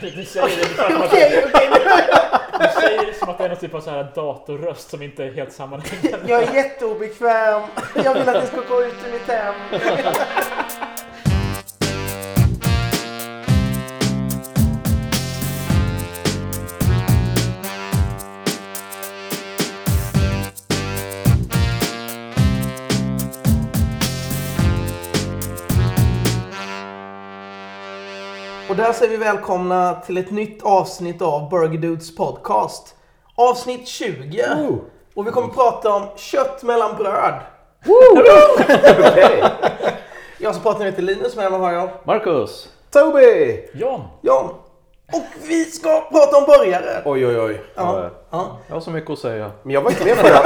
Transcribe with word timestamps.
Du 0.00 0.24
säger 0.24 0.46
det 0.58 0.74
som 0.88 1.02
att, 1.02 1.06
Okej, 1.06 1.44
okej. 1.46 1.68
du 2.60 2.80
säger 2.80 3.06
det 3.06 3.14
som 3.18 3.28
att 3.28 3.38
det 3.38 3.44
är 3.44 3.48
någon 3.48 3.58
typ 3.58 3.74
av 3.74 3.80
så 3.80 3.90
här 3.90 4.06
datorröst 4.14 4.90
som 4.90 5.02
inte 5.02 5.24
är 5.24 5.32
helt 5.32 5.52
sammanhängande. 5.52 6.18
Jag 6.26 6.42
är 6.42 6.54
jätteobekväm. 6.54 7.62
Jag 7.94 8.14
vill 8.14 8.28
att 8.28 8.34
det 8.40 8.46
ska 8.46 8.60
gå 8.68 8.82
ut 8.82 8.94
ur 9.08 9.12
mitt 9.12 9.28
hem. 9.28 9.54
Där 28.84 28.92
säger 28.92 29.10
vi 29.10 29.16
välkomna 29.16 29.94
till 30.06 30.18
ett 30.18 30.30
nytt 30.30 30.62
avsnitt 30.62 31.22
av 31.22 31.48
Burger 31.50 31.78
Dudes 31.78 32.16
podcast. 32.16 32.94
Avsnitt 33.34 33.88
20. 33.88 34.44
Och 35.14 35.26
vi 35.26 35.30
kommer 35.30 35.48
att 35.48 35.54
prata 35.54 35.94
om 35.94 36.06
kött 36.16 36.62
mellan 36.62 36.96
bröd. 36.96 37.34
Jag 40.38 40.54
som 40.54 40.62
pratar 40.62 40.84
heter 40.84 41.02
Linus, 41.02 41.36
med 41.36 41.50
mig 41.52 41.60
har 41.60 41.72
jag 41.72 41.90
Marcus! 42.04 42.68
Toby! 42.90 43.60
John! 43.74 44.00
John. 44.22 44.48
Och 45.12 45.48
vi 45.48 45.64
ska 45.64 46.00
prata 46.00 46.36
om 46.36 46.44
burgare. 46.44 47.02
Oj, 47.04 47.26
oj, 47.26 47.40
oj. 47.40 47.62
Ja. 47.74 48.10
ja. 48.30 48.58
Jag 48.66 48.76
har 48.76 48.80
så 48.80 48.90
mycket 48.90 49.10
att 49.10 49.18
säga. 49.18 49.50
Men 49.62 49.74
jag 49.74 49.80
var 49.80 49.90
inte 49.90 50.04
med 50.04 50.16
förra, 50.16 50.38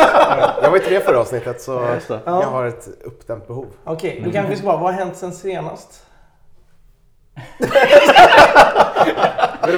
jag 0.62 0.70
var 0.70 0.76
inte 0.76 0.90
med 0.90 1.02
förra 1.02 1.20
avsnittet 1.20 1.62
så 1.62 1.80
det. 1.80 2.20
jag 2.24 2.32
har 2.32 2.66
ett 2.66 2.88
uppdämt 3.04 3.46
behov. 3.46 3.66
Okej, 3.84 4.22
då 4.24 4.30
kanske 4.30 4.50
vi 4.50 4.56
ska 4.56 4.66
bara, 4.66 4.76
vad 4.76 4.94
har 4.94 5.00
hänt 5.00 5.16
sen 5.16 5.32
senast? 5.32 6.04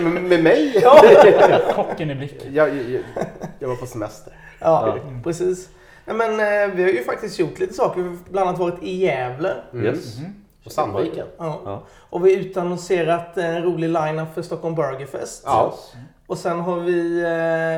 Med, 0.02 0.22
med, 0.22 0.42
mig? 0.42 0.82
Chocken 1.74 2.10
i 2.10 2.14
blicken. 2.14 2.54
Jag, 2.54 2.68
jag, 2.68 3.00
jag 3.58 3.68
var 3.68 3.76
på 3.76 3.86
semester. 3.86 4.32
Ja, 4.58 4.96
precis. 5.24 5.68
Nej, 6.04 6.16
men 6.16 6.30
eh, 6.40 6.74
vi 6.76 6.82
har 6.82 6.90
ju 6.90 7.04
faktiskt 7.04 7.38
gjort 7.38 7.58
lite 7.58 7.74
saker. 7.74 8.00
Vi 8.02 8.08
har 8.08 8.16
bland 8.30 8.48
annat 8.48 8.60
varit 8.60 8.82
i 8.82 8.96
Gävle. 8.96 9.54
Yes. 9.74 10.16
På 10.64 10.70
Sandviken. 10.70 11.26
Ja. 11.38 11.60
Ja. 11.64 11.82
Och 12.10 12.26
vi 12.26 12.34
har 12.36 12.40
utannonserat 12.42 13.36
en 13.36 13.62
rolig 13.62 13.88
line-up 13.88 14.34
för 14.34 14.42
Stockholm 14.42 14.74
Burger 14.74 15.06
Fest. 15.06 15.42
Ja. 15.46 15.74
Och 16.26 16.38
sen 16.38 16.60
har 16.60 16.80
vi 16.80 17.20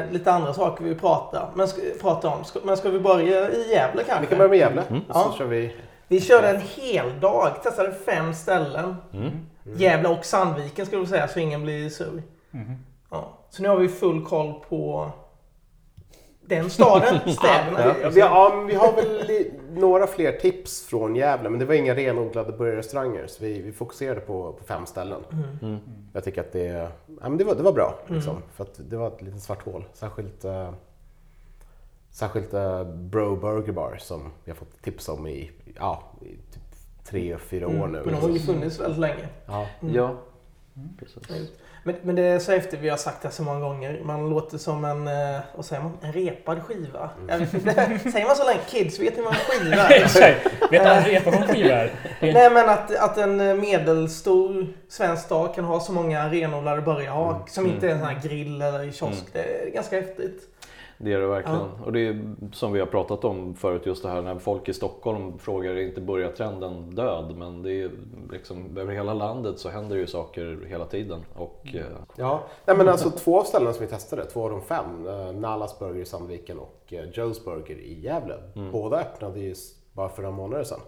eh, 0.07 0.13
lite 0.13 0.33
andra 0.33 0.55
saker 0.55 0.85
vi 0.85 0.95
pratar, 0.95 1.49
men 1.55 1.69
ska, 1.69 1.81
pratar 2.01 2.29
om. 2.29 2.45
Ska, 2.45 2.59
men 2.65 2.77
ska 2.77 2.91
vi 2.91 3.01
börja 3.01 3.51
i 3.51 3.71
Gävle 3.71 4.03
kanske? 4.05 4.21
Vi 4.21 4.27
kan 4.27 4.39
börja 4.39 4.51
med 4.51 4.59
Gävle. 4.59 4.83
Mm. 4.91 5.03
Och 5.09 5.15
så 5.15 5.21
Ja. 5.31 5.35
kör 5.39 5.45
vi... 5.45 5.77
Vi 6.09 6.21
körde 6.21 6.49
en 6.49 6.61
hel 6.77 7.21
dag, 7.21 7.63
testade 7.63 7.93
fem 8.07 8.35
ställen. 8.35 8.97
Mm. 9.13 9.31
Gävle 9.65 10.09
och 10.09 10.25
Sandviken 10.25 10.87
skulle 10.87 11.03
vi 11.03 11.09
säga, 11.09 11.29
så 11.29 11.41
ingen 11.41 11.63
blir 11.63 11.89
sur. 11.89 12.23
Ja. 13.11 13.39
Så 13.51 13.63
nu 13.63 13.69
har 13.69 13.77
vi 13.77 13.89
full 13.89 14.25
koll 14.25 14.55
på 14.69 15.11
den 16.47 16.71
staden, 16.71 17.21
städerna. 17.35 17.95
Ja, 18.03 18.11
vi, 18.11 18.21
har, 18.21 18.29
ja, 18.29 18.65
vi 18.69 18.75
har 18.75 18.93
väl 18.93 19.27
li, 19.27 19.53
några 19.71 20.07
fler 20.07 20.33
tips 20.33 20.87
från 20.87 21.17
Gävle 21.17 21.51
men 21.51 21.59
det 21.59 21.65
var 21.65 21.75
inga 21.75 21.95
renodlade 21.95 22.53
burgarrestauranger 22.53 23.27
så 23.27 23.45
vi, 23.45 23.63
vi 23.63 23.73
fokuserade 23.73 24.21
på, 24.21 24.53
på 24.53 24.65
fem 24.65 24.87
ställen. 24.87 25.25
Mm. 25.63 25.79
Jag 26.13 26.25
tycker 26.25 26.41
att 26.41 26.53
det, 26.53 26.89
ja, 27.21 27.29
men 27.29 27.37
det, 27.37 27.45
var, 27.45 27.55
det 27.55 27.63
var 27.63 27.73
bra 27.73 27.99
liksom, 28.07 28.37
för 28.55 28.65
att 28.65 28.81
det 28.91 28.97
var 28.97 29.09
ett 29.09 29.23
litet 29.23 29.43
svart 29.43 29.65
hål. 29.65 29.85
Särskilt, 29.93 30.45
uh, 30.45 30.71
särskilt 32.11 32.55
uh, 32.55 32.85
Bro 32.85 33.37
Burger 33.37 33.73
Bar 33.73 33.97
som 34.01 34.31
vi 34.45 34.51
har 34.51 34.57
fått 34.57 34.83
tips 34.83 35.09
om 35.09 35.27
i, 35.27 35.51
ja, 35.77 36.03
i 36.21 36.52
tre, 37.05 37.39
fyra 37.39 37.67
år 37.67 37.87
nu. 37.87 38.03
Men 38.05 38.15
de 38.15 38.21
har 38.21 38.29
ju 38.29 38.39
funnits 38.39 38.81
väldigt 38.81 39.01
länge. 39.01 39.29
Ja. 39.47 39.67
Ja, 39.81 40.17
precis. 40.99 41.49
Men, 41.85 41.95
men 42.03 42.17
det 42.17 42.23
är 42.23 42.39
så 42.39 42.53
efter 42.53 42.77
vi 42.77 42.89
har 42.89 42.97
sagt 42.97 43.23
det 43.23 43.31
så 43.31 43.43
många 43.43 43.61
gånger. 43.61 44.01
Man 44.05 44.31
låter 44.31 44.59
som 44.59 44.85
en, 44.85 45.09
eh, 45.09 45.41
vad 45.57 45.65
säger 45.65 45.83
man, 45.83 45.93
en 46.03 46.13
repad 46.13 46.63
skiva. 46.63 47.11
Inte, 47.21 47.47
säger 48.11 48.27
man 48.27 48.37
så 48.37 48.45
länge? 48.45 48.61
Kids 48.69 49.01
vet 49.01 49.17
ni 49.17 49.23
vad 49.23 49.33
en 49.33 49.39
skiva 49.39 49.77
är? 49.83 50.03
Exakt. 50.03 50.73
Vet 50.73 50.83
han 50.87 51.05
repa 51.05 51.31
vad 51.31 51.43
en 51.43 51.49
skiva 51.49 51.75
är? 51.75 51.91
Nej 52.21 52.51
men 52.51 52.69
att, 52.69 52.97
att 52.97 53.19
en 53.19 53.61
medelstor 53.61 54.67
svensk 54.89 55.25
stad 55.25 55.55
kan 55.55 55.65
ha 55.65 55.81
så 55.81 55.93
många 55.93 56.29
renodlade 56.29 56.83
burgarhak 56.83 57.49
som 57.49 57.67
inte 57.67 57.87
är 57.89 57.91
en 57.93 57.99
sån 57.99 58.09
här 58.09 58.21
grill 58.23 58.63
eller 58.63 58.83
i 58.83 58.93
kiosk. 58.93 59.25
Det 59.33 59.39
är 59.39 59.71
ganska 59.71 60.01
häftigt. 60.01 60.49
Det 61.05 61.13
är 61.13 61.21
det 61.21 61.27
verkligen. 61.27 61.61
Och 61.85 61.93
det 61.93 62.01
är 62.09 62.35
som 62.53 62.73
vi 62.73 62.81
har 62.81 62.87
pratat 62.87 63.25
om 63.25 63.55
förut, 63.55 63.87
just 63.87 64.03
det 64.03 64.09
här 64.09 64.23
när 64.23 64.39
folk 64.39 64.69
i 64.69 64.73
Stockholm 64.73 65.39
frågar, 65.39 65.71
är 65.71 65.83
inte 65.83 66.01
börjartrenden 66.01 66.91
död? 66.95 67.35
Men 67.37 67.63
det 67.63 67.73
är 67.73 67.91
liksom, 68.33 68.79
över 68.79 68.95
hela 68.95 69.15
landet 69.15 69.59
så 69.59 69.69
händer 69.69 69.97
ju 69.97 70.07
saker 70.07 70.67
hela 70.69 70.85
tiden. 70.85 71.21
Och, 71.35 71.67
eh, 71.75 71.83
Ja, 72.17 72.43
Nej, 72.67 72.77
men 72.77 72.89
alltså 72.89 73.11
två 73.11 73.41
av 73.41 73.45
ställena 73.45 73.73
som 73.73 73.85
vi 73.87 73.91
testade, 73.91 74.25
två 74.25 74.45
av 74.45 74.51
de 74.51 74.61
fem, 74.63 75.07
eh, 75.09 75.33
Nalas 75.33 75.79
Burger 75.79 76.01
i 76.01 76.05
Sandviken 76.05 76.59
och 76.59 76.83
eh, 76.93 77.05
Joe's 77.05 77.45
Burger 77.45 77.77
i 77.77 78.01
Gävle. 78.01 78.35
Båda 78.73 79.01
öppnade 79.01 79.41
ju 79.41 79.55
bara 79.93 80.09
för 80.09 80.23
några 80.23 80.37
månader 80.37 80.65
sedan. 80.65 80.81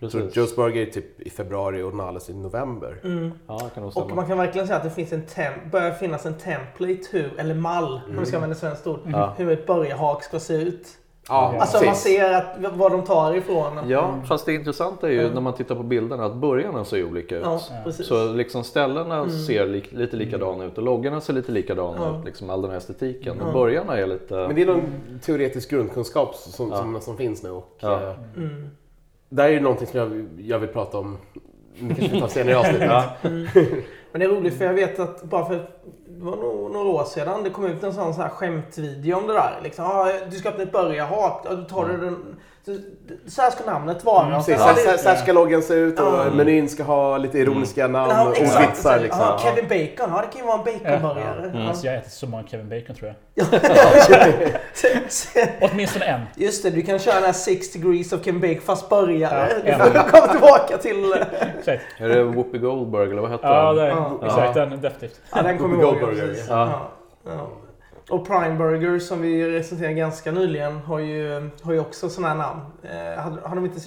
Jag 0.00 0.10
tror 0.10 0.20
precis. 0.20 0.36
Joe's 0.36 0.56
Burger 0.56 0.86
är 0.86 0.90
typ 0.90 1.20
i 1.20 1.30
februari 1.30 1.82
och 1.82 1.94
Nalas 1.94 2.30
i 2.30 2.34
november. 2.34 3.00
Ja, 3.46 3.60
det 3.64 3.70
kan 3.74 3.82
nog 3.82 3.96
Och 3.96 4.10
man 4.16 4.26
kan 4.26 4.38
verkligen 4.38 4.66
säga 4.66 4.76
att 4.76 4.82
det 4.84 4.90
finns 4.90 5.12
en 5.12 5.22
tem- 5.26 5.70
börjar 5.70 5.90
finnas 5.90 6.26
en 6.26 6.34
template 6.34 7.00
hur, 7.10 7.40
eller 7.40 7.54
mall, 7.54 8.00
om 8.08 8.16
vi 8.18 8.26
ska 8.26 8.36
använda 8.36 8.52
ett 8.54 8.60
svenskt 8.60 8.86
ord, 8.86 9.00
Ja. 9.06 9.34
hur 9.36 9.50
ett 9.50 9.66
burgarhak 9.66 10.22
ska 10.24 10.40
se 10.40 10.54
ut. 10.54 10.86
Ja, 11.28 11.54
Alltså 11.60 11.76
man 11.76 11.86
precis. 11.86 12.02
ser 12.16 12.32
att, 12.34 12.56
vad 12.74 12.92
de 12.92 13.04
tar 13.04 13.34
ifrån. 13.34 13.88
Ja, 13.88 14.14
fast 14.28 14.46
det 14.46 14.54
intressanta 14.54 15.08
är 15.08 15.12
ju 15.12 15.30
när 15.34 15.40
man 15.40 15.52
tittar 15.52 15.74
på 15.74 15.82
bilderna 15.82 16.24
att 16.24 16.34
börjarna 16.34 16.84
ser 16.84 17.04
olika 17.04 17.36
ut. 17.36 17.44
Ja. 17.44 17.58
Så 17.92 18.32
liksom 18.32 18.64
ställena 18.64 19.28
ser 19.30 19.66
li- 19.66 19.84
lite 19.90 20.16
likadana 20.16 20.64
ut 20.64 20.78
och 20.78 20.84
loggorna 20.84 21.20
ser 21.20 21.32
lite 21.32 21.52
likadana 21.52 22.18
ut, 22.18 22.24
liksom 22.24 22.50
all 22.50 22.62
den 22.62 22.70
här 22.70 22.78
estetiken. 22.78 23.36
Men 23.36 23.52
börjarna 23.52 23.96
är 23.98 24.06
lite... 24.06 24.34
Men 24.34 24.54
det 24.54 24.62
är 24.62 24.66
någon 24.66 24.82
teoretisk 25.22 25.70
grundkunskap 25.70 26.34
som, 26.34 26.70
som, 26.70 27.00
som 27.00 27.16
finns 27.16 27.42
nu. 27.42 27.50
Och, 27.50 27.76
Ja. 27.80 28.02
eh, 28.02 28.12
Där 29.28 29.44
är 29.44 29.48
ju 29.52 29.60
någonting 29.60 29.86
som 29.86 30.00
jag, 30.00 30.26
jag 30.38 30.58
vill 30.58 30.68
prata 30.68 30.98
om, 30.98 31.16
det 31.80 31.94
kanske 31.94 32.14
vi 32.14 32.20
tar 32.20 32.28
senare 32.28 32.52
i 32.52 32.54
avsnittet. 32.54 33.84
Men 34.12 34.20
det 34.20 34.26
är 34.26 34.30
roligt 34.30 34.58
för 34.58 34.64
jag 34.64 34.74
vet 34.74 34.98
att 34.98 35.22
bara 35.22 35.44
för 35.44 35.54
det 35.54 36.24
var 36.24 36.36
nog 36.36 36.70
några 36.70 36.88
år 36.88 37.04
sedan 37.04 37.42
det 37.42 37.50
kom 37.50 37.66
ut 37.66 37.82
en 37.82 37.92
sån 37.92 38.14
så 38.14 38.22
här 38.22 38.28
skämtvideo 38.28 39.16
om 39.16 39.26
det 39.26 39.32
där. 39.32 39.60
Liksom, 39.62 39.84
ah, 39.84 40.12
du 40.30 40.36
ska 40.36 40.48
öppna 40.48 40.62
ett 40.62 40.72
burgarhak, 40.72 41.46
då 41.50 41.56
tar 41.56 41.88
du 41.88 41.96
den. 41.96 42.36
Så, 43.26 43.42
här 43.42 43.50
ska 43.50 43.64
namnet 43.70 44.04
vara. 44.04 44.36
Precis, 44.36 44.56
så 44.58 44.62
så, 44.62 44.90
är 44.90 44.96
så, 44.96 45.08
här 45.08 45.16
ska 45.16 45.32
loggen 45.32 45.62
se 45.62 45.74
ut 45.74 46.00
och 46.00 46.06
Ja. 46.06 46.24
menyn 46.34 46.68
ska 46.68 46.82
ha 46.82 47.16
lite 47.18 47.38
ironiska 47.38 47.88
namn 47.88 48.10
Ja, 48.10 48.22
och 48.22 48.28
ordvitsar. 48.28 49.00
Liksom. 49.00 49.20
Ja, 49.20 49.38
Kevin 49.42 49.64
Bacon, 49.68 50.12
ja 50.14 50.20
det 50.22 50.28
kan 50.32 50.40
ju 50.40 50.46
vara 50.46 50.58
en 50.58 50.64
baconburgare. 50.64 51.50
Ja. 51.54 51.68
Alltså, 51.68 51.86
jag 51.86 51.94
äter 51.96 52.10
så 52.10 52.26
många 52.26 52.46
Kevin 52.46 52.68
Bacon 52.68 52.96
tror 52.96 53.14
jag. 53.34 53.46
Åtminstone 55.70 56.04
en. 56.04 56.20
Just 56.36 56.62
det, 56.62 56.70
du 56.70 56.82
kan 56.82 56.98
köra 56.98 57.14
den 57.14 57.24
här 57.24 57.32
6 57.32 57.72
degrees 57.72 58.12
of 58.12 58.24
Kevin 58.24 58.40
Bacon 58.40 58.60
fast 58.60 58.88
burgare. 58.88 59.48
Ja, 59.64 59.84
du 59.86 59.90
får 59.92 60.10
komma 60.10 60.26
tillbaka 60.32 60.76
till... 60.78 61.14
Exakt. 61.58 61.82
Är 61.98 62.08
det 62.08 62.22
Whoopi 62.24 62.58
Goldberg 62.58 63.10
eller 63.10 63.22
vad 63.22 63.30
hette 63.30 63.46
Ja, 63.46 63.72
det, 63.72 63.88
Ja. 63.88 64.18
exakt. 64.24 64.54
Den 64.54 64.70
definitivt. 64.70 65.20
Ja, 65.34 65.42
den 65.42 65.58
kommer 65.58 65.76
Whoopi 65.76 65.98
jag 67.24 67.36
ihåg. 67.36 67.67
Och 68.10 68.26
Prime 68.26 68.54
Burger 68.54 68.98
som 68.98 69.22
vi 69.22 69.50
recenserade 69.58 69.94
ganska 69.94 70.32
nyligen 70.32 70.76
har 70.78 70.98
ju, 70.98 71.50
har 71.62 71.72
ju 71.72 71.80
också 71.80 72.08
sådana 72.08 72.28
här 72.28 72.36
namn. 72.38 72.60
Eh, 72.82 73.22
har, 73.22 73.48
har 73.48 73.54
de 73.56 73.64
inte 73.64 73.80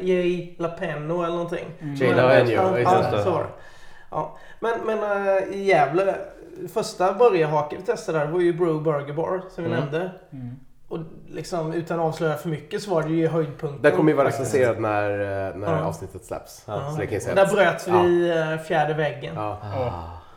Jay 0.00 0.54
Lapeno 0.58 1.22
eller 1.22 1.34
någonting? 1.34 1.68
Jay 1.96 2.14
Lapeno, 2.14 2.78
ja, 2.78 3.22
så 3.24 3.30
var 3.30 3.40
det. 3.40 3.48
Ja. 4.10 4.38
Men, 4.60 4.72
men 4.86 5.26
eh, 5.26 5.42
i 5.42 5.64
Gävle, 5.64 6.14
första 6.72 7.12
burgarhaket 7.12 7.78
vi 7.78 7.82
testade 7.82 8.18
där 8.18 8.26
var 8.26 8.40
ju 8.40 8.52
Bro 8.52 8.80
Burger 8.80 9.14
Bar 9.14 9.42
som 9.54 9.64
vi 9.64 9.70
Mm. 9.70 9.80
nämnde. 9.80 10.10
Och 10.88 10.98
liksom 11.28 11.72
utan 11.72 12.00
att 12.00 12.06
avslöja 12.06 12.34
för 12.34 12.48
mycket 12.48 12.82
så 12.82 12.90
var 12.94 13.02
det 13.02 13.08
ju 13.08 13.28
höjdpunkten. 13.28 13.82
Den 13.82 13.92
kommer 13.96 14.10
ju 14.12 14.16
vara 14.16 14.28
recenserad 14.28 14.80
när, 14.80 15.10
eh, 15.10 15.56
när 15.56 15.72
Ja. 15.78 15.84
avsnittet 15.84 16.24
släpps. 16.24 16.62
Ja. 16.66 16.90
Så 16.90 16.96
det 17.00 17.06
kan 17.06 17.14
jag 17.14 17.22
säga. 17.22 17.34
Där 17.34 17.46
bröt 17.54 17.88
vi 17.88 18.30
eh, 18.30 18.58
fjärde 18.66 18.94
väggen. 18.94 19.34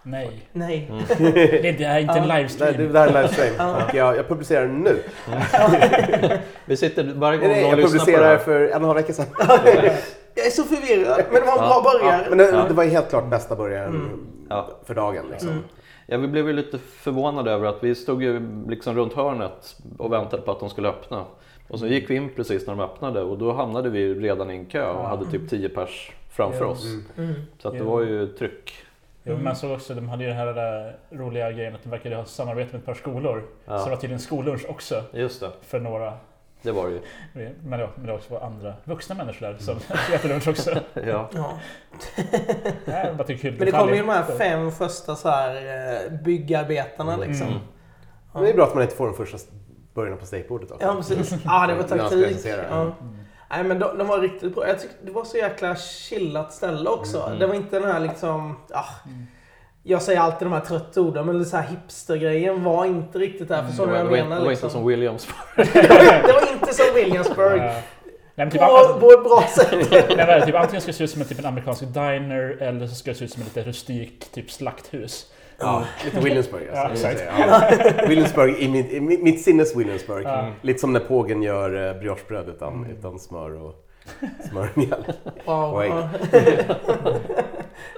Nej. 0.03 0.47
Nej. 0.51 0.91
Det 1.17 1.69
är, 1.69 1.73
det 1.77 1.83
är 1.83 1.99
inte 1.99 2.13
en. 2.13 2.27
Det, 2.27 2.35
livestream. 2.37 2.77
det, 2.77 2.87
det 2.87 2.99
här 2.99 3.07
är 3.07 3.21
livestream 3.21 3.75
och 3.75 3.93
jag, 3.95 4.17
jag 4.17 4.27
publicerar 4.27 4.61
den 4.67 4.79
nu. 4.81 5.03
Vi 6.65 6.77
sitter 6.77 7.03
varje 7.15 7.39
gång 7.39 7.47
Nej, 7.49 7.61
någon 7.61 7.69
jag 7.69 7.79
det 7.79 7.83
publicerade 7.83 8.39
för 8.39 8.59
en 8.61 8.69
och 8.69 8.75
en 8.75 8.83
halv 8.83 8.95
vecka 8.95 9.13
sedan. 9.13 9.25
Jag 10.35 10.45
är 10.45 10.49
så 10.49 10.63
förvirrad. 10.63 11.23
Men 11.31 11.41
det 11.41 11.47
var 11.47 11.51
en 11.53 11.57
bra 11.57 11.83
Ja, 11.85 11.99
burgare. 11.99 12.25
men 12.29 12.37
det, 12.37 12.49
Ja. 12.49 12.65
det 12.67 12.73
var 12.73 12.83
helt 12.83 13.09
klart 13.09 13.29
bästa 13.29 13.55
början 13.55 14.19
Ja. 14.49 14.69
för 14.85 14.95
dagen. 14.95 15.25
Liksom. 15.31 15.63
Ja, 16.05 16.17
vi 16.17 16.27
blev 16.27 16.47
ju 16.47 16.53
lite 16.53 16.77
förvånade 16.77 17.51
över 17.51 17.67
att 17.67 17.83
vi 17.83 17.95
stod 17.95 18.23
ju 18.23 18.41
liksom 18.69 18.95
runt 18.95 19.13
hörnet 19.13 19.75
och 19.97 20.11
väntade 20.13 20.41
på 20.41 20.51
att 20.51 20.59
de 20.59 20.69
skulle 20.69 20.89
öppna. 20.89 21.25
Och 21.67 21.79
så 21.79 21.87
gick 21.87 22.09
vi 22.09 22.15
in 22.15 22.29
precis 22.35 22.67
när 22.67 22.75
de 22.75 22.83
öppnade 22.83 23.21
och 23.21 23.37
då 23.37 23.53
hamnade 23.53 23.89
vi 23.89 24.13
redan 24.13 24.51
i 24.51 24.53
en 24.55 24.65
kö 24.65 24.89
och 24.91 25.03
hade 25.09 25.25
typ 25.25 25.49
10 25.49 25.69
pers 25.69 26.11
framför 26.29 26.65
oss. 26.65 26.85
Mm. 27.17 27.33
Så 27.61 27.67
att 27.67 27.73
det 27.73 27.83
var 27.83 28.01
ju 28.01 28.27
tryck. 28.27 28.73
Jo, 29.23 29.37
men 29.37 29.55
så 29.55 29.73
också, 29.75 29.93
de 29.93 30.09
hade 30.09 30.23
ju 30.23 30.29
den 30.29 30.37
här 30.37 30.45
där 30.45 30.95
roliga 31.09 31.51
grejen 31.51 31.75
att 31.75 31.83
de 31.83 31.89
verkade 31.89 32.15
ha 32.15 32.25
samarbete 32.25 32.71
med 32.71 32.79
ett 32.79 32.85
par 32.85 32.93
skolor. 32.93 33.43
Ja. 33.65 33.79
Så 33.79 33.85
det 33.85 33.89
var 33.89 33.97
tydligen 33.97 34.19
skollunch 34.19 34.65
också 34.69 35.03
Just 35.11 35.39
det. 35.39 35.49
för 35.61 35.79
några. 35.79 36.13
Det 36.61 36.71
var 36.71 36.87
det 36.87 36.93
ju. 36.93 36.99
Men 37.63 37.79
det, 37.79 37.89
men 37.95 38.05
det 38.05 38.13
också 38.13 38.33
var 38.33 38.41
andra 38.41 38.73
vuxna 38.83 39.15
människor 39.15 39.45
där 39.47 39.57
som 39.57 39.75
jättelugnt 40.11 40.47
också. 40.47 40.71
Ja. 40.93 41.29
Ja. 41.33 41.57
Bara 43.17 43.23
tycker 43.23 43.41
kul 43.41 43.55
Men 43.57 43.65
det 43.65 43.71
kommer 43.71 43.93
ju 43.93 43.99
de 43.99 44.09
här 44.09 44.23
fem 44.23 44.71
första 44.71 45.15
så 45.15 45.29
här, 45.29 45.55
eh, 45.55 46.11
byggarbetarna 46.23 47.17
liksom. 47.17 47.47
Mm. 47.47 47.59
Men 48.33 48.43
det 48.43 48.49
är 48.49 48.53
bra 48.53 48.65
att 48.65 48.73
man 48.73 48.83
inte 48.83 48.95
får 48.95 49.05
den 49.05 49.15
första 49.15 49.37
början 49.93 50.17
på 50.17 50.25
stakeboardet 50.25 50.71
också. 50.71 50.87
Ja 50.87 50.95
precis. 50.95 51.35
Ja 51.45 51.67
det 51.67 51.75
var 51.75 51.83
taktik. 51.83 52.45
Ja. 52.69 52.91
Mm. 53.53 53.67
Nej 53.67 53.77
men 53.77 53.79
de, 53.79 53.97
de 53.97 54.07
var 54.07 54.19
riktigt 54.19 54.55
bra. 54.55 54.67
Jag 54.67 54.79
tyckte 54.79 54.95
det 55.05 55.11
var 55.11 55.23
så 55.23 55.37
jäkla 55.37 55.75
chillat 55.75 56.53
ställe 56.53 56.89
också. 56.89 57.23
Mm. 57.27 57.39
Det 57.39 57.47
var 57.47 57.55
inte 57.55 57.79
den 57.79 57.91
här 57.91 57.99
liksom... 57.99 58.55
Ah, 58.73 58.85
Mm. 59.05 59.27
jag 59.83 60.01
säger 60.01 60.19
alltid 60.19 60.45
de 60.47 60.53
här 60.53 60.59
trötta 60.61 61.01
orden 61.01 61.25
men 61.25 61.45
så 61.45 61.57
här 61.57 61.67
hipstergrejen 61.69 62.63
var 62.63 62.85
inte 62.85 63.19
riktigt 63.19 63.47
där. 63.47 63.63
Förstår 63.67 63.87
Det 63.87 63.91
du 63.97 64.03
vad 64.09 64.17
jag 64.17 64.29
menar? 64.29 64.35
inte, 64.35 64.35
det 64.35 64.43
var 64.43 64.49
liksom? 64.49 64.67
inte 64.67 64.73
som 64.77 64.87
Williams. 64.87 65.27
det, 65.55 66.33
var, 66.33 66.51
inte 66.53 66.73
som 66.73 66.85
Williamsburg. 66.95 67.61
Nej, 68.35 68.45
men 68.45 68.51
typ, 68.51 68.61
På, 68.61 68.99
på 68.99 69.11
ett 69.11 69.23
bra 69.23 69.43
sätt. 69.55 69.91
Nej, 70.17 70.25
men 70.27 70.45
typ, 70.45 70.55
antingen 70.55 70.81
ska 70.81 70.91
det 70.91 70.97
se 70.97 71.03
ut 71.03 71.09
som 71.09 71.21
en, 71.21 71.27
typ 71.27 71.39
en 71.39 71.45
amerikansk 71.45 71.81
diner 71.81 72.57
eller 72.61 72.87
så 72.87 72.95
ska 72.95 73.11
det 73.11 73.15
se 73.17 73.25
ut 73.25 73.31
som 73.33 73.41
ett 73.41 73.55
lite 73.55 73.69
rustik 73.69 74.31
typ 74.31 74.51
slakthus. 74.51 75.25
Ja, 75.61 75.83
lite 76.05 76.19
Williamsburg 76.19 76.69
alltså. 76.69 77.07
Ja. 77.07 77.61
Williamsburg 78.07 78.55
i 78.59 78.67
mitt, 78.67 78.91
i 78.91 78.99
mitt, 79.01 79.41
sinnes 79.41 79.75
Williamsburg. 79.75 80.25
Ja. 80.25 80.47
Lite 80.61 80.79
som 80.79 80.93
när 80.93 80.99
pågen 80.99 81.41
gör 81.43 81.87
eh, 81.87 81.99
briochebröd 81.99 82.49
utan, 82.49 82.73
Mm. 82.73 82.91
utan 82.97 83.19
smör 83.19 83.61
och 83.63 83.73
smör 84.49 84.69
och 84.71 84.77
mjölk. 84.77 85.05
Wow. 85.45 85.75
Oj. 85.77 85.91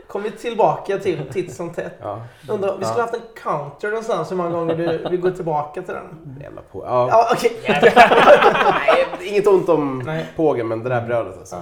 Kommer 0.07 0.29
tillbaka 0.29 0.97
till 0.97 1.21
titt 1.33 1.53
som 1.53 1.73
tätt. 1.73 1.93
Ja, 2.01 2.21
Undrar, 2.49 2.77
vi 2.79 2.85
skulle 2.85 3.01
haft 3.01 3.13
en 3.13 3.21
counter 3.43 3.87
någonstans 3.87 4.31
hur 4.31 4.35
många 4.35 4.49
gånger 4.49 4.75
du 4.75 5.09
vill 5.09 5.21
gå 5.21 5.31
tillbaka 5.31 5.81
till 5.81 5.93
den. 5.93 6.37
jävla 6.41 6.61
på. 6.71 6.83
Ja. 6.85 7.07
Ja, 7.11 7.29
okej. 7.33 7.51
Nej, 7.93 9.29
inget 9.29 9.47
ont 9.47 9.69
om 9.69 10.01
Nej. 10.05 10.25
pågen 10.35 10.67
men 10.67 10.83
det 10.83 10.89
där 10.89 11.01
brödet 11.01 11.37
alltså. 11.37 11.55
Ja. 11.55 11.61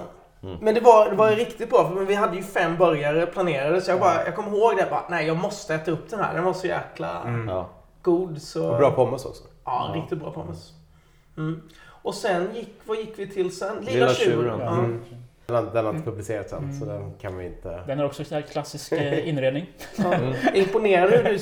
Men 0.62 0.74
det 0.76 0.82
var, 0.82 1.10
det 1.10 1.16
var 1.16 1.30
ju 1.30 1.36
riktigt 1.36 1.70
bra 1.70 1.90
för 1.90 2.06
vi 2.06 2.14
hade 2.16 2.36
ju 2.38 2.44
fem 2.44 2.78
burgare 2.78 3.26
planerade 3.26 3.82
så 3.82 3.92
jag, 3.92 4.00
bara, 4.00 4.26
jag 4.26 4.36
kommer 4.36 4.58
ihåg 4.58 4.78
det 4.78 4.88
bara, 4.90 5.04
nej 5.10 5.28
jag 5.28 5.38
måste 5.38 5.76
äta 5.76 5.92
upp 5.92 6.10
den 6.10 6.20
här. 6.20 6.34
Den 6.34 6.44
var 6.44 6.54
så 6.54 6.68
jäkla 6.68 7.22
Ja. 7.48 7.70
god. 8.02 8.42
Så... 8.42 8.72
Och 8.72 8.78
bra 8.78 8.92
pommes 8.92 9.26
också. 9.26 9.44
Ja, 9.66 9.92
riktigt 9.96 10.20
bra 10.20 10.32
pommes. 10.32 10.72
Mm. 11.38 11.62
Och 12.04 12.16
sen 12.16 12.48
gick, 12.56 12.74
vad 12.86 12.98
gick 12.98 13.14
vi 13.20 13.28
till 13.28 13.58
sen? 13.58 13.76
Lilla, 13.80 13.92
Lilla 13.92 14.14
tjuren. 14.14 14.60
Ja. 14.60 14.74
Mm. 14.74 15.02
Den, 15.46 15.56
har- 15.56 15.74
den 15.74 15.86
har 15.86 15.94
inte 15.94 16.06
publicerats 16.06 16.54
än 16.54 16.80
så 16.80 16.86
den 16.86 17.14
kan 17.22 17.38
vi 17.38 17.46
inte... 17.46 17.84
Den 17.88 18.00
har 18.00 18.06
också 18.06 18.24
så 18.24 18.36
här 18.36 18.42
klassisk 18.42 18.92
eh, 18.92 19.30
inredning. 19.30 19.70
Ja. 19.96 20.04
Jag 20.14 20.22
är 20.24 20.56
imponerad 20.56 21.10
hur 21.12 21.24
du 21.24 21.40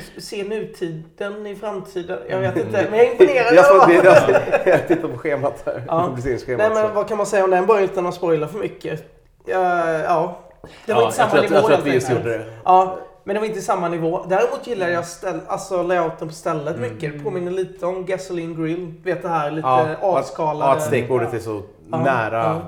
ser, 0.00 0.20
ser 0.20 0.44
nutiden 0.44 1.46
i 1.46 1.56
framtiden. 1.56 2.18
Jag 2.28 2.40
vet 2.40 2.56
inte, 2.56 2.86
men 2.90 2.98
jag 2.98 3.06
är 3.06 3.10
imponerad. 3.10 3.54
Jag, 3.54 3.66
såg, 3.66 3.90
jag, 3.90 4.66
jag 4.66 4.88
tittar 4.88 5.08
på 5.08 5.18
schemat 5.18 5.62
här. 5.66 5.84
Ja. 5.88 6.16
Nej 6.46 6.70
men 6.74 6.94
vad 6.94 7.08
kan 7.08 7.16
man 7.16 7.26
säga 7.26 7.44
om 7.44 7.50
den 7.50 7.66
bara 7.66 7.80
utan 7.80 8.06
att 8.06 8.14
spoila 8.14 8.48
för 8.48 8.58
mycket? 8.58 9.04
Ja, 9.44 9.88
ja. 9.88 10.38
Det 10.86 10.92
var 10.92 11.00
ja, 11.00 11.06
inte 11.06 11.16
samma 11.16 11.36
jag 11.36 11.48
tror, 11.48 11.48
att, 11.48 11.50
nivå 11.50 11.54
jag 11.54 11.66
tror 11.66 11.78
att 11.78 11.86
vi 11.86 11.94
just 11.94 12.10
gjorde 12.10 12.38
det. 12.38 12.44
Ja, 12.64 12.98
men 13.24 13.34
det 13.34 13.40
var 13.40 13.46
inte 13.46 13.60
samma 13.60 13.88
nivå. 13.88 14.24
Däremot 14.28 14.66
gillar 14.66 14.88
jag 14.88 15.06
ställ, 15.06 15.40
alltså 15.46 15.82
layouten 15.82 16.28
på 16.28 16.34
stället 16.34 16.78
mycket. 16.78 17.12
Det 17.12 17.18
påminner 17.18 17.50
lite 17.50 17.86
om 17.86 18.06
Gasoline 18.06 18.62
Grill. 18.62 18.94
Vet 19.04 19.22
det 19.22 19.28
här 19.28 19.50
lite 19.50 19.68
Ja, 19.68 19.96
avskalade. 20.00 20.70
Ja, 20.70 20.76
att 20.76 20.82
stekbordet 20.82 21.34
är 21.34 21.38
så 21.38 21.62
Ja, 21.90 22.04
nära 22.04 22.62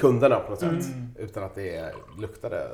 kunderna 0.00 0.36
på 0.36 0.50
något 0.50 0.60
sätt. 0.60 0.70
Mm. 0.70 1.08
Utan 1.18 1.44
att 1.44 1.54
det 1.54 1.94
luktade 2.18 2.68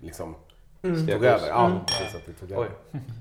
liksom 0.00 0.34
Mm. 0.82 1.06
tog 1.06 1.24
över. 1.24 1.48
Ja, 1.48 1.66
Mm. 1.66 1.78
precis 1.86 2.14
att 2.14 2.26
det 2.26 2.32
tog 2.32 2.50
Oj. 2.50 2.56
över. 2.66 2.70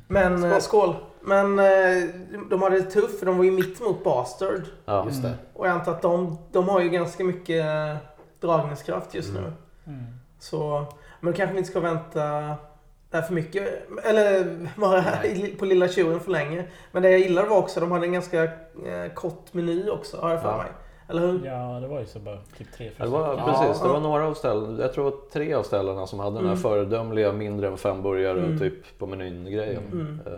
Men 0.08 0.40
skål. 0.42 0.62
skål. 0.62 0.96
Men 1.22 1.60
eh, 1.60 2.10
de 2.50 2.62
hade 2.62 2.76
det 2.80 2.92
tufft 2.92 3.20
för 3.20 3.26
de 3.26 3.38
var 3.38 3.44
ju 3.46 3.52
mitt 3.52 3.82
mot 3.82 4.04
Bastard. 4.04 4.62
Ja. 4.86 5.06
Just 5.06 5.22
det. 5.22 5.34
Och 5.54 5.68
jag 5.68 5.74
antar 5.74 5.92
att 5.92 6.02
de, 6.02 6.38
de 6.52 6.70
har 6.70 6.82
ju 6.82 6.90
ganska 6.90 7.24
mycket 7.24 7.66
eh, 7.66 7.96
dragningskraft 8.40 9.14
just 9.14 9.34
nu. 9.34 9.40
Mm. 9.40 9.54
Mm. 9.88 10.06
Så, 10.40 10.86
men 11.20 11.32
då 11.32 11.38
kanske 11.38 11.54
vi 11.54 11.58
inte 11.60 11.72
ska 11.72 11.80
vänta 11.80 12.22
där 13.10 13.22
för 13.22 13.34
mycket. 13.34 13.88
Eller 14.04 14.58
vara 14.76 15.04
på 15.60 15.66
Lilla 15.66 15.88
Tjuren 15.88 16.20
för 16.20 16.32
länge. 16.32 16.66
Men 16.92 17.04
det 17.04 17.10
jag 17.12 17.20
gillade 17.20 17.48
var 17.50 17.58
också, 17.58 17.80
de 17.80 17.92
hade 17.92 18.06
en 18.06 18.14
ganska 18.14 18.44
eh, 18.44 18.50
kort 19.14 19.54
meny 19.54 19.90
också 19.90 20.18
har 20.22 20.32
jag 20.32 20.42
för 20.42 20.50
Ja. 20.52 20.58
mig. 20.58 20.68
Eller 21.08 21.22
hur? 21.22 21.46
Ja, 21.46 21.80
det 21.82 21.88
var 21.88 22.00
ju 22.00 22.06
så 22.06 22.20
bara 22.20 22.38
typ 22.58 22.72
tre, 22.78 22.92
Ja, 22.98 23.06
Det 23.06 23.12
var, 23.12 23.36
precis, 23.36 23.82
det 23.82 23.88
Ja. 23.88 23.94
var 23.94 24.00
några 24.00 24.28
av 24.28 24.34
ställena, 24.34 24.82
jag 24.82 24.94
tror 24.94 25.06
det 25.06 25.12
var 25.12 25.18
tre 25.34 25.54
av 25.54 25.64
ställena 25.64 26.08
som 26.08 26.20
hade 26.20 26.36
den 26.36 26.46
här 26.46 26.52
Mm. 26.52 26.62
föredömliga 26.62 27.32
mindre 27.32 27.68
än 27.68 27.78
fem 27.78 28.02
burgare 28.04 28.40
Mm. 28.40 28.60
typ 28.60 28.98
på 29.00 29.08
menyn-grejen. 29.08 29.84
Mm. 29.92 30.20
Eh, 30.26 30.32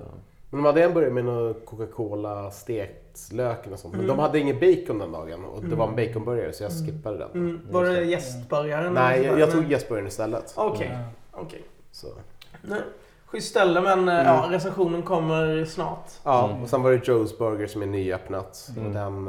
Men 0.49 0.57
de 0.63 0.65
hade 0.65 0.83
en 0.83 0.93
burgare 0.93 1.11
med 1.13 1.25
någon 1.25 1.53
Coca-Cola, 1.65 2.51
stekt 2.51 3.31
lök 3.33 3.67
och 3.71 3.79
sånt. 3.79 3.93
Men 3.93 4.03
Mm. 4.03 4.17
de 4.17 4.21
hade 4.23 4.39
ingen 4.39 4.55
bacon 4.59 4.99
den 4.99 5.11
dagen 5.11 5.45
och 5.45 5.63
det 5.63 5.75
var 5.75 5.87
en 5.87 5.93
Mm. 5.93 6.05
baconburgare 6.07 6.53
så 6.53 6.63
jag 6.63 6.71
skippade 6.71 7.17
den. 7.17 7.31
Mm. 7.33 7.59
Var 7.71 7.83
det 7.85 8.03
gästburgaren? 8.03 8.93
Nej, 8.93 9.23
jag, 9.25 9.39
jag 9.39 9.51
tog 9.51 9.71
gästburgaren 9.71 10.07
istället. 10.07 10.53
Okej, 10.57 10.89
Ja. 10.93 11.39
okej. 11.41 11.61
Så. 11.91 12.07
Nej. 12.61 12.81
Schysst 13.25 13.49
ställe 13.49 13.81
men 13.81 14.09
eh, 14.09 14.13
Mm. 14.19 14.25
ja, 14.25 14.47
recensionen 14.49 15.01
kommer 15.03 15.65
snart. 15.65 16.09
Ja, 16.23 16.49
Mm. 16.49 16.63
och 16.63 16.69
sen 16.69 16.83
var 16.83 16.91
det 16.91 16.97
Joe's 16.97 17.37
Burger 17.37 17.67
som 17.67 17.81
är 17.81 17.85
nyöppnat. 17.85 18.69
Mm. 18.77 18.87
Och 18.87 18.93
den... 18.93 19.27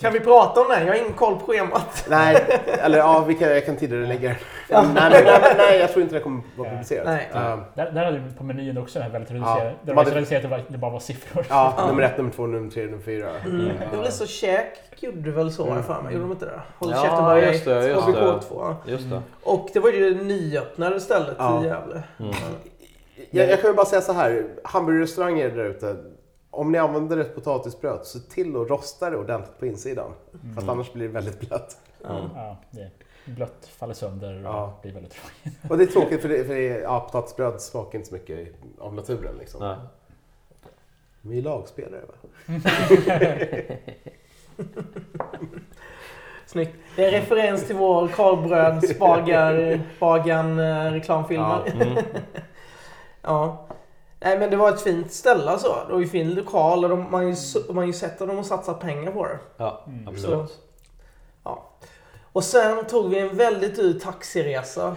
Kan 0.00 0.12
vi 0.12 0.20
prata 0.20 0.60
om 0.60 0.68
den? 0.68 0.86
Jag 0.86 0.94
har 0.94 1.00
ingen 1.00 1.12
koll 1.12 1.38
på 1.38 1.46
schemat. 1.46 2.06
nej, 2.10 2.60
eller 2.66 2.98
ja, 2.98 3.24
vi 3.28 3.34
kan, 3.34 3.48
jag 3.50 3.66
kan 3.66 3.76
tidigare 3.76 4.06
lägga 4.06 4.28
den. 4.28 4.38
Ja. 4.68 4.82
nej, 4.82 5.10
nej, 5.10 5.24
men, 5.24 5.56
nej, 5.56 5.78
jag 5.78 5.90
tror 5.92 6.02
inte 6.02 6.14
det 6.14 6.20
kommer 6.20 6.42
vara 6.56 6.68
Ja. 6.68 6.72
publicerat. 6.72 7.06
Nej. 7.06 7.30
Eh, 7.34 7.58
Där, 7.74 7.90
där 7.90 8.04
hade 8.04 8.18
vi 8.18 8.34
på 8.34 8.44
menyn 8.44 8.78
också 8.78 8.98
den 8.98 9.02
här 9.02 9.12
väldigt 9.18 9.30
Ja, 9.30 9.36
reducerade. 9.36 9.70
de 9.82 9.90
det 9.90 9.92
var 9.96 10.04
reducerat 10.04 10.44
att 10.44 10.50
det, 10.50 10.56
var, 10.56 10.64
det 10.68 10.78
bara 10.78 10.90
var 10.90 11.00
siffror. 11.00 11.46
ja, 11.48 11.74
Ja. 11.78 11.86
nummer 11.86 12.02
ett, 12.02 12.16
nummer 12.18 12.30
två, 12.30 12.46
nummer 12.46 12.70
tre, 12.70 12.84
nummer 12.84 13.02
fyra. 13.02 13.30
Mm. 13.44 13.66
Ja. 13.66 13.72
Det 13.90 13.96
var 13.96 14.04
lite 14.04 14.16
så 14.16 14.26
käk 14.26 14.66
gjorde 15.00 15.30
väl 15.30 15.52
så 15.52 15.66
jag 15.68 15.84
för 15.84 16.02
mig. 16.02 16.12
Gjorde 16.12 16.24
de 16.24 16.32
inte 16.32 16.44
det? 16.44 16.60
Håll 16.78 16.90
Ja, 16.90 17.02
käften 17.02 17.24
börja 17.24 17.52
just 17.52 17.64
det, 17.64 17.88
just 17.88 18.06
HBK2. 18.06 18.74
Just 18.86 19.10
det. 19.10 19.22
Och 19.42 19.68
det 19.72 19.80
var 19.80 19.90
ju 19.90 20.14
det 20.14 20.22
nyöppnade 20.24 21.00
stället 21.00 21.36
Ja. 21.38 21.62
i 21.64 21.66
Gävle. 21.66 22.02
Mm. 22.20 22.32
Jag, 23.30 23.48
jag 23.50 23.60
kan 23.60 23.70
ju 23.70 23.74
bara 23.76 23.86
säga 23.86 24.02
så 24.02 24.12
här, 24.12 24.44
hamburgerrestauranger 24.64 25.48
där 25.50 25.64
ute. 25.64 25.96
Om 26.54 26.72
ni 26.72 26.78
använder 26.78 27.16
ett 27.16 27.34
potatisbröd, 27.34 28.06
se 28.06 28.18
till 28.18 28.56
att 28.56 28.70
rosta 28.70 29.10
det 29.10 29.16
ordentligt 29.16 29.58
på 29.58 29.66
insidan. 29.66 30.10
För 30.54 30.62
att 30.62 30.68
annars 30.68 30.92
blir 30.92 31.06
det 31.06 31.12
väldigt 31.14 31.40
blött. 31.40 31.76
Ja. 32.02 32.30
Ja, 32.34 32.56
det 32.70 32.90
blött 33.24 33.70
faller 33.76 33.94
sönder 33.94 34.34
och 34.38 34.44
Ja. 34.44 34.78
blir 34.82 34.92
väldigt 34.92 35.12
tråkigt. 35.12 35.70
Och 35.70 35.78
det 35.78 35.84
är 35.84 35.86
tråkigt 35.86 36.22
för, 36.22 36.28
det, 36.28 36.44
för 36.44 36.54
det, 36.54 36.62
ja, 36.64 37.00
potatisbröd 37.00 37.60
smakar 37.60 37.98
inte 37.98 38.08
så 38.08 38.14
mycket 38.14 38.48
av 38.78 38.94
naturen. 38.94 39.34
Liksom. 39.38 39.60
Nej. 39.60 39.76
Vi 41.20 41.38
är 41.38 41.42
lagspelare 41.42 42.00
va? 42.00 42.14
Snyggt. 46.46 46.76
Det 46.96 47.04
är 47.04 47.06
en 47.12 47.20
referens 47.20 47.66
till 47.66 47.76
vår 47.76 48.08
Karlbröds 48.08 48.98
bagar, 48.98 49.80
bagan 49.98 50.60
reklamfilm. 50.92 51.42
Ja. 51.42 51.64
Ja. 53.26 53.66
Mm. 54.24 54.30
Nej 54.30 54.38
men 54.38 54.50
det 54.50 54.56
var 54.56 54.68
ett 54.70 54.80
fint 54.82 55.12
ställe 55.12 55.50
alltså. 55.50 55.76
Det 55.86 55.92
var 55.92 56.00
ju 56.00 56.06
fin 56.06 56.30
lokal 56.34 56.84
och 56.84 56.90
de, 56.90 57.02
man 57.02 57.14
har 57.14 57.22
ju, 57.22 57.32
s- 57.32 57.56
man 57.68 57.76
har 57.76 57.84
ju 57.84 57.92
sett 57.92 58.22
att 58.22 58.28
de 58.28 58.36
har 58.36 58.44
satsat 58.44 58.80
pengar 58.80 59.12
på 59.12 59.24
det. 59.26 59.38
Ja, 59.56 59.84
Mm. 59.86 60.08
absolut. 60.08 60.48
Så, 60.50 60.56
ja. 61.44 61.70
Och 62.32 62.44
sen 62.44 62.84
tog 62.84 63.10
vi 63.10 63.18
en 63.18 63.36
väldigt 63.36 63.76
dyr 63.76 63.98
taxiresa. 64.00 64.96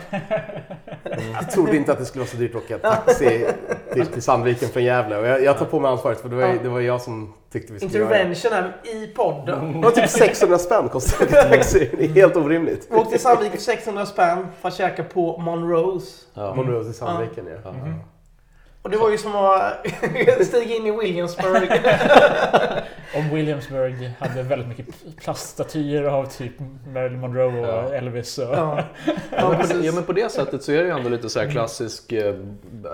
Jag 1.33 1.51
trodde 1.51 1.75
inte 1.77 1.91
att 1.91 1.97
det 1.99 2.05
skulle 2.05 2.21
vara 2.21 2.29
så 2.31 2.37
dyrt 2.37 2.55
att 2.55 2.63
åka 2.63 2.77
taxi 2.89 3.47
till, 3.93 4.05
till 4.07 4.21
Sandviken 4.21 4.69
från 4.69 4.83
Gävle. 4.83 5.17
Och 5.17 5.27
jag, 5.27 5.43
jag 5.43 5.57
tar 5.57 5.65
på 5.65 5.79
mig 5.79 5.91
ansvaret 5.91 6.21
för 6.21 6.29
det 6.29 6.35
var, 6.35 6.43
Ja. 6.43 6.53
det 6.63 6.69
var 6.69 6.79
jag 6.79 7.01
som 7.01 7.33
tyckte 7.51 7.73
vi 7.73 7.79
skulle 7.79 7.99
göra 7.99 8.09
det. 8.09 8.21
Intervention 8.23 8.51
här 8.53 8.75
i 8.95 9.07
podden. 9.07 9.73
Det 9.81 9.87
var 9.87 9.91
typ 9.91 10.09
600 10.09 10.57
spänn 10.57 10.89
kostade 10.89 11.31
taxi. 11.49 11.89
Det 11.97 12.03
är 12.05 12.09
helt 12.09 12.35
orimligt. 12.35 12.87
Vi 12.91 12.95
åkte 12.97 13.11
till 13.11 13.19
Sandviken 13.19 13.57
för 13.57 13.63
600 13.63 14.05
spänn 14.05 14.47
för 14.61 14.67
att 14.67 14.75
käka 14.75 15.03
på 15.03 15.37
Monrose. 15.37 16.25
Ja. 16.33 16.55
Monroe 16.55 16.89
i 16.89 16.93
Sandviken 16.93 17.45
ja. 17.47 17.57
Ja. 17.63 17.69
Mm. 17.69 17.93
Och 18.81 18.89
det 18.89 18.97
var 18.97 19.11
ju 19.11 19.17
som 19.17 19.35
att 19.35 19.87
stiga 20.45 20.75
in 20.75 20.85
i 20.87 20.91
Williamsburg. 20.91 21.69
Om 23.15 23.29
Williamsburg 23.35 24.11
hade 24.19 24.43
väldigt 24.43 24.67
mycket 24.67 24.87
plaststatyer 25.23 26.03
av 26.03 26.25
typ 26.25 26.51
Marilyn 26.93 27.19
Monroe 27.19 27.59
och 27.59 27.67
Ja. 27.67 27.93
Elvis. 27.93 28.37
Och, 28.37 28.43
Ja. 28.43 28.83
Ja, 29.31 29.49
men 29.49 29.67
på, 29.67 29.85
ja 29.85 29.91
men 29.91 30.03
på 30.03 30.13
det 30.13 30.31
sättet 30.31 30.63
så 30.63 30.71
är 30.71 30.77
det 30.77 30.83
ju 30.83 30.89
ändå 30.89 31.09
lite 31.09 31.29
så 31.29 31.39
här 31.39 31.49
klassisk 31.49 32.11
eh, 32.11 32.35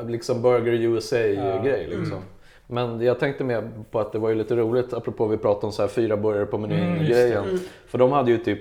liksom 0.07 0.41
Burger 0.41 0.71
USA-grej. 0.73 1.87
Ja. 1.91 1.97
Liksom. 1.97 2.19
Men 2.67 3.01
jag 3.01 3.19
tänkte 3.19 3.43
mer 3.43 3.69
på 3.91 3.99
att 3.99 4.11
det 4.11 4.19
var 4.19 4.29
ju 4.29 4.35
lite 4.35 4.55
roligt, 4.55 4.93
apropå 4.93 5.27
vi 5.27 5.37
pratade 5.37 5.65
om 5.65 5.71
så 5.71 5.81
här 5.81 5.89
fyra 5.89 6.17
burgare 6.17 6.45
på 6.45 6.57
Mm, 6.57 6.69
menyn-grejen. 6.69 7.43
Mm. 7.43 7.59
För 7.87 7.97
de 7.97 8.11
hade 8.11 8.31
ju 8.31 8.37
typ 8.37 8.59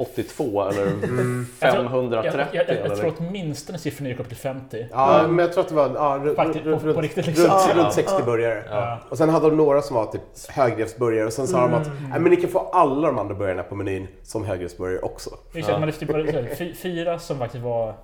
82 0.00 0.62
eller 0.68 0.82
Mm. 0.86 1.46
Jag 1.60 1.72
tror- 1.72 1.82
530 1.88 2.30
jag, 2.52 2.68
jag, 2.68 2.86
jag, 2.86 2.96
tror 2.96 3.14
åtminstone 3.18 3.78
siffrorna 3.78 4.08
gick 4.10 4.20
upp 4.20 4.28
till 4.28 4.36
50. 4.36 4.86
Ja, 4.92 5.24
men 5.28 5.38
jag 5.38 5.52
tror 5.52 5.62
att 5.62 5.68
det 5.68 5.74
var 5.74 5.90
ja, 5.94 6.20
runt, 6.24 6.36
Faktiskt, 6.36 6.64
på- 6.64 6.70
runt, 6.70 6.82
på 6.82 6.88
runt, 6.88 6.98
riktigt 6.98 7.26
liksom. 7.26 7.44
runt, 7.44 7.62
Ja. 7.76 7.82
runt 7.82 7.92
60 7.92 8.22
burgare. 8.24 8.64
Ja. 8.70 8.98
Och 9.08 9.18
sen 9.18 9.28
hade 9.28 9.50
de 9.50 9.56
några 9.56 9.82
som 9.82 9.96
var 9.96 10.06
typ 10.06 10.22
högredsburgare 10.48 11.26
och 11.26 11.32
sen 11.32 11.46
sa 11.46 11.60
de 11.60 11.74
att 11.74 11.86
Mm. 11.86 12.10
Nej, 12.10 12.20
men 12.20 12.30
ni 12.30 12.36
kan 12.36 12.50
få 12.50 12.58
alla 12.58 13.06
de 13.06 13.18
andra 13.18 13.34
burgarna 13.34 13.62
på 13.62 13.74
menyn 13.74 14.06
som 14.22 14.44
högredsburgare 14.44 14.98
också. 14.98 15.30
Kände 15.52 15.70
Ja. 15.70 15.78
man 15.78 15.92
typ, 15.92 16.10
var 16.10 16.74
fyra 16.82 17.18
som 17.18 17.38
faktiskt 17.38 17.64
var 17.64 17.94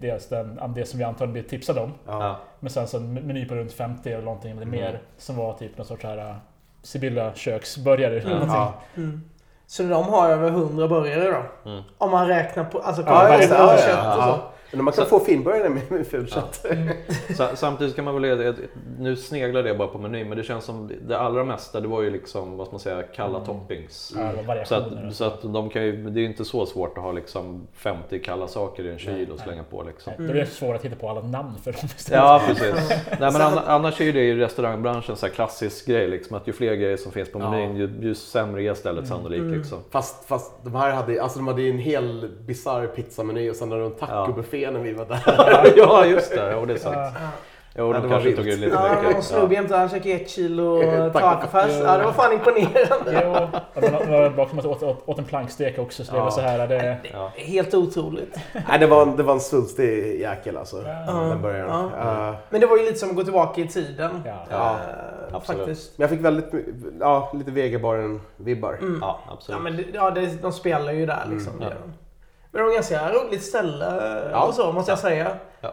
dels 0.00 0.28
den, 0.28 0.60
det 0.74 0.84
som 0.86 0.98
vi 0.98 1.04
antagligen 1.04 1.32
blev 1.32 1.42
tipsade 1.42 1.80
om. 1.80 1.92
Men 2.60 2.70
sen 2.70 2.86
så 2.88 2.96
en 2.96 3.14
meny 3.14 3.48
på 3.48 3.54
runt 3.54 3.72
50 3.72 4.12
eller 4.12 4.24
någonting 4.24 4.50
eller 4.50 4.62
Mm. 4.62 4.80
mer 4.80 5.00
som 5.18 5.36
var 5.36 5.52
typ 5.54 5.78
någon 5.78 5.86
sorts 5.86 6.04
här 6.04 6.36
Sibylla 6.82 7.34
köksburgare. 7.34 8.20
Mm. 8.20 8.38
någonting. 8.38 9.20
Så 9.68 9.82
de 9.82 10.04
har 10.08 10.28
över 10.28 10.48
100 10.48 10.88
burgare 10.88 11.30
då? 11.30 11.70
Mm. 11.70 11.82
Om 11.98 12.10
man 12.10 12.28
räknar 12.28 12.64
på 12.64 12.78
alltså, 12.78 13.02
ja, 13.06 13.38
kött 13.40 14.16
och 14.16 14.22
så. 14.22 14.38
Ja. 14.70 14.76
Men 14.76 14.84
man 14.84 14.94
kan 14.94 15.06
få 15.06 15.20
finburgare 15.20 15.68
med, 15.68 15.82
med 15.90 16.06
fulkött. 16.06 16.66
Sa- 17.36 17.56
Samtidigt 17.56 17.96
kan 17.96 18.04
man 18.04 18.22
väl, 18.22 18.54
nu 18.98 19.16
sneglar 19.16 19.62
det 19.62 19.74
bara 19.74 19.88
på 19.88 19.98
menyn, 19.98 20.28
men 20.28 20.38
det 20.38 20.44
känns 20.44 20.64
som 20.64 20.90
det 21.08 21.18
allra 21.18 21.44
mesta 21.44 21.80
det 21.80 21.88
var 21.88 22.02
ju 22.02 22.10
liksom, 22.10 22.56
vad 22.56 22.66
ska 22.66 22.72
man 22.72 22.80
säga, 22.80 23.02
kalla 23.02 23.40
toppings. 23.44 24.12
Ja, 24.16 24.54
det 24.54 24.66
Så 24.66 24.74
att, 24.74 24.86
så 25.12 25.24
att 25.24 25.42
de 25.42 25.70
kan 25.70 25.82
ju, 25.84 26.10
det 26.10 26.20
är 26.20 26.22
ju 26.22 26.26
inte 26.28 26.44
så 26.44 26.66
svårt 26.66 26.98
att 26.98 27.04
ha 27.04 27.12
liksom 27.12 27.66
50 27.74 28.18
kalla 28.18 28.48
saker 28.48 28.84
i 28.86 28.90
en 28.90 28.98
kyl 28.98 29.30
och 29.30 29.40
slänga 29.40 29.62
på 29.62 29.82
liksom. 29.82 30.12
Nej, 30.18 30.28
Då 30.28 30.34
är 30.34 30.38
det 30.38 30.46
svårt 30.46 30.76
att 30.76 30.84
hitta 30.84 30.96
på 30.96 31.08
alla 31.08 31.20
namn 31.20 31.54
för 31.64 31.72
dem 31.72 31.80
istället. 31.96 32.20
Ja 32.22 32.42
precis. 32.46 32.74
Nej, 33.20 33.32
men 33.32 33.42
anna- 33.42 33.62
annars 33.66 34.00
är 34.00 34.04
ju 34.04 34.12
det 34.12 34.24
i 34.24 34.34
restaurangbranschen 34.34 35.16
så 35.16 35.26
här 35.26 35.32
klassisk 35.32 35.86
grej 35.86 36.08
liksom, 36.08 36.36
att 36.36 36.48
ju 36.48 36.52
fler 36.52 36.74
grejer 36.74 36.96
som 36.96 37.12
finns 37.12 37.32
på 37.32 37.38
menyn 37.38 37.76
ju, 37.76 37.90
ju 38.02 38.14
sämre 38.14 38.62
är 38.62 38.74
stället 38.74 39.08
sannolikt. 39.08 39.44
Liksom. 39.44 39.78
Fast, 39.90 40.24
fast 40.24 40.52
de 40.64 40.74
här 40.74 40.90
hade, 40.92 41.22
alltså 41.22 41.38
de 41.38 41.46
hade 41.48 41.62
ju 41.62 41.70
en 41.70 41.78
hel 41.78 42.30
bisarr 42.46 42.86
pizzameny 42.86 43.50
och 43.50 43.56
sen 43.56 43.70
hade 43.70 43.82
de 43.82 43.90
tacobuffé 43.92 44.57
när 44.70 44.80
vi 44.80 44.92
var 44.92 45.04
där. 45.04 45.72
ja 45.76 46.04
just 46.06 46.30
det, 46.34 46.52
jo, 46.54 46.64
det 46.66 46.72
är 46.72 46.78
sant. 46.78 46.96
Jo, 47.76 47.86
Ja, 47.86 47.92
de 47.92 48.02
det 48.02 48.08
var 48.08 48.08
kanske 48.08 48.28
vilt. 48.28 48.36
tog 48.38 48.46
ut 48.48 48.58
lite 48.58 48.74
Ja, 48.74 48.96
mycket. 49.02 49.16
de 49.16 49.22
slog 49.22 49.52
jämte 49.52 49.76
han 49.76 49.88
käkade 49.88 50.14
ett 50.14 50.30
kilo 50.30 50.82
tacofärs. 51.12 51.70
Ja, 51.84 51.98
det 51.98 52.04
var 52.04 52.12
fan 52.12 52.32
imponerande. 52.32 53.22
Jo, 53.24 53.58
och 53.74 53.80
de 53.80 53.90
var 54.12 54.30
bakom 54.30 54.58
att 54.58 54.64
åt, 54.66 54.82
åt, 54.82 55.02
åt 55.06 55.18
en 55.18 55.24
plankstek 55.24 55.78
också. 55.78 56.04
Så 56.04 56.12
det 56.12 56.18
Ja. 56.18 56.24
var 56.24 56.30
så 56.30 56.40
här. 56.40 56.68
Det, 56.68 56.96
Ja. 57.12 57.32
Helt 57.36 57.74
otroligt. 57.74 58.36
Nej, 58.68 58.78
det 58.78 58.86
var, 58.86 59.02
en- 59.02 59.16
det 59.16 59.22
var 59.22 59.34
en 59.34 59.40
svulstig 59.40 60.20
jäkel 60.20 60.56
alltså. 60.56 60.82
Ja. 61.06 61.12
Den 61.12 61.42
början. 61.42 61.90
Ja. 62.00 62.28
Eh, 62.28 62.34
Men 62.50 62.60
det 62.60 62.66
var 62.66 62.76
ju 62.76 62.82
lite 62.84 62.98
som 62.98 63.10
att 63.10 63.16
gå 63.16 63.22
tillbaka 63.24 63.60
i 63.60 63.68
tiden. 63.68 64.22
ja. 64.26 64.34
Ja, 64.50 64.70
Eh, 65.28 65.36
absolut. 65.36 65.60
Faktiskt. 65.60 65.98
men 65.98 66.02
jag 66.02 66.10
fick 66.10 66.20
väldigt 66.24 66.50
ja, 67.00 67.32
lite 67.34 67.50
Vegabaren-vibbar. 67.50 68.72
Mm. 68.80 68.98
Ja, 69.00 69.20
Ja, 69.26 69.32
absolut. 69.32 69.62
men 69.62 69.76
det, 69.76 69.84
ja, 69.94 70.10
det, 70.10 70.42
de 70.42 70.52
spelar 70.52 70.92
ju 70.92 71.06
där 71.06 71.22
liksom. 71.30 71.52
Mm, 71.62 71.72
Men 72.50 72.60
det 72.62 72.66
var 72.68 72.74
ganska 72.74 73.12
roligt 73.12 73.42
ställe 73.44 73.84
Ja. 74.32 74.44
och 74.46 74.54
så, 74.54 74.72
måste 74.72 74.92
jag 74.92 74.98
säga. 74.98 75.28
Ja. 75.60 75.72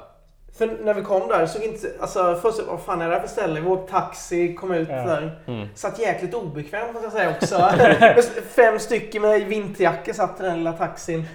För 0.57 0.77
när 0.83 0.93
vi 0.93 1.01
kom 1.01 1.27
där 1.27 1.45
såg 1.45 1.63
inte... 1.63 1.91
Alltså 2.01 2.39
först, 2.41 2.59
vad 2.67 2.79
fan 2.81 3.01
är 3.01 3.07
det 3.09 3.13
här 3.15 3.21
för 3.21 3.27
ställe? 3.27 3.59
Vi 3.61 3.67
åkte 3.67 3.91
taxi, 3.91 4.55
kom 4.55 4.71
ut 4.71 4.87
Ja. 4.89 4.95
där. 4.95 5.39
Mm. 5.47 5.67
Satt 5.75 5.99
jäkligt 5.99 6.33
obekvämt 6.33 6.93
måste 6.93 7.05
jag 7.05 7.13
säga 7.13 7.29
också. 7.29 7.69
Fem 8.55 8.79
stycken 8.79 9.21
med 9.21 9.41
vinterjackor 9.41 10.13
satt 10.13 10.39
i 10.39 10.43
den 10.43 10.57
lilla 10.57 10.73
taxin. 10.73 11.25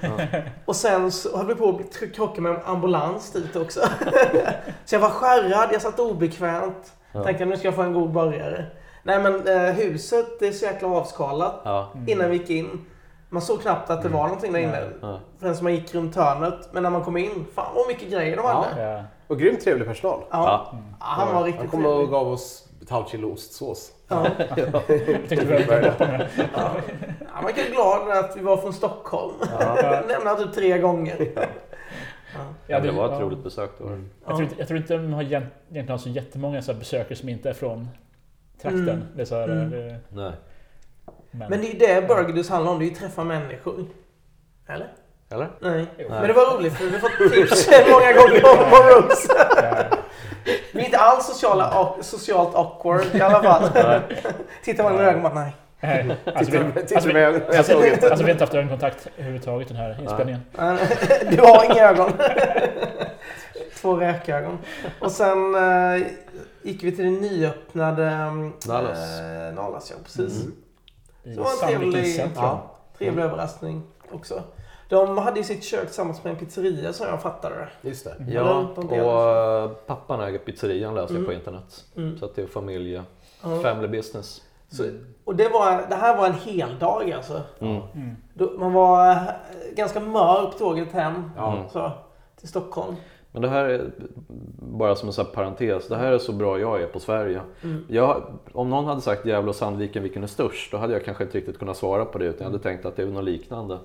Och 0.64 0.76
sen 0.76 1.12
så 1.12 1.36
höll 1.36 1.46
vi 1.46 1.54
på 1.54 1.68
att 1.68 2.14
krocka 2.14 2.40
med 2.40 2.52
en 2.52 2.60
ambulans 2.64 3.32
dit 3.32 3.56
också. 3.56 3.80
så 4.84 4.94
jag 4.94 5.00
var 5.00 5.10
skärrad, 5.10 5.68
jag 5.72 5.82
satt 5.82 6.00
obekvämt. 6.00 6.92
Ja. 7.12 7.24
Tänkte 7.24 7.44
nu 7.44 7.56
ska 7.56 7.66
jag 7.68 7.74
få 7.74 7.82
en 7.82 7.92
god 7.94 8.10
burgare. 8.12 8.64
Nej 9.02 9.18
men 9.22 9.48
eh, 9.48 9.74
huset 9.74 10.26
det 10.40 10.48
är 10.48 10.52
så 10.52 10.64
jäkla 10.64 10.88
avskalat 10.88 11.60
Ja. 11.64 11.92
innan 12.06 12.30
vi 12.30 12.36
gick 12.36 12.50
in. 12.50 12.86
Man 13.32 13.42
såg 13.42 13.62
knappt 13.62 13.90
att 13.90 14.02
det 14.02 14.08
var 14.08 14.22
någonting 14.24 14.52
där 14.52 14.60
inne. 14.60 14.88
Ja. 15.00 15.20
Förrän 15.38 15.56
man 15.62 15.74
gick 15.74 15.94
runt 15.94 16.16
hörnet. 16.16 16.68
Men 16.72 16.82
när 16.82 16.90
man 16.90 17.04
kom 17.04 17.16
in, 17.16 17.46
fan 17.54 17.74
vad 17.74 17.88
mycket 17.88 18.10
grejer 18.10 18.36
de 18.36 18.44
hade. 18.46 18.82
Ja. 18.82 19.02
Och 19.26 19.38
grymt 19.38 19.60
trevlig 19.60 19.88
personal. 19.88 20.20
Ja. 20.30 20.74
han 20.98 21.26
var 21.28 21.34
Han 21.34 21.44
riktigt 21.44 21.70
kom 21.70 21.86
och 21.86 21.92
trevlig. 21.92 22.10
gav 22.10 22.28
oss 22.28 22.68
ett 22.82 22.90
halvt 22.90 23.08
kilo 23.08 23.32
ostsås. 23.32 23.92
Ja. 24.08 24.16
Han 27.28 27.44
verkade 27.44 27.68
glad 27.70 28.10
att 28.18 28.36
vi 28.36 28.40
var 28.42 28.56
från 28.56 28.72
Stockholm. 28.72 29.34
Ja. 29.60 30.02
Nämnde 30.08 30.44
typ 30.44 30.54
tre 30.54 30.78
gånger. 30.78 31.28
Ja, 32.66 32.80
det 32.80 32.90
var 32.90 33.04
ett 33.06 33.12
ja. 33.12 33.20
roligt 33.20 33.44
besök 33.44 33.70
då. 33.78 33.84
Jag 34.24 34.36
tror, 34.36 34.42
inte, 34.42 34.54
jag 34.58 34.68
tror 34.68 34.80
inte 34.80 34.94
de 34.96 35.12
har 35.12 35.22
egent- 35.22 35.52
egentligen 35.70 35.88
har 35.88 35.98
så 35.98 36.08
jättemånga 36.08 36.62
så 36.62 36.74
besökare 36.74 37.16
som 37.16 37.28
inte 37.28 37.48
är 37.50 37.52
från 37.54 37.88
trakten. 38.62 38.88
Mm. 38.88 39.02
Det 39.16 39.20
är 39.22 39.26
så 39.26 39.34
här, 39.34 39.48
Mm. 39.48 39.70
det, 39.70 39.96
Nej. 40.08 40.32
Men 41.30 41.50
det 41.50 41.56
är 41.56 41.72
ju 41.72 41.78
det 41.78 42.08
Burgerdus 42.08 42.50
handlar 42.50 42.72
om. 42.72 42.78
Det 42.78 42.84
är 42.84 42.88
ju 42.88 42.94
träffa 42.94 43.24
människor. 43.24 43.86
Eller? 44.68 44.92
Eller? 45.32 45.48
Nej. 45.60 45.86
Jo. 45.98 46.06
Men 46.10 46.26
det 46.26 46.32
var 46.32 46.56
roligt 46.56 46.74
för 46.76 46.84
vi 46.84 46.90
har 46.90 46.98
fått 46.98 47.32
tips 47.32 47.68
många 47.90 48.12
gånger 48.12 48.44
om 48.44 48.70
Monroes. 48.70 49.26
Ja. 49.56 49.84
Vi 50.72 50.80
är 50.80 50.84
inte 50.84 50.98
alls 50.98 51.26
sociala, 51.26 51.94
socialt 52.00 52.54
awkward 52.54 53.04
i 53.14 53.20
alla 53.20 53.42
fall. 53.42 53.70
Tittar 54.64 54.84
man 54.84 54.94
i 54.94 54.98
ögonen 54.98 55.22
bara 55.22 55.34
nej. 55.34 55.56
Nej, 55.82 56.16
Alltså, 56.34 56.52
vi, 56.52 56.58
alltså, 56.58 57.08
vi, 57.12 57.24
alltså, 57.24 57.78
vi, 57.80 57.96
alltså, 57.96 58.24
har 58.24 58.28
inte 58.30 58.44
haft 58.44 58.54
ögonkontakt 58.54 59.08
överhuvudtaget 59.16 59.68
den 59.68 59.76
här 59.76 60.00
inspelningen. 60.02 60.40
Du 61.30 61.40
har 61.40 61.64
inga 61.64 61.88
ögon. 61.88 62.12
Två 63.80 63.96
räkögon. 63.96 64.58
Och 65.00 65.12
sen 65.12 65.54
eh, 65.54 66.06
gick 66.62 66.84
vi 66.84 66.96
till 66.96 67.04
det 67.04 67.10
nyöppnade 67.28 68.02
um, 68.02 68.52
Nallas. 68.68 69.20
Eh, 69.20 69.54
Nallas, 69.54 69.90
ja 69.90 69.96
precis. 70.04 70.40
Mm. 70.42 70.52
Så 71.24 71.42
var 71.42 71.50
en 71.50 71.78
trevlig-. 71.80 72.30
Ja. 72.36 72.60
Trevlig 72.98 73.22
överraskning 73.22 73.82
också. 74.12 74.42
De 74.88 75.18
hade 75.18 75.36
ju 75.40 75.44
sitt 75.44 75.64
kök 75.64 75.86
tillsammans 75.86 76.24
med 76.24 76.30
en 76.30 76.36
pizzeria 76.38 76.92
som 76.92 77.06
jag 77.06 77.22
fattade 77.22 77.54
det. 77.54 77.88
Just 77.88 78.04
det. 78.04 78.14
Ja, 78.28 78.68
de 78.74 78.86
delar. 78.88 79.04
och 79.04 79.64
eh, 79.64 79.70
pappan 79.86 80.20
äger 80.20 80.38
pizzerian 80.38 80.94
läste 80.94 81.14
jag 81.14 81.24
på 81.24 81.30
Mm. 81.30 81.38
internet. 81.40 81.84
Mm. 81.96 82.18
Så 82.18 82.24
att 82.24 82.34
det 82.36 82.42
är 82.42 82.46
familje, 82.46 83.04
Ja. 83.42 83.60
family 83.62 83.88
business. 83.88 84.42
Så, 84.70 84.84
och 85.24 85.36
det, 85.36 85.48
var, 85.48 85.86
det 85.88 85.94
här 85.94 86.16
var 86.16 86.26
en 86.26 86.34
hel 86.34 86.78
dag 86.78 87.12
alltså. 87.12 87.40
Mm. 87.58 87.82
Mm. 87.94 88.16
Man 88.60 88.72
var 88.72 89.10
eh, 89.12 89.16
ganska 89.76 90.00
mör 90.00 90.46
på 90.52 90.58
tåget 90.58 90.92
hem 90.92 91.30
Ja. 91.36 91.52
Mm. 91.56 91.68
så, 91.68 91.92
till 92.40 92.48
Stockholm. 92.48 92.96
Men 93.32 93.42
det 93.42 93.48
här 93.48 93.64
är, 93.64 93.90
bara 94.58 94.94
som 94.94 95.08
en 95.08 95.12
sån 95.12 95.24
här 95.26 95.32
parentes, 95.32 95.88
det 95.88 95.96
här 95.96 96.12
är 96.12 96.18
så 96.18 96.32
bra 96.32 96.58
jag 96.60 96.82
är 96.82 96.86
på 96.86 97.00
Sverige. 97.00 97.40
Mm. 97.62 97.84
Jag, 97.88 98.22
om 98.52 98.70
någon 98.70 98.84
hade 98.84 99.00
sagt 99.00 99.26
Gävle 99.26 99.48
och 99.48 99.56
Sandviken, 99.56 100.02
vilken 100.02 100.22
är 100.22 100.26
störst? 100.26 100.72
Då 100.72 100.76
hade 100.78 100.92
jag 100.92 101.04
kanske 101.04 101.24
inte 101.24 101.38
riktigt 101.38 101.58
kunnat 101.58 101.76
svara 101.76 102.04
på 102.04 102.18
det 102.18 102.24
utan 102.24 102.38
jag 102.38 102.50
hade 102.52 102.62
tänkt 102.62 102.84
att 102.84 102.96
det 102.96 103.02
är 103.02 103.06
något 103.06 103.24
liknande. 103.24 103.78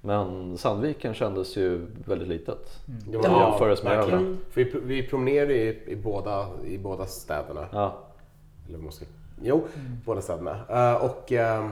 Men 0.00 0.58
Sandviken 0.58 1.14
kändes 1.14 1.56
ju 1.56 1.86
väldigt 2.04 2.28
litet. 2.28 2.78
Det 2.86 3.18
Ja, 3.22 3.30
var- 3.30 3.48
jämförelse 3.50 3.84
med. 3.84 4.04
För 4.50 4.64
vi, 4.64 4.72
vi 4.84 5.02
promenerade 5.08 5.54
i, 5.54 5.82
i, 5.92 5.96
båda, 5.96 6.46
i 6.64 6.78
båda 6.78 7.06
städerna. 7.06 7.66
Ja, 7.72 7.98
Eller 8.68 8.78
måste, 8.78 9.04
jo, 9.42 9.62
båda 10.04 10.20
städerna. 10.20 10.58
Eh, 10.68 11.04
och 11.04 11.32
eh, 11.32 11.68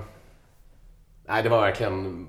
nej, 1.26 1.42
det 1.42 1.48
var 1.48 1.60
verkligen... 1.60 2.26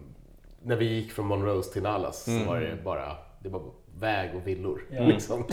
När 0.68 0.76
vi 0.76 0.86
gick 0.94 1.12
från 1.12 1.26
Monrose 1.26 1.74
till 1.74 1.84
Nallas 1.84 2.28
Mm. 2.28 2.44
så 2.44 2.50
var 2.50 2.60
det 2.60 2.78
bara 2.84 3.12
det 3.40 3.50
var 3.50 3.62
väg 4.00 4.36
och 4.36 4.48
villor. 4.48 4.82
Ja. 4.92 5.02
Liksom. 5.06 5.42
Och, 5.42 5.52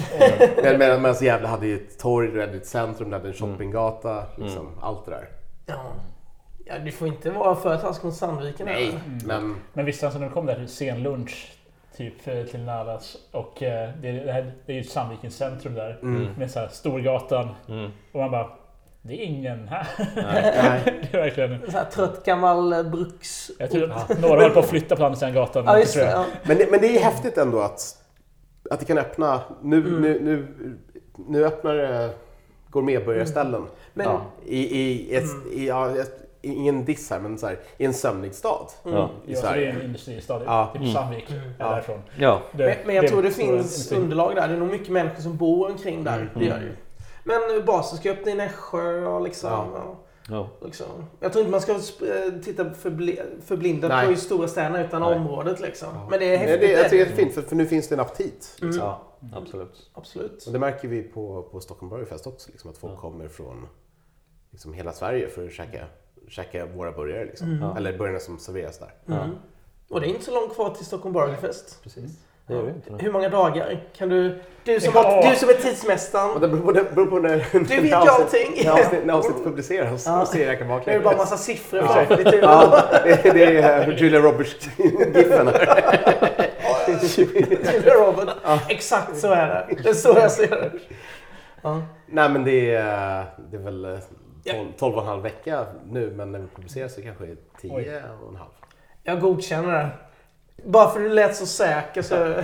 Men- 0.62 0.78
Medan 0.78 1.02
medan 1.02 1.16
Gävle 1.20 1.48
hade 1.48 1.66
ju 1.66 1.76
ett 1.76 1.98
torg, 1.98 2.30
det 2.30 2.40
hade 2.40 2.56
ett 2.56 2.66
centrum, 2.66 3.10
det 3.10 3.16
hade 3.16 3.28
en 3.28 3.34
shoppinggata. 3.34 4.24
Liksom, 4.36 4.68
Allt 4.80 5.04
det 5.04 5.10
där. 5.10 5.28
Ja. 5.66 5.92
ja, 6.64 6.78
du 6.78 6.92
får 6.92 7.08
inte 7.08 7.30
vara 7.30 7.56
för 7.56 7.76
taskig 7.76 8.04
mot 8.04 8.14
Sandviken. 8.14 8.66
Nej, 8.66 8.88
eller? 8.88 9.40
men 9.40 9.56
men 9.72 9.84
visst, 9.84 10.04
alltså 10.04 10.18
när 10.18 10.28
vi 10.28 10.32
kom 10.32 10.46
där 10.46 10.54
till 10.54 10.68
sen 10.68 11.02
lunch 11.02 11.52
typ 11.96 12.24
till 12.50 12.60
Nallas 12.60 13.16
och 13.30 13.62
eh, 13.62 13.90
det, 14.02 14.12
det, 14.12 14.32
här, 14.32 14.52
det 14.66 14.72
är 14.72 14.76
ju 14.76 14.84
Sandvikens 14.84 15.36
centrum 15.36 15.74
där 15.74 15.98
mm. 16.02 16.32
med 16.38 16.50
så 16.50 16.58
här 16.58 16.68
Storgatan 16.68 17.48
mm. 17.68 17.90
och 18.12 18.20
man 18.20 18.30
bara 18.30 18.50
det 19.02 19.14
är 19.14 19.24
ingen 19.24 19.68
här. 19.68 19.86
nej. 20.16 20.82
det 20.84 21.18
är 21.18 21.22
verkligen... 21.22 21.70
Så 21.70 21.76
här 21.78 21.84
trött 21.84 22.24
gammal 22.24 22.72
eh, 22.72 22.82
bruks... 22.82 23.50
Jag 23.58 23.70
tror 23.70 23.92
att 23.92 24.20
några 24.20 24.40
höll 24.40 24.50
på 24.50 24.60
att 24.60 24.68
flytta 24.68 24.96
på 24.96 25.04
andra 25.04 25.18
sidan 25.18 25.34
gatan. 25.34 25.64
Ja, 25.66 25.78
just 25.78 25.92
tror 25.92 26.04
det. 26.04 26.10
jag. 26.10 26.20
Ja. 26.20 26.26
Men, 26.42 26.58
det, 26.58 26.70
men 26.70 26.80
det 26.80 26.96
är 26.96 27.00
häftigt 27.00 27.38
ändå 27.38 27.60
att, 27.60 27.96
att 28.70 28.80
det 28.80 28.86
kan 28.86 28.98
öppna... 28.98 29.40
Nu, 29.62 29.78
Mm. 29.78 30.00
nu, 30.02 30.20
nu, 30.22 30.46
nu 31.28 31.44
öppnar 31.44 31.74
det 31.74 32.10
gourmetburgarställen 32.70 33.66
Men, 33.94 34.06
Ja. 34.06 34.20
i, 34.46 34.80
i, 34.80 35.14
ett, 35.16 35.24
Mm. 35.24 35.52
i, 35.52 35.68
ja, 35.68 35.90
ett, 35.98 36.18
i 36.42 36.54
ingen 36.54 36.84
diss 36.84 37.10
här, 37.10 37.20
men 37.20 37.38
så 37.38 37.46
här, 37.46 37.58
i 37.78 37.84
en 37.84 37.94
sömnig 37.94 38.34
stad. 38.34 38.66
mm. 38.84 38.96
Ja. 38.96 39.10
I 39.26 39.32
Ja, 39.32 39.40
så 39.40 39.42
det 39.42 39.48
är 39.48 39.52
Sverige. 39.52 39.70
en 39.72 39.82
industristad. 39.82 40.40
Ja. 40.46 40.70
Typ 40.72 40.82
Mm. 40.82 40.94
Sandvik 40.94 41.30
Mm. 41.30 41.42
är 41.42 41.52
Ja. 41.58 41.70
därifrån. 41.70 42.00
ja. 42.18 42.42
Det- 42.52 42.66
Men, 42.66 42.76
men 42.86 42.94
jag 42.96 43.08
tror 43.08 43.22
det 43.22 43.30
finns 43.30 43.48
industri. 43.50 43.96
underlag 43.98 44.34
där. 44.34 44.48
Det 44.48 44.54
är 44.54 44.58
nog 44.58 44.68
mycket 44.70 44.88
människor 44.88 45.22
som 45.22 45.36
bor 45.36 45.70
omkring 45.70 46.04
där. 46.04 46.16
Mm. 46.18 46.28
Det 46.34 46.44
gör 46.44 46.58
det 46.58 46.64
ju. 46.64 46.72
Men 47.24 47.64
basen 47.66 47.98
ska 47.98 48.10
öppna 48.10 48.32
i 48.32 48.34
Nässjö 48.34 49.06
och 49.06 49.20
liksom... 49.22 49.50
Ja. 49.50 49.96
Ja. 50.28 50.48
liksom. 50.64 50.86
Jag 51.20 51.32
tror 51.32 51.40
inte 51.40 51.50
man 51.50 51.60
ska 51.60 51.72
eh, 51.72 51.78
titta 52.42 52.64
förbli- 52.64 53.40
förblindat 53.44 53.88
Nej. 53.90 54.06
på 54.06 54.12
just 54.12 54.24
stora 54.24 54.48
städerna 54.48 54.84
utan 54.86 55.02
Nej. 55.02 55.14
området 55.14 55.60
liksom. 55.60 55.88
Ja. 55.94 56.06
Men 56.10 56.18
det 56.18 56.34
är 56.34 56.36
häftigt. 56.38 56.60
det, 56.60 56.72
jag 56.72 56.90
tycker 56.90 57.04
det. 57.06 57.12
är 57.12 57.16
fint, 57.16 57.34
för, 57.34 57.42
för 57.42 57.56
nu 57.56 57.66
finns 57.66 57.88
det 57.88 57.94
en 57.94 58.00
aptit. 58.00 58.58
Mm. 58.62 58.76
ja 58.76 59.02
absolut. 59.32 59.90
Absolut. 59.92 60.46
Och 60.46 60.52
det 60.52 60.58
märker 60.58 60.88
vi 60.88 61.02
på, 61.02 61.42
på 61.42 61.60
Stockholm 61.60 61.90
Burger 61.90 62.04
Fest 62.04 62.26
också, 62.26 62.50
liksom, 62.50 62.70
att 62.70 62.78
folk 62.78 62.92
Ja. 62.96 63.00
kommer 63.00 63.28
från 63.28 63.66
liksom, 64.50 64.72
hela 64.72 64.92
Sverige 64.92 65.28
för 65.28 65.46
att 65.46 65.52
käka, 65.52 65.84
käka 66.28 66.66
våra 66.66 66.92
burgare. 66.92 67.24
Liksom. 67.24 67.52
Mm. 67.52 67.76
Eller 67.76 67.98
burgarna 67.98 68.18
som 68.20 68.38
serveras 68.38 68.78
där. 68.78 68.94
Mm. 69.08 69.30
Och 69.88 70.00
det 70.00 70.06
är 70.06 70.08
inte 70.08 70.24
så 70.24 70.34
långt 70.34 70.54
kvar 70.54 70.74
till 70.74 70.86
Stockholm 70.86 71.12
Burgerfest. 71.12 71.82
Precis. 71.82 72.18
Det 72.52 72.58
gör 72.58 72.64
vi 72.64 72.72
inte. 72.92 73.04
Hur 73.04 73.12
många 73.12 73.28
dagar? 73.28 73.80
Kan 73.96 74.08
du... 74.08 74.40
Du 74.64 74.80
som, 74.80 74.92
Ja. 74.94 75.02
har, 75.02 75.30
du 75.30 75.36
som 75.36 75.48
är 75.48 75.54
Och 75.54 75.60
tidsmästaren. 75.60 76.40
det 76.40 76.48
beror 76.48 76.60
på, 76.62 76.72
det 76.72 76.94
beror 76.94 77.06
på 77.06 77.18
när, 77.18 77.46
Du 77.52 77.58
vet 77.58 77.70
ju 77.84 77.94
avsnitt- 77.94 78.10
allting. 78.10 78.64
När 78.64 78.72
avsnitt- 78.72 79.04
när 79.04 79.14
avsnittet 79.14 79.44
publiceras. 79.44 80.06
Ja. 80.06 80.18
Då 80.18 80.26
ser 80.26 80.40
jag 80.46 80.52
räkna 80.52 80.66
Nu 80.86 80.92
är 80.92 80.98
det 80.98 81.04
bara 81.04 81.16
massa 81.16 81.36
siffror 81.36 81.80
Ja. 81.80 81.86
framför 81.88 82.16
ditt 82.16 82.26
huvud. 82.26 82.44
Ja, 82.44 82.82
det, 83.04 83.30
det 83.34 83.44
är 83.56 83.88
eh, 83.88 83.96
Julia 83.98 84.20
Roberts-giffen. 84.20 85.46
Julia 87.72 87.94
Robert. 87.94 88.28
Exakt 88.68 89.16
så 89.16 89.32
är 89.32 89.46
det. 89.48 89.82
Det 89.82 89.88
är 89.88 89.94
så 89.94 90.08
jag 90.08 90.32
ser 90.32 90.48
det. 90.50 90.70
Ja. 91.62 91.82
Nej 92.06 92.28
men 92.28 92.44
det 92.44 92.74
är, 92.74 93.24
det 93.50 93.56
är 93.56 93.60
väl, 93.60 93.98
Ja. 94.44 94.52
12, 94.54 94.66
12 94.78 94.94
och 94.94 95.02
en 95.02 95.08
halv 95.08 95.22
vecka 95.22 95.66
nu 95.90 96.12
men 96.16 96.32
när 96.32 96.38
vi 96.38 96.46
publicerar 96.56 96.88
så 96.88 97.02
kanske 97.02 97.24
det 97.24 97.32
är 97.32 97.36
10 97.60 97.72
Oj. 97.72 98.02
och 98.22 98.28
en 98.30 98.36
halv. 98.36 98.50
Jag 99.02 99.20
godkänner 99.20 99.72
det. 99.72 99.88
Bara 100.64 100.90
för 100.90 101.00
att 101.00 101.06
du 101.06 101.14
lät 101.14 101.36
så 101.36 101.46
säker 101.46 102.02
så... 102.02 102.14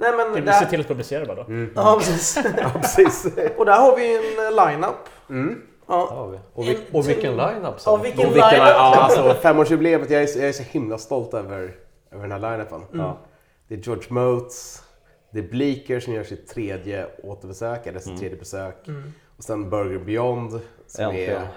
Nej 0.00 0.12
men... 0.16 0.34
Vi 0.34 0.40
Där... 0.40 0.52
ser 0.52 0.66
till 0.66 0.80
att 0.80 0.88
publicera 0.88 1.26
bara 1.26 1.44
då. 1.44 1.68
Ja, 1.74 1.94
precis. 1.98 2.44
Ja, 2.58 2.70
precis. 2.80 3.26
Och 3.56 3.66
där 3.66 3.80
har 3.80 3.96
vi 3.96 4.16
en 4.16 4.46
eh, 4.46 4.66
line-up. 4.66 5.08
Mm. 5.30 5.62
Ja. 5.86 6.32
Och, 6.52 6.68
vi, 6.68 6.78
och 6.92 7.08
vilken 7.08 7.36
line-up. 7.36 7.74
Ja, 7.86 7.96
vilken 7.96 8.26
Och 8.26 8.36
vilken, 8.36 8.50
line-up. 8.50 8.68
ja, 8.74 8.96
alltså, 8.96 9.34
femårsjubileet, 9.34 10.10
jag 10.10 10.22
är, 10.22 10.38
jag 10.38 10.48
är 10.48 10.52
så 10.52 10.62
himla 10.62 10.98
stolt 10.98 11.34
över, 11.34 11.74
över 12.10 12.28
den 12.28 12.32
här 12.32 12.38
line-upen. 12.38 12.82
Ja. 12.92 13.18
Det 13.68 13.74
är 13.74 13.78
George 13.78 14.04
Motes, 14.08 14.82
det 15.30 15.38
är 15.38 15.42
Bleaker 15.42 16.00
som 16.00 16.12
gör 16.12 16.24
sitt 16.24 16.48
tredje 16.48 17.06
återbesök, 17.22 17.86
eller 17.86 18.00
sitt 18.00 18.18
tredje 18.18 18.38
besök. 18.38 18.88
Mm. 18.88 19.12
Och 19.36 19.44
sen 19.44 19.70
Burger 19.70 19.98
Beyond 19.98 20.60
som 20.86 21.04
Äntligen. 21.04 21.42
är, 21.42 21.48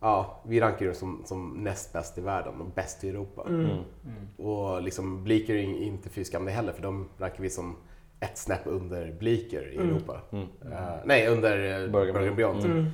ja, 0.00 0.42
vi 0.46 0.60
rankar 0.60 0.86
ju 0.86 0.94
som, 0.94 1.22
som 1.24 1.50
näst 1.64 1.92
bäst 1.92 2.18
i 2.18 2.20
världen 2.20 2.60
och 2.60 2.66
bäst 2.66 3.04
i 3.04 3.08
Europa. 3.08 3.46
Mm. 3.48 3.68
Och 4.36 4.82
liksom 4.82 5.24
Bleaker 5.24 5.54
är 5.54 5.62
inte 5.62 6.08
fy 6.08 6.24
skam 6.24 6.44
det 6.44 6.50
heller 6.50 6.72
för 6.72 6.82
de 6.82 7.08
rankar 7.18 7.42
vi 7.42 7.50
som 7.50 7.76
ett 8.20 8.38
snäpp 8.38 8.60
under 8.64 9.12
Bleaker 9.18 9.72
i 9.72 9.76
Europa. 9.76 10.20
Mm. 10.32 10.46
Eh, 10.72 10.78
nej, 11.04 11.26
under 11.28 11.82
uh, 11.84 11.90
Burger 11.92 12.12
Burger, 12.12 12.30
Beyond. 12.34 12.64
Mm. 12.64 12.86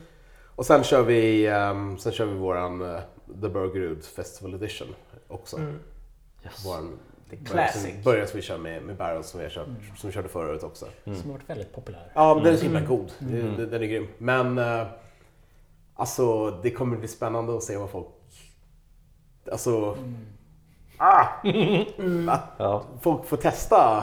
Och 0.56 0.66
sen 0.66 0.82
kör 0.84 1.02
vi, 1.02 1.46
sen 1.98 2.12
kör 2.12 2.26
vi 2.26 2.34
våran 2.34 2.82
eh, 2.94 3.00
The 3.42 3.48
Burgerud 3.48 4.04
Festival 4.04 4.54
Edition 4.54 4.88
också. 5.28 5.56
Mm. 5.56 5.74
Yes. 6.44 6.66
Våran, 6.66 6.98
det 7.30 7.36
Classic. 7.36 7.94
Som 8.04 8.36
vi 8.36 8.42
kör 8.42 8.58
med, 8.58 8.82
med 8.82 8.96
Barrels 8.96 9.26
som 9.26 9.40
vi, 9.40 9.48
kört, 9.50 9.66
som 9.96 10.08
vi 10.10 10.14
körde 10.14 10.28
förra 10.28 10.50
året 10.50 10.62
också. 10.62 10.86
Mm. 11.04 11.18
Som 11.18 11.30
har 11.30 11.38
varit 11.38 11.50
väldigt 11.50 11.72
populär. 11.72 12.12
Ja, 12.14 12.34
men 12.34 12.44
den 12.44 12.52
är 12.52 12.56
så 12.56 12.64
himla 12.64 12.80
god. 12.80 13.12
Det- 13.18 13.40
Mm. 13.40 13.56
det- 13.56 13.66
Den 13.66 13.82
är 13.82 13.86
grym. 13.86 14.06
Men 14.18 14.58
eh, 14.58 14.86
alltså 15.94 16.50
det 16.50 16.70
kommer 16.70 16.96
bli 16.96 17.08
spännande 17.08 17.56
att 17.56 17.62
se 17.62 17.76
vad 17.76 17.90
folk... 17.90 18.06
Alltså... 19.52 19.96
Ah! 20.96 21.24
Att 22.28 22.42
Ja. 22.58 22.84
folk 23.00 23.24
får 23.26 23.36
testa 23.36 24.02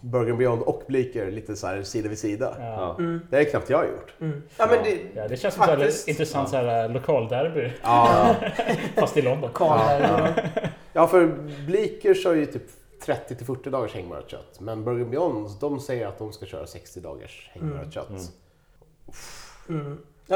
Burger 0.00 0.34
Beyond 0.34 0.62
och 0.62 0.82
Bleaker 0.88 1.30
lite 1.30 1.56
så 1.56 1.66
här 1.66 1.82
sida 1.82 2.08
vid 2.08 2.18
sida. 2.18 2.56
Ja. 2.58 2.96
Ja. 2.98 3.04
Det 3.30 3.36
har 3.36 3.44
knappt 3.44 3.70
jag 3.70 3.84
gjort. 3.88 4.14
Mm. 4.20 4.42
Ja 4.58 4.66
men 4.70 4.84
det... 4.84 5.00
Ja, 5.14 5.28
det 5.28 5.36
känns 5.36 5.54
som 5.54 5.62
ett 5.62 5.68
Faktiskt. 5.70 6.08
intressant 6.08 6.48
så 6.48 6.56
här, 6.56 6.84
äh, 6.84 6.90
lokalderby. 6.92 7.72
Ja, 7.82 8.34
Fast 8.96 9.16
i 9.16 9.22
London. 9.22 9.50
Här. 9.58 10.50
ja 10.92 11.06
för 11.06 11.26
Bleaker 11.66 12.14
kör 12.14 12.34
ju 12.34 12.46
typ 12.46 12.62
30 13.04 13.36
till 13.36 13.46
40 13.46 13.70
dagars 13.70 13.94
hängmarat 13.94 14.30
kött. 14.30 14.60
Men 14.60 14.84
Burger 14.84 15.04
Beyond, 15.04 15.48
de 15.60 15.80
säger 15.80 16.06
att 16.06 16.18
de 16.18 16.32
ska 16.32 16.46
köra 16.46 16.66
60 16.66 17.00
dagars 17.00 17.50
hängmarat 17.52 17.92
kött. 17.94 18.32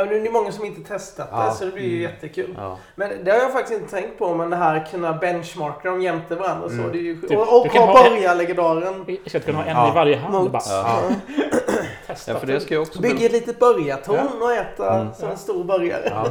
Mm. 0.03 0.15
Ja, 0.15 0.21
det 0.23 0.29
är 0.29 0.33
många 0.33 0.53
som 0.53 0.65
inte 0.65 0.89
testat 0.89 1.31
det 1.31 1.37
Ja. 1.37 1.51
så 1.51 1.65
det 1.65 1.71
blir 1.71 1.85
ju 1.85 2.03
jättekul. 2.03 2.55
Ja. 2.59 2.79
Men 2.95 3.25
det 3.25 3.31
har 3.31 3.39
jag 3.39 3.53
faktiskt 3.53 3.81
inte 3.81 3.95
tänkt 3.95 4.19
på, 4.19 4.35
men 4.35 4.51
det 4.51 4.57
här 4.57 4.87
kunna 4.91 5.13
benchmarka 5.13 5.91
dem 5.91 6.03
jämte 6.03 6.35
varandra. 6.35 6.69
Så 6.69 6.75
det 6.93 6.99
är 6.99 7.03
ju, 7.03 7.21
Typ, 7.21 7.39
och 7.39 7.61
och 7.61 7.67
ha 7.67 8.03
börjarlegendaren. 8.03 9.05
Vi 9.07 9.21
ska 9.27 9.41
kunna 9.41 9.59
ha 9.59 9.65
en 9.65 9.77
Ja. 9.77 9.91
i 9.91 9.95
varje 9.95 10.17
hand 10.17 10.35
Mot, 10.35 10.53
bara 10.53 10.63
Ja. 10.71 10.99
testa. 12.07 12.33
ja, 12.33 12.39
för 12.39 12.47
det 12.47 12.61
ska 12.61 12.75
ju 12.75 12.81
också 12.81 13.01
Bygga 13.03 13.15
bli, 13.17 13.27
ett 13.27 13.33
litet 13.33 13.59
börjartorn 13.59 14.43
och 14.43 14.53
äta 14.53 15.01
Mm. 15.01 15.15
som 15.15 15.29
en 15.31 15.37
stor 15.37 15.65
burgare. 15.65 16.03
Ja. 16.11 16.27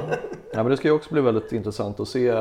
ja, 0.52 0.58
men 0.64 0.70
det 0.70 0.78
ska 0.78 0.88
ju 0.88 0.94
också 0.94 1.14
bli 1.14 1.22
väldigt 1.22 1.52
intressant 1.52 2.00
att 2.00 2.08
se 2.08 2.28
eh, 2.28 2.38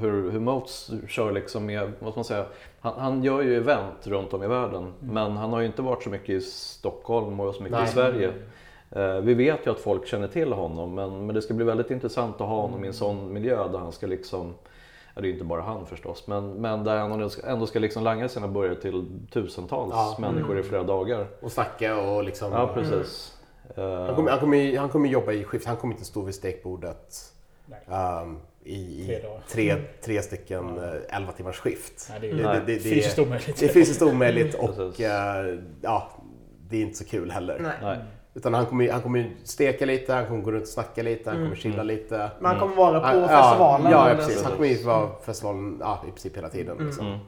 hur, 0.00 0.30
hur 0.30 0.40
Moats 0.40 0.90
kör 1.08 1.32
liksom 1.32 1.66
med, 1.66 1.92
vad 2.00 2.12
ska 2.12 2.18
man 2.18 2.24
säga, 2.24 2.44
han, 2.80 2.92
han 2.98 3.22
gör 3.24 3.42
ju 3.42 3.56
event 3.56 4.06
runt 4.06 4.32
om 4.34 4.42
i 4.42 4.46
världen. 4.46 4.92
Men 5.00 5.36
han 5.36 5.52
har 5.52 5.60
ju 5.60 5.66
inte 5.66 5.82
varit 5.82 6.02
så 6.02 6.10
mycket 6.10 6.28
i 6.28 6.40
Stockholm 6.40 7.40
och 7.40 7.54
så 7.54 7.62
mycket 7.62 7.78
i 7.78 7.82
Nej. 7.82 7.90
Sverige. 7.92 8.32
Eh, 8.90 9.16
Vi 9.20 9.34
vet 9.34 9.66
ju 9.66 9.70
att 9.70 9.80
folk 9.80 10.06
känner 10.06 10.28
till 10.28 10.52
honom 10.52 10.94
men, 10.94 11.26
men 11.26 11.34
det 11.34 11.42
ska 11.42 11.54
bli 11.54 11.64
väldigt 11.64 11.90
intressant 11.90 12.34
att 12.40 12.48
ha 12.48 12.60
honom 12.60 12.84
i 12.84 12.86
en 12.86 12.94
sån 12.94 13.32
miljö 13.32 13.68
där 13.68 13.78
han 13.78 13.92
ska 13.92 14.06
liksom 14.06 14.54
Ja, 15.14 15.20
det 15.22 15.26
är 15.26 15.28
ju 15.28 15.32
inte 15.32 15.44
bara 15.44 15.62
han 15.62 15.86
förstås, 15.86 16.26
men, 16.26 16.52
men 16.54 16.84
där 16.84 16.96
han 16.96 17.12
ändå 17.44 17.66
ska, 17.66 17.78
liksom 17.78 18.04
langa 18.04 18.28
sina 18.28 18.48
burgare 18.48 18.74
till 18.80 19.04
tusentals 19.32 19.90
Ja. 19.94 20.16
människor 20.20 20.58
i 20.58 20.62
flera 20.62 20.82
dagar. 20.82 21.26
Och 21.40 21.52
snacka 21.52 21.96
och 22.00 22.24
liksom... 22.24 22.52
Ja, 22.52 22.70
precis. 22.74 23.32
Han 23.76 23.84
Eh, 24.08 24.14
kommer, 24.16 24.30
han, 24.30 24.40
kommer, 24.40 24.76
han 24.76 24.88
kommer 24.88 25.08
jobba 25.08 25.32
i 25.32 25.44
skift, 25.44 25.66
han 25.66 25.76
kommer 25.76 25.94
inte 25.94 26.04
stå 26.06 26.20
vid 26.22 26.34
stekbordet 26.34 27.32
Nej. 27.66 27.78
ehm, 27.90 28.38
i, 28.64 29.04
Tre 29.06 29.18
i 29.18 29.22
dagar. 29.22 29.40
tre, 29.48 29.74
tre 30.04 30.22
stycken 30.22 30.78
eh, 30.78 31.16
11 31.16 31.32
timmars 31.32 31.56
skift. 31.58 32.06
Nej, 32.10 32.18
det 32.20 32.30
är 32.30 32.34
Det- 32.34 32.42
det- 32.42 32.52
det- 32.52 32.64
det 32.66 32.74
är- 32.74 32.78
fysiskt 32.80 33.18
omöjligt. 33.18 33.56
Det 33.60 33.66
är 33.66 33.68
fysiskt 33.72 34.02
omöjligt 34.02 34.54
och 34.54 34.76
Precis. 34.76 35.00
eh, 35.06 35.58
ja, 35.82 36.08
det 36.68 36.76
är 36.76 36.82
inte 36.82 36.98
så 36.98 37.04
kul 37.04 37.30
heller. 37.30 37.58
Nej. 37.60 37.72
nej. 37.82 37.98
Utan 38.36 38.54
han 38.54 38.66
kommer, 38.66 38.84
ju- 38.84 38.90
han 38.90 39.00
kommer 39.00 39.30
steka 39.44 39.86
lite, 39.86 40.12
han 40.12 40.26
kommer 40.26 40.42
gå 40.42 40.50
runt 40.52 40.62
och 40.62 40.68
snacka 40.68 41.02
lite, 41.02 41.30
han 41.30 41.36
Mm. 41.36 41.48
kommer 41.48 41.56
chilla 41.62 41.82
lite. 41.82 42.30
Men 42.40 42.50
han 42.50 42.60
kommer 42.60 42.76
vara 42.76 43.00
på 43.00 43.06
Ja, 43.18 43.28
festivalen. 43.28 43.90
Ja, 43.92 44.08
ja 44.10 44.16
precis. 44.16 44.42
Han 44.44 44.52
kommer 44.52 44.68
ju 44.68 44.82
vara 44.82 45.06
på 45.06 45.22
festivalen 45.24 45.76
ja, 45.80 46.00
i 46.08 46.10
princip 46.10 46.36
hela 46.36 46.48
tiden. 46.48 46.76
Liksom. 46.86 47.06
Mm. 47.06 47.18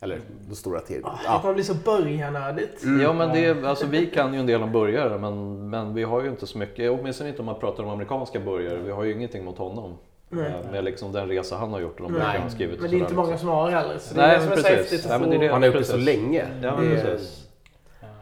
Eller 0.00 0.18
den 0.46 0.56
stora 0.56 0.80
tiden. 0.80 1.04
Ah, 1.04 1.10
Det 1.10 1.18
Ja. 1.24 1.38
kommer 1.40 1.54
bli 1.54 1.64
så 1.64 1.74
börjarnördigt. 1.74 2.82
Ja 3.02 3.12
men 3.12 3.28
det, 3.32 3.64
alltså, 3.68 3.86
vi 3.86 4.06
kan 4.06 4.34
ju 4.34 4.40
en 4.40 4.46
del 4.46 4.62
om 4.62 4.72
burgare 4.72 5.18
men, 5.18 5.70
men 5.70 5.94
vi 5.94 6.02
har 6.02 6.22
ju 6.22 6.28
inte 6.28 6.46
så 6.46 6.58
mycket, 6.58 6.90
åtminstone 7.00 7.28
inte 7.30 7.42
om 7.42 7.46
man 7.46 7.60
pratar 7.60 7.82
om 7.82 7.88
amerikanska 7.90 8.40
burgare. 8.40 8.78
Vi 8.78 8.90
har 8.90 9.04
ju 9.04 9.12
ingenting 9.12 9.44
mot 9.44 9.58
honom. 9.58 9.92
Nej. 10.28 10.46
Eh, 10.64 10.70
Med 10.72 10.84
liksom 10.84 11.12
den 11.12 11.28
resa 11.28 11.56
han 11.56 11.72
har 11.72 11.80
gjort 11.80 12.00
och 12.00 12.06
de 12.06 12.12
Nej, 12.12 12.20
böcker 12.26 12.38
han 12.40 12.50
skrivit. 12.50 12.80
Men 12.80 12.90
det 12.90 12.96
är 12.96 12.98
inte 13.00 13.14
många 13.14 13.28
liksom. 13.30 13.48
som 13.48 13.56
har 13.56 13.70
heller. 13.70 13.98
Så 13.98 14.14
det 14.14 14.20
Nej, 14.20 14.30
är 14.30 14.34
det 14.38 14.42
som 14.42 14.52
är 14.52 14.56
precis. 14.56 15.08
men 15.08 15.30
det 15.30 15.36
är 15.36 15.40
det. 15.40 15.48
Han 15.48 15.62
har 15.62 15.66
gjort 15.66 15.76
det 15.78 15.84
så 15.84 15.96
länge. 15.96 16.44
Ja, 16.62 16.76
men 16.76 16.90
Det 16.90 16.96
är- 17.00 17.04
precis. 17.04 17.43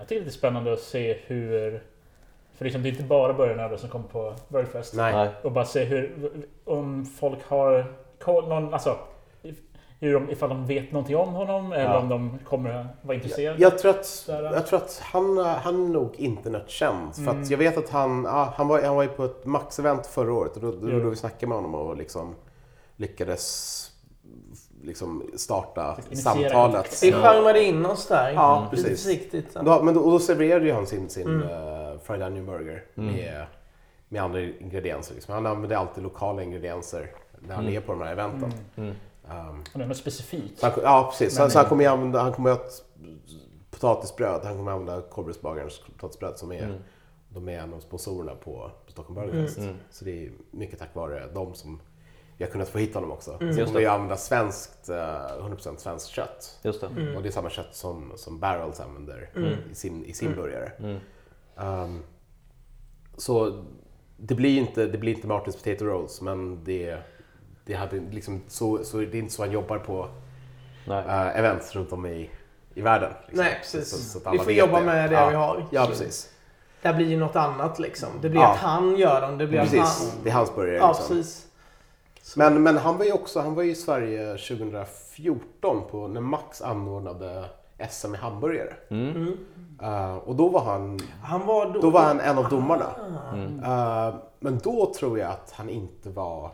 Ja, 0.03 0.05
jag 0.05 0.09
tycker 0.09 0.21
det 0.21 0.25
är 0.25 0.25
lite 0.25 0.39
spännande 0.39 0.73
att 0.73 0.81
se 0.81 1.17
hur... 1.27 1.83
För 2.57 2.65
liksom, 2.65 2.83
det 2.83 2.89
är 2.89 2.91
inte 2.91 3.03
bara 3.03 3.33
börjarnördar 3.33 3.77
som 3.77 3.89
kommer 3.89 4.09
på 4.09 4.35
Burgerfest. 4.49 4.95
Nej. 4.95 5.29
Och 5.43 5.53
bara 5.53 5.65
se 5.65 5.85
hur... 5.85 6.31
Om 6.65 7.07
folk 7.07 7.39
har... 7.49 7.93
koll- 8.21 8.49
Någon, 8.49 8.75
alltså, 8.75 8.99
hur 10.01 10.13
de, 10.15 10.31
ifall 10.31 10.49
de 10.49 10.67
vet 10.67 10.93
någonting 10.93 11.17
om 11.17 11.29
honom 11.33 11.73
eller 11.73 11.85
Ja. 11.85 11.99
om 11.99 12.09
de 12.09 12.39
kommer 12.45 12.87
vara 13.03 13.15
intresserade. 13.15 13.63
Jag 13.63 13.79
tror 13.79 13.91
att, 13.91 14.25
jag 14.29 14.67
tror 14.67 14.79
att 14.79 14.99
han, 15.05 15.39
han 15.39 15.85
är 15.85 15.89
nog 15.89 16.15
internetkänd. 16.17 17.15
För 17.15 17.23
Mm. 17.23 17.43
att 17.43 17.51
jag 17.51 17.59
vet 17.59 17.77
att 17.79 17.89
han, 17.91 18.25
ja, 18.25 18.53
han, 18.57 18.69
var, 18.69 18.83
han 18.83 18.97
var 18.97 19.03
ju 19.03 19.09
på 19.09 19.25
ett 19.25 19.45
Max-event 19.45 20.07
förra 20.07 20.33
året 20.33 20.55
och 20.57 20.61
då, 20.63 20.71
då, 20.73 20.91
Jo. 20.91 21.01
då 21.01 21.11
vi 21.11 21.17
snackade 21.17 21.47
med 21.47 21.57
honom 21.59 21.75
och 21.75 21.97
liksom 21.97 22.35
lyckades 22.97 23.89
liksom 24.83 25.31
starta 25.37 25.97
samtalet. 26.13 27.03
Vi 27.03 27.13
skärmade 27.13 27.65
in 27.65 27.87
oss 27.87 28.07
där. 28.09 28.31
Ja, 28.33 28.69
Lite 28.73 28.83
precis. 28.83 29.05
försiktigt. 29.05 29.55
Då, 29.55 29.83
men 29.83 29.95
då, 29.95 30.01
och 30.01 30.11
då 30.11 30.19
serverade 30.19 30.65
ju 30.67 30.73
han 30.73 30.87
sin, 30.87 31.09
sin 31.09 31.27
Mm. 31.29 31.43
uh, 31.49 31.99
fried 32.01 32.23
onion 32.23 32.47
burger 32.47 32.85
Mm. 32.97 33.15
med, 33.15 33.47
med 34.09 34.23
andra 34.23 34.41
ingredienser. 34.41 35.15
Liksom. 35.15 35.35
Han 35.35 35.47
använder 35.47 35.77
alltid 35.77 36.03
lokala 36.05 36.43
ingredienser 36.43 37.11
när 37.39 37.55
han 37.55 37.65
Mm. 37.65 37.77
är 37.77 37.81
på 37.81 37.93
de 37.93 38.03
här 38.03 38.13
eventen. 38.13 38.53
Mm. 38.77 38.95
Mm. 39.31 39.49
Um, 39.49 39.61
Och 39.73 39.79
det 39.79 39.85
är 39.85 39.89
något 39.89 39.97
specifikt. 39.97 40.59
så 40.61 40.67
han, 40.67 40.75
ja, 40.83 41.09
precis. 41.11 41.35
Så, 41.37 41.43
Men- 41.43 41.51
så 41.51 41.59
han 41.59 41.69
kommer 41.69 41.85
ju 41.85 41.91
använda, 41.91 42.21
han 42.23 42.33
kommer 42.33 42.51
att 42.51 42.83
potatisbröd. 43.71 44.41
Han 44.45 44.57
kommer 44.57 44.73
använda 44.73 45.01
Kålbrödsbagarens 45.03 45.79
potatisbröd 45.79 46.39
som 46.39 46.53
är, 46.53 46.63
Mm. 46.63 46.77
de 47.29 47.49
är 47.49 47.59
en 47.59 47.75
av 47.75 47.81
sponsorerna 47.81 48.35
på, 48.35 48.71
på 48.87 48.93
Stockholm 48.93 49.15
Burger 49.15 49.47
Fest. 49.47 49.59
Mm. 49.59 49.75
Så 49.91 50.05
det 50.05 50.27
är 50.27 50.33
mycket 50.51 50.79
tack 50.79 50.95
vare 50.95 51.27
dem 51.35 51.55
som 51.55 51.81
vi 52.43 52.47
har 52.47 52.53
kunnat 52.53 52.69
få 52.69 52.79
hit 52.79 52.95
honom 52.95 53.11
också. 53.13 53.39
Mm. 53.41 53.53
Så 53.55 53.61
kommer 53.65 53.73
det. 53.73 53.79
vi 53.81 53.87
använda 53.87 54.17
svenskt, 54.17 54.89
eh, 54.89 54.97
100% 54.97 55.77
svenskt 55.81 56.09
kött. 56.09 56.59
Just 56.63 56.81
det. 56.81 56.87
Mm. 56.87 57.17
Och 57.17 57.23
det 57.23 57.29
är 57.29 57.31
samma 57.31 57.51
kött 57.51 57.69
som, 57.75 58.13
som 58.17 58.39
Barrels 58.41 58.81
använder 58.81 59.31
Mm. 59.37 59.55
i 59.71 59.75
sin, 59.75 60.05
i 60.05 60.13
sin 60.13 60.29
Mm. 60.29 60.41
burgare. 60.41 60.73
Mm. 60.79 60.99
Um, 61.57 62.03
så 63.17 63.65
det 64.17 64.35
blir 64.35 64.59
inte, 64.59 64.87
det 64.87 64.99
blir 64.99 65.15
inte 65.15 65.27
Martins 65.27 65.57
Potato 65.57 65.85
Rolls, 65.85 66.21
men 66.21 66.65
det, 66.65 66.97
det, 67.65 67.75
hade 67.75 68.01
liksom, 68.11 68.43
så, 68.49 68.85
så 68.85 68.97
det 68.97 69.05
är 69.15 69.15
inte 69.15 69.33
så 69.35 69.43
han 69.43 69.53
jobbar 69.53 69.79
på 69.79 70.09
Nej. 70.87 71.05
uh, 71.05 71.39
events 71.39 71.77
runt 71.77 71.93
om 71.93 72.07
i, 72.07 72.31
i 72.75 72.81
världen. 72.81 73.13
liksom. 73.27 73.45
Nej, 73.45 73.59
precis. 73.61 73.89
Så- 73.91 74.21
så 74.21 74.29
att 74.29 74.35
vi 74.35 74.39
får 74.39 74.53
jobba 74.53 74.79
det. 74.81 74.87
med 74.87 75.11
det 75.11 75.17
ja. 75.17 75.29
vi 75.29 75.35
har. 75.35 75.67
Ja, 75.71 75.87
precis. 75.87 76.29
Det 76.83 76.93
blir 76.95 77.07
ju 77.07 77.17
något 77.17 77.37
annat 77.37 77.79
liksom. 77.79 78.09
Det 78.21 78.29
blir 78.29 78.41
Ja. 78.41 78.53
att 78.53 78.59
han 78.59 78.97
gör 78.97 79.21
dem. 79.21 79.39
Det 79.39 79.47
blir 79.47 79.59
att 79.61 79.71
precis. 79.71 80.11
han... 80.13 80.21
Det 80.25 80.31
är 80.31 80.35
hans 80.35 80.55
burgare. 80.55 80.77
Ja, 80.77 80.89
liksom. 80.89 81.17
precis. 81.17 81.47
Men, 82.37 82.63
men 82.63 82.77
han 82.77 82.99
var 82.99 83.05
ju 83.05 83.13
också 83.13 83.41
han 83.41 83.55
var 83.55 83.63
ju 83.63 83.71
i 83.71 83.75
Sverige 83.75 84.37
2014 84.37 85.83
på, 85.91 86.09
när 86.09 86.21
Max 86.21 86.63
anordnade 86.63 87.45
SM 87.91 88.15
i 88.15 88.19
hamburgare. 88.19 88.75
Mm. 88.89 89.17
Mm. 89.17 89.39
Uh, 89.83 90.17
och 90.17 90.37
då 90.37 90.49
var 90.49 90.61
han, 90.61 91.01
Han 91.23 91.47
var 91.47 91.67
då... 91.67 91.81
då 91.81 91.91
var 91.91 92.01
han 92.01 92.21
en 92.21 92.39
av 92.39 92.49
domarna. 92.49 92.91
Mm. 93.33 93.59
Uh, 93.59 94.15
men 94.41 94.59
då 94.59 94.93
tror 94.95 95.19
jag 95.19 95.31
att 95.31 95.53
han 95.53 95.69
inte 95.69 96.11
var... 96.11 96.51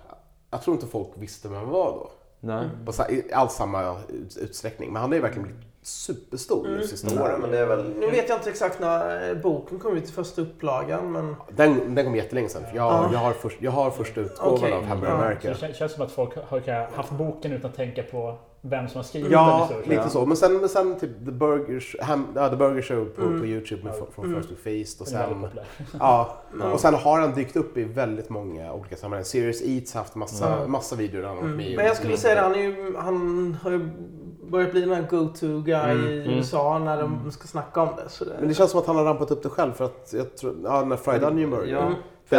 Jag 0.51 0.63
tror 0.63 0.75
inte 0.77 0.87
folk 0.87 1.09
visste 1.15 1.49
vem 1.49 1.59
han 1.59 1.69
var 1.69 1.91
då. 1.91 2.11
Nej. 2.41 2.69
På 2.87 2.93
alls 3.33 3.53
samma 3.53 3.97
ut- 4.09 4.37
utsträckning. 4.37 4.93
Men 4.93 5.03
han 5.03 5.11
har 5.11 5.17
ju 5.17 5.23
verkligen 5.23 5.49
blivit 5.49 5.68
superstor 5.83 6.67
Mm. 6.67 6.81
de 6.81 6.87
sista 6.87 7.23
åren. 7.23 7.41
men 7.41 7.51
det 7.51 7.59
är 7.59 7.67
väl... 7.67 7.85
Nu 8.01 8.11
vet 8.11 8.29
jag 8.29 8.39
inte 8.39 8.51
exakt 8.51 8.81
när 8.81 9.31
eh, 9.31 9.37
boken 9.37 9.79
kom 9.79 9.97
ut 9.97 10.05
i 10.09 10.13
första 10.13 10.43
upplagan, 10.43 11.13
men... 11.13 11.37
Den, 11.57 11.95
den 11.95 12.05
kom 12.05 12.17
jättelänge 12.17 12.49
sedan. 12.49 12.63
Jag, 12.63 12.75
Ja. 12.93 13.11
jag, 13.13 13.19
har, 13.19 13.33
först, 13.33 13.57
jag 13.63 13.71
har 13.71 13.91
första 13.91 14.21
utgåvan 14.21 14.55
Okej. 14.55 14.73
av 14.73 14.83
Ja. 14.83 15.01
Så 15.01 15.07
America. 15.07 15.49
det 15.49 15.55
kän- 15.55 15.73
känns 15.73 15.93
som 15.93 16.05
att 16.05 16.13
folk 16.13 16.35
har 16.51 16.97
haft 16.97 17.11
boken 17.13 17.53
utan 17.53 17.71
att 17.71 17.77
tänka 17.77 18.03
på 18.03 18.39
vem 18.61 18.89
som 18.89 18.97
har 18.99 19.03
skrivit 19.05 19.33
Ja, 19.33 19.69
den 19.69 19.77
historien. 19.79 19.99
lite 20.03 20.11
så. 20.13 20.27
Men 20.27 20.37
sen, 20.37 20.57
men 20.57 20.69
sen 20.69 20.99
typ 21.01 21.25
The 21.25 21.31
Burger, 21.31 22.03
ham, 22.05 22.27
ja, 22.35 22.49
The 22.49 22.57
Burger 22.57 22.83
Show 22.83 23.05
på, 23.05 23.23
Mm. 23.23 23.41
på 23.41 23.47
Youtube 23.47 23.85
med, 23.85 23.95
Ja. 24.01 24.07
från 24.15 24.25
Mm. 24.25 24.37
First 24.43 24.49
to 24.49 24.57
Face. 24.57 25.03
Och 25.03 25.09
sen, 25.09 25.47
ja, 26.01 26.37
Ja. 26.61 26.73
och 26.73 26.81
sen 26.81 26.95
har 26.95 27.21
han 27.21 27.35
dykt 27.35 27.57
upp 27.57 27.77
i 27.77 27.85
väldigt 27.85 28.29
många 28.31 28.73
olika 28.73 28.97
sammanhang. 28.97 29.25
Serious 29.25 29.63
Eats 29.65 29.95
har 29.95 30.01
haft 30.01 30.15
massa, 30.15 30.57
Mm. 30.57 30.71
massa 30.73 30.97
videor 30.97 31.21
där 31.23 31.29
han 31.29 31.37
har 31.37 31.43
varit 31.45 31.55
Mm. 31.55 31.67
med. 31.67 31.77
Men 31.77 31.87
jag 31.87 31.97
skulle 31.97 32.17
säga 32.17 32.35
det, 32.35 32.41
han, 32.41 32.55
är 32.55 32.59
ju, 32.59 32.97
han 32.97 33.57
har 33.63 33.71
ju 33.71 33.89
börjat 34.51 34.71
bli 34.73 34.95
här 34.95 35.07
go-to-guy 35.11 35.91
Mm. 35.91 36.07
i 36.09 36.23
Mm. 36.23 36.31
USA 36.37 36.79
när 36.79 36.97
de 37.03 37.15
Mm. 37.15 37.31
ska 37.31 37.47
snacka 37.49 37.83
om 37.83 37.89
det. 37.97 38.09
Så 38.09 38.25
det 38.25 38.31
Men 38.39 38.49
det 38.49 38.55
känns 38.55 38.71
som 38.71 38.81
att 38.81 38.87
han 38.87 38.97
har 38.97 39.05
rampat 39.05 39.31
upp 39.31 39.43
det 39.43 39.49
själv 39.49 39.73
för 39.73 39.85
att 39.85 40.11
jag 40.17 40.37
tror, 40.37 40.55
ja 40.65 40.81
den 40.81 40.91
här 40.91 40.99
Fried 40.99 41.25
Onion 41.25 41.51
Burger. 41.51 41.73
Ja, 41.73 41.83
Mm. 41.83 41.95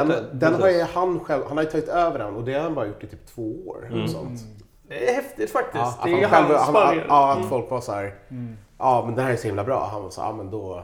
Den, 0.09 0.39
den 0.39 0.53
har 0.61 0.69
ju 0.69 0.81
han 0.81 1.19
själv, 1.19 1.43
han 1.47 1.57
har 1.57 1.63
ju 1.63 1.69
tagit 1.69 1.87
över 1.89 2.19
den 2.19 2.35
och 2.35 2.43
det 2.43 2.53
har 2.53 2.61
han 2.61 2.75
bara 2.75 2.85
gjort 2.87 3.03
i 3.03 3.07
typ 3.07 3.25
två 3.25 3.67
år. 3.67 3.87
Mm. 3.91 4.03
Och 4.03 4.09
sånt. 4.09 4.39
Det 4.87 5.09
är 5.09 5.13
häftigt 5.15 5.51
faktiskt. 5.51 5.75
Ja, 5.83 5.95
att 5.99 6.03
det 6.05 6.11
är 6.23 6.27
han 6.27 6.43
själv, 6.45 6.57
han, 6.57 6.73
början. 6.73 7.05
ja, 7.07 7.31
att 7.31 7.37
Mm. 7.37 7.49
folk 7.49 7.71
var 7.71 7.81
så 7.81 7.91
här, 7.91 8.15
Mm. 8.29 8.57
ja 8.77 9.03
men 9.05 9.15
det 9.15 9.21
här 9.21 9.31
är 9.31 9.35
så 9.35 9.47
himla 9.47 9.63
bra. 9.63 9.89
Han 9.91 10.03
var 10.03 10.09
så 10.09 10.21
ja 10.21 10.31
men 10.33 10.51
då 10.51 10.83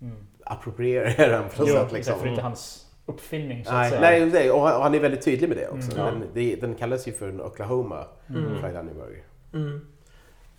Mm. 0.00 0.16
approprierar 0.44 1.14
jag 1.18 1.30
den 1.30 1.42
på 1.56 1.62
något 1.62 1.70
sätt 1.70 1.92
liksom. 1.92 2.12
därför 2.12 2.26
är 2.26 2.30
inte 2.30 2.42
hans 2.42 2.86
uppfinning 3.06 3.64
så 3.64 3.70
att 3.70 3.76
Nej, 3.76 3.90
säga. 3.90 4.00
nej 4.00 4.26
nej, 4.26 4.50
och 4.50 4.60
han, 4.60 4.76
och 4.76 4.82
han 4.82 4.94
är 4.94 5.00
väldigt 5.00 5.22
tydlig 5.24 5.48
med 5.48 5.58
det 5.58 5.68
också. 5.68 5.98
Mm. 5.98 6.20
Den, 6.34 6.60
den 6.60 6.74
kallas 6.74 7.08
ju 7.08 7.12
för 7.12 7.28
en 7.28 7.40
Oklahoma 7.40 8.04
Mm. 8.28 8.58
Fried 8.60 8.76
Onion 8.76 8.94
Burger. 8.96 9.24
Mm. 9.54 9.80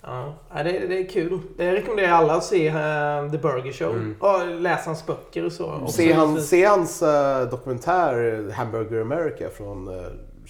Ja, 0.03 0.33
ja, 0.55 0.63
det, 0.63 0.71
det 0.87 0.99
är 0.99 1.09
kul. 1.09 1.39
Det 1.57 1.71
rekommenderar 1.73 2.11
alla 2.11 2.33
att 2.33 2.43
se 2.43 2.67
eh, 2.67 3.31
The 3.31 3.37
Burger 3.37 3.71
Show. 3.71 3.89
Mm. 3.95 4.15
Och 4.19 4.61
läsa 4.61 4.89
hans 4.89 5.05
böcker 5.05 5.45
och 5.45 5.51
så. 5.51 5.71
också. 5.73 5.93
Se, 5.97 6.13
han, 6.13 6.41
se 6.41 6.65
hans 6.65 7.01
eh, 7.01 7.49
dokumentär 7.49 8.49
Hamburger 8.51 9.01
America 9.01 9.49
från 9.57 9.87
eh, 9.87 10.05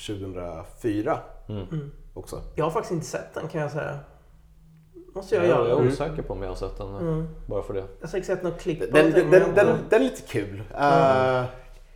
2004 0.08 1.18
Mm. 1.50 1.64
Mm. 1.72 1.92
också. 2.14 2.42
Jag 2.56 2.64
har 2.66 2.72
faktiskt 2.72 2.92
inte 2.92 3.06
sett 3.06 3.34
den 3.34 3.48
kan 3.48 3.62
jag 3.62 3.72
säga. 3.72 4.00
Måste 5.16 5.36
jag 5.36 5.44
Jag, 5.44 5.50
göra. 5.50 5.60
jag 5.60 5.70
är 5.78 5.82
Mm. 5.82 5.88
osäker 5.94 6.22
på 6.22 6.34
om 6.34 6.42
jag 6.42 6.50
har 6.50 6.56
sett 6.56 6.78
den. 6.78 6.96
Mm. 6.96 7.28
Bara 7.46 7.64
för 7.64 7.74
det. 7.74 7.80
Jag 7.80 7.88
har 8.02 8.08
säkert 8.08 8.26
sett 8.28 8.44
något 8.44 8.60
klipp 8.62 8.80
på 8.92 8.98
Den, 8.98 9.12
den, 9.12 9.32
den, 9.32 9.56
den, 9.56 9.68
den 9.90 10.02
är 10.02 10.04
lite 10.04 10.22
kul. 10.22 10.64
Eh, 10.78 11.44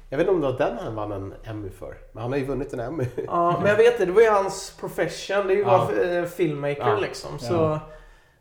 jag 0.09 0.17
vet 0.17 0.27
inte 0.27 0.35
om 0.35 0.41
det 0.41 0.51
var 0.51 0.57
den 0.57 0.77
han 0.77 0.95
vann 0.95 1.11
en 1.11 1.33
Emmy 1.43 1.69
för. 1.69 1.97
Men 2.11 2.21
han 2.23 2.31
har 2.31 2.39
ju 2.39 2.45
vunnit 2.45 2.73
en 2.73 2.79
Emmy. 2.79 3.05
Ja, 3.27 3.57
men 3.59 3.69
jag 3.69 3.77
vet 3.77 3.97
det. 3.97 4.05
Det 4.05 4.11
var 4.11 4.21
ju 4.21 4.29
hans 4.29 4.77
profession. 4.79 5.47
Det 5.47 5.53
är 5.53 5.57
ju 5.57 5.61
Ja. 5.61 5.89
vara 5.91 6.03
eh, 6.17 6.25
filmmaker 6.25 6.81
Ja. 6.87 6.99
liksom. 7.01 7.39
Så, 7.39 7.53
Ja. 7.53 7.79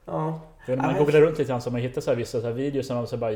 ja. 0.04 0.40
Man 0.76 0.96
googlar 0.98 1.20
runt 1.20 1.38
lite 1.38 1.48
grann 1.48 1.60
så 1.60 1.70
man 1.70 1.80
hittar 1.80 2.00
så 2.00 2.10
här 2.10 2.16
vissa 2.16 2.40
så 2.40 2.46
här 2.46 2.54
videos 2.54 2.86
som 2.86 3.06
så 3.06 3.16
bara, 3.16 3.30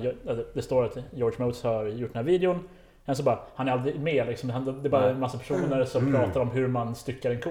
det 0.54 0.62
står 0.62 0.84
att 0.84 0.96
George 1.10 1.44
Motes 1.44 1.62
har 1.62 1.84
gjort 1.86 2.12
den 2.12 2.24
här 2.24 2.32
videon. 2.32 2.68
Men 3.04 3.16
så 3.16 3.22
bara, 3.22 3.38
han 3.54 3.68
är 3.68 3.72
aldrig 3.72 4.00
med 4.00 4.26
liksom. 4.26 4.78
Det 4.82 4.88
är 4.88 4.90
bara 4.90 5.10
en 5.10 5.20
massa 5.20 5.38
personer 5.38 5.84
som 5.84 6.06
Mm. 6.08 6.20
pratar 6.20 6.40
om 6.40 6.50
hur 6.50 6.68
man 6.68 6.94
styckar 6.94 7.30
en 7.30 7.40
ko. 7.40 7.50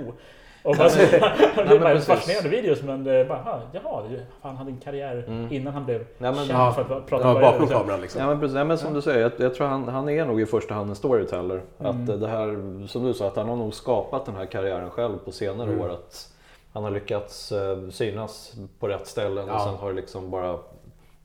Och 0.63 0.75
bara, 0.77 0.87
det 0.87 1.03
är 1.75 1.79
bara 1.79 1.99
fascinerande 1.99 2.49
videos 2.49 2.81
men 2.83 3.03
det 3.03 3.11
är 3.13 3.25
bara, 3.25 3.37
ah, 3.39 3.61
jaha, 3.71 4.03
han 4.41 4.55
hade 4.55 4.71
en 4.71 4.77
karriär 4.77 5.23
Mm. 5.27 5.53
innan 5.53 5.73
han 5.73 5.85
blev 5.85 5.99
Nej, 5.99 6.31
men, 6.31 6.35
känd 6.35 6.49
ja. 6.59 6.71
för 6.71 6.81
att 6.97 7.05
prata 7.07 7.27
Ja, 7.27 7.33
bara- 7.33 7.51
bakom 7.51 7.67
kameran 7.67 8.01
liksom. 8.01 8.21
Ja 8.21 8.27
men 8.27 8.39
precis, 8.39 8.55
men 8.55 8.77
som 8.77 8.93
du 8.93 9.01
säger, 9.01 9.19
jag, 9.21 9.31
jag 9.37 9.55
tror 9.55 9.67
han, 9.67 9.87
han 9.87 10.09
är 10.09 10.25
nog 10.25 10.41
i 10.41 10.45
första 10.45 10.73
hand 10.73 10.89
en 10.89 10.95
storyteller. 10.95 11.61
Mm. 11.79 12.03
Att 12.03 12.09
eh, 12.09 12.15
det 12.15 12.27
här, 12.27 12.87
som 12.87 13.03
du 13.03 13.13
sa, 13.13 13.27
att 13.27 13.35
han 13.35 13.49
har 13.49 13.55
nog 13.55 13.73
skapat 13.73 14.25
den 14.25 14.35
här 14.35 14.45
karriären 14.45 14.89
själv 14.89 15.17
på 15.17 15.31
senare 15.31 15.69
Mm. 15.69 15.81
år. 15.81 15.89
Att 15.89 16.29
han 16.73 16.83
har 16.83 16.91
lyckats 16.91 17.51
eh, 17.51 17.89
synas 17.89 18.53
på 18.79 18.87
rätt 18.87 19.07
ställen 19.07 19.45
Ja. 19.47 19.55
och 19.55 19.61
sen 19.61 19.75
har 19.75 19.89
det 19.89 19.95
liksom 19.95 20.31
bara 20.31 20.57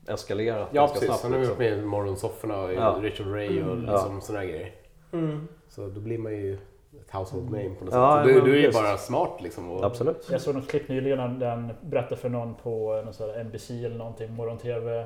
eskalerat 0.07 0.67
Ja 0.71 0.81
ganska 0.81 0.93
precis, 0.99 1.07
snabbt. 1.07 1.23
han 1.23 1.31
har 1.31 1.37
ju 1.39 1.45
liksom. 1.45 1.57
varit 1.65 1.71
med 1.73 1.79
i 1.83 1.85
Morgonsofforna 1.85 2.59
och 2.59 2.71
i 2.71 2.75
Ja. 2.75 2.95
Richard 3.01 3.27
Ray 3.27 3.61
och 3.63 3.71
Mm. 3.73 3.85
liksom 3.91 4.21
sådana 4.21 4.45
grejer. 4.45 4.71
Mm. 5.13 5.47
Så 5.69 5.81
då 5.87 5.99
blir 5.99 6.17
man 6.17 6.31
ju 6.31 6.57
ett 7.01 7.11
household 7.11 7.45
name 7.45 7.69
på 7.79 7.85
något 7.85 7.93
Ja, 7.93 8.23
sätt. 8.25 8.33
Du, 8.33 8.41
du 8.41 8.57
är 8.57 8.61
ju 8.61 8.71
bara 8.71 8.97
smart 8.97 9.41
liksom. 9.41 9.71
Och, 9.71 9.83
Absolut. 9.83 10.27
Jag 10.31 10.41
såg 10.41 10.55
något 10.55 10.69
klipp 10.69 10.89
nyligen 10.89 11.17
när 11.17 11.27
den 11.49 11.71
berättade 11.81 12.15
för 12.15 12.29
någon 12.29 12.55
på 12.55 13.01
någon 13.05 13.13
sån 13.13 13.29
här 13.29 13.43
NBC 13.43 13.69
eller 13.71 13.95
någonting, 13.97 14.33
morgon-tv. 14.33 15.05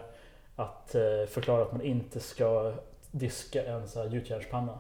Att 0.55 0.95
eh, 0.95 1.01
förklara 1.29 1.61
att 1.61 1.71
man 1.71 1.81
inte 1.81 2.19
ska 2.19 2.73
diska 3.11 3.65
en 3.65 3.87
sån 3.87 4.01
här 4.01 4.09
gjutjärnspanna. 4.09 4.79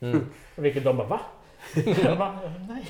Mm. 0.00 0.26
Vilket 0.56 0.84
de 0.84 0.96
bara 0.96 1.08
va? 1.08 1.20
Jag 2.04 2.18
bara, 2.18 2.38
nej. 2.68 2.84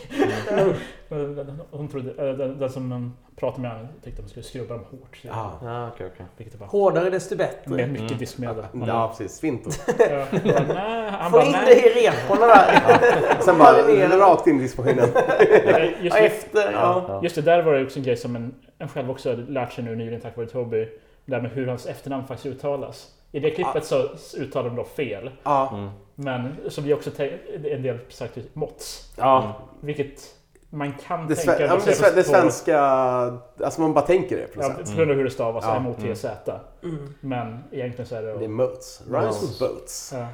Hon 1.71 1.89
trodde, 1.89 2.29
äh, 2.31 2.37
den, 2.37 2.59
den 2.59 2.71
som 2.71 2.89
de 2.91 3.17
pratade 3.37 3.63
med 3.63 3.71
han 3.71 3.89
tyckte 4.05 4.23
de 4.23 4.29
skulle 4.29 4.43
skrubba 4.45 4.75
dem 4.75 4.85
hårt. 4.91 5.17
Så, 5.23 5.29
Ja. 5.29 5.59
Ja, 5.63 5.89
okej, 5.95 6.07
okej. 6.15 6.27
Vilket 6.37 6.61
var 6.61 6.67
Hårdare 6.67 7.11
desto 7.11 7.37
bättre. 7.37 7.71
med 7.71 7.89
mycket 7.89 8.07
Mm. 8.11 8.19
diskmedel. 8.19 8.65
Ja 8.87 9.09
precis, 9.09 9.37
Svinto. 9.37 9.71
Ja, 9.99 10.25
bara, 10.33 10.63
nej. 10.75 11.11
Han 11.11 11.31
Få 11.31 11.37
bara 11.37 11.47
in 11.47 11.53
nej. 11.53 11.65
det 11.67 12.01
i 12.01 12.09
reporna 12.09 12.47
där. 12.47 13.41
Sen 13.41 13.59
bara 13.59 13.73
Marinera. 13.83 14.17
rakt 14.19 14.47
in 14.47 14.59
i 14.59 14.63
diskmaskinen. 14.63 15.09
Just, 15.09 16.17
Ja, 16.17 16.21
det- 16.23 16.27
efter, 16.27 16.73
ja. 16.73 17.05
Ja. 17.09 17.21
just 17.23 17.35
det 17.37 17.43
där 17.43 17.63
var 17.63 17.73
det 17.73 17.85
också 17.85 17.99
en 17.99 18.05
grej 18.05 18.17
som 18.17 18.37
en, 18.37 18.55
en 18.79 18.89
själv 18.89 19.11
också 19.11 19.35
lärt 19.49 19.73
sig 19.73 19.85
nu 19.85 19.97
nyligen 19.97 20.21
tack 20.21 20.37
vare 20.37 20.47
Toby. 20.47 20.85
Det 21.25 21.33
där 21.33 21.41
med 21.41 21.51
hur 21.51 21.67
hans 21.67 21.87
efternamn 21.87 22.27
faktiskt 22.27 22.47
uttalas. 22.47 23.09
I 23.33 23.41
det 23.41 23.51
klippet 23.51 23.85
så 23.85 24.09
uttalar 24.37 24.69
de 24.69 24.77
då 24.77 24.85
fel. 24.85 25.31
Mm. 25.45 25.91
Men 26.15 26.57
så 26.69 26.81
blir 26.83 26.95
också 26.95 27.11
en 27.65 27.83
del 27.83 27.99
sagt 28.09 28.39
Mots. 28.53 29.13
ja. 29.17 29.55
Vilket 29.81 30.23
man 30.71 30.93
kan 31.07 31.27
Det, 31.29 31.35
tänka 31.35 31.61
ja, 31.67 31.75
det, 31.85 31.91
sve- 31.93 32.15
det 32.15 32.25
svenska, 32.25 32.81
alltså 33.65 33.81
man 33.81 33.93
bara 33.95 34.07
tänker 34.07 34.37
det 34.37 34.47
på 34.55 34.63
Ja, 34.63 34.69
något 34.69 34.77
sätt. 34.77 34.91
på 34.91 34.97
grund 34.97 35.11
av 35.11 35.17
hur 35.17 35.25
det 35.25 35.31
stavas, 35.31 35.65
Ja. 35.65 35.77
M-O-T-Z. 35.77 36.61
Mm. 36.83 37.15
Men 37.21 37.65
egentligen 37.73 38.07
så 38.07 38.15
är 38.15 38.23
det... 38.23 38.39
Det 38.39 38.45
är 38.45 38.49
moats. 38.49 39.03
Rhymes 39.11 39.43
with 39.43 39.59
boats. 39.61 40.13
Ja, 40.17 40.27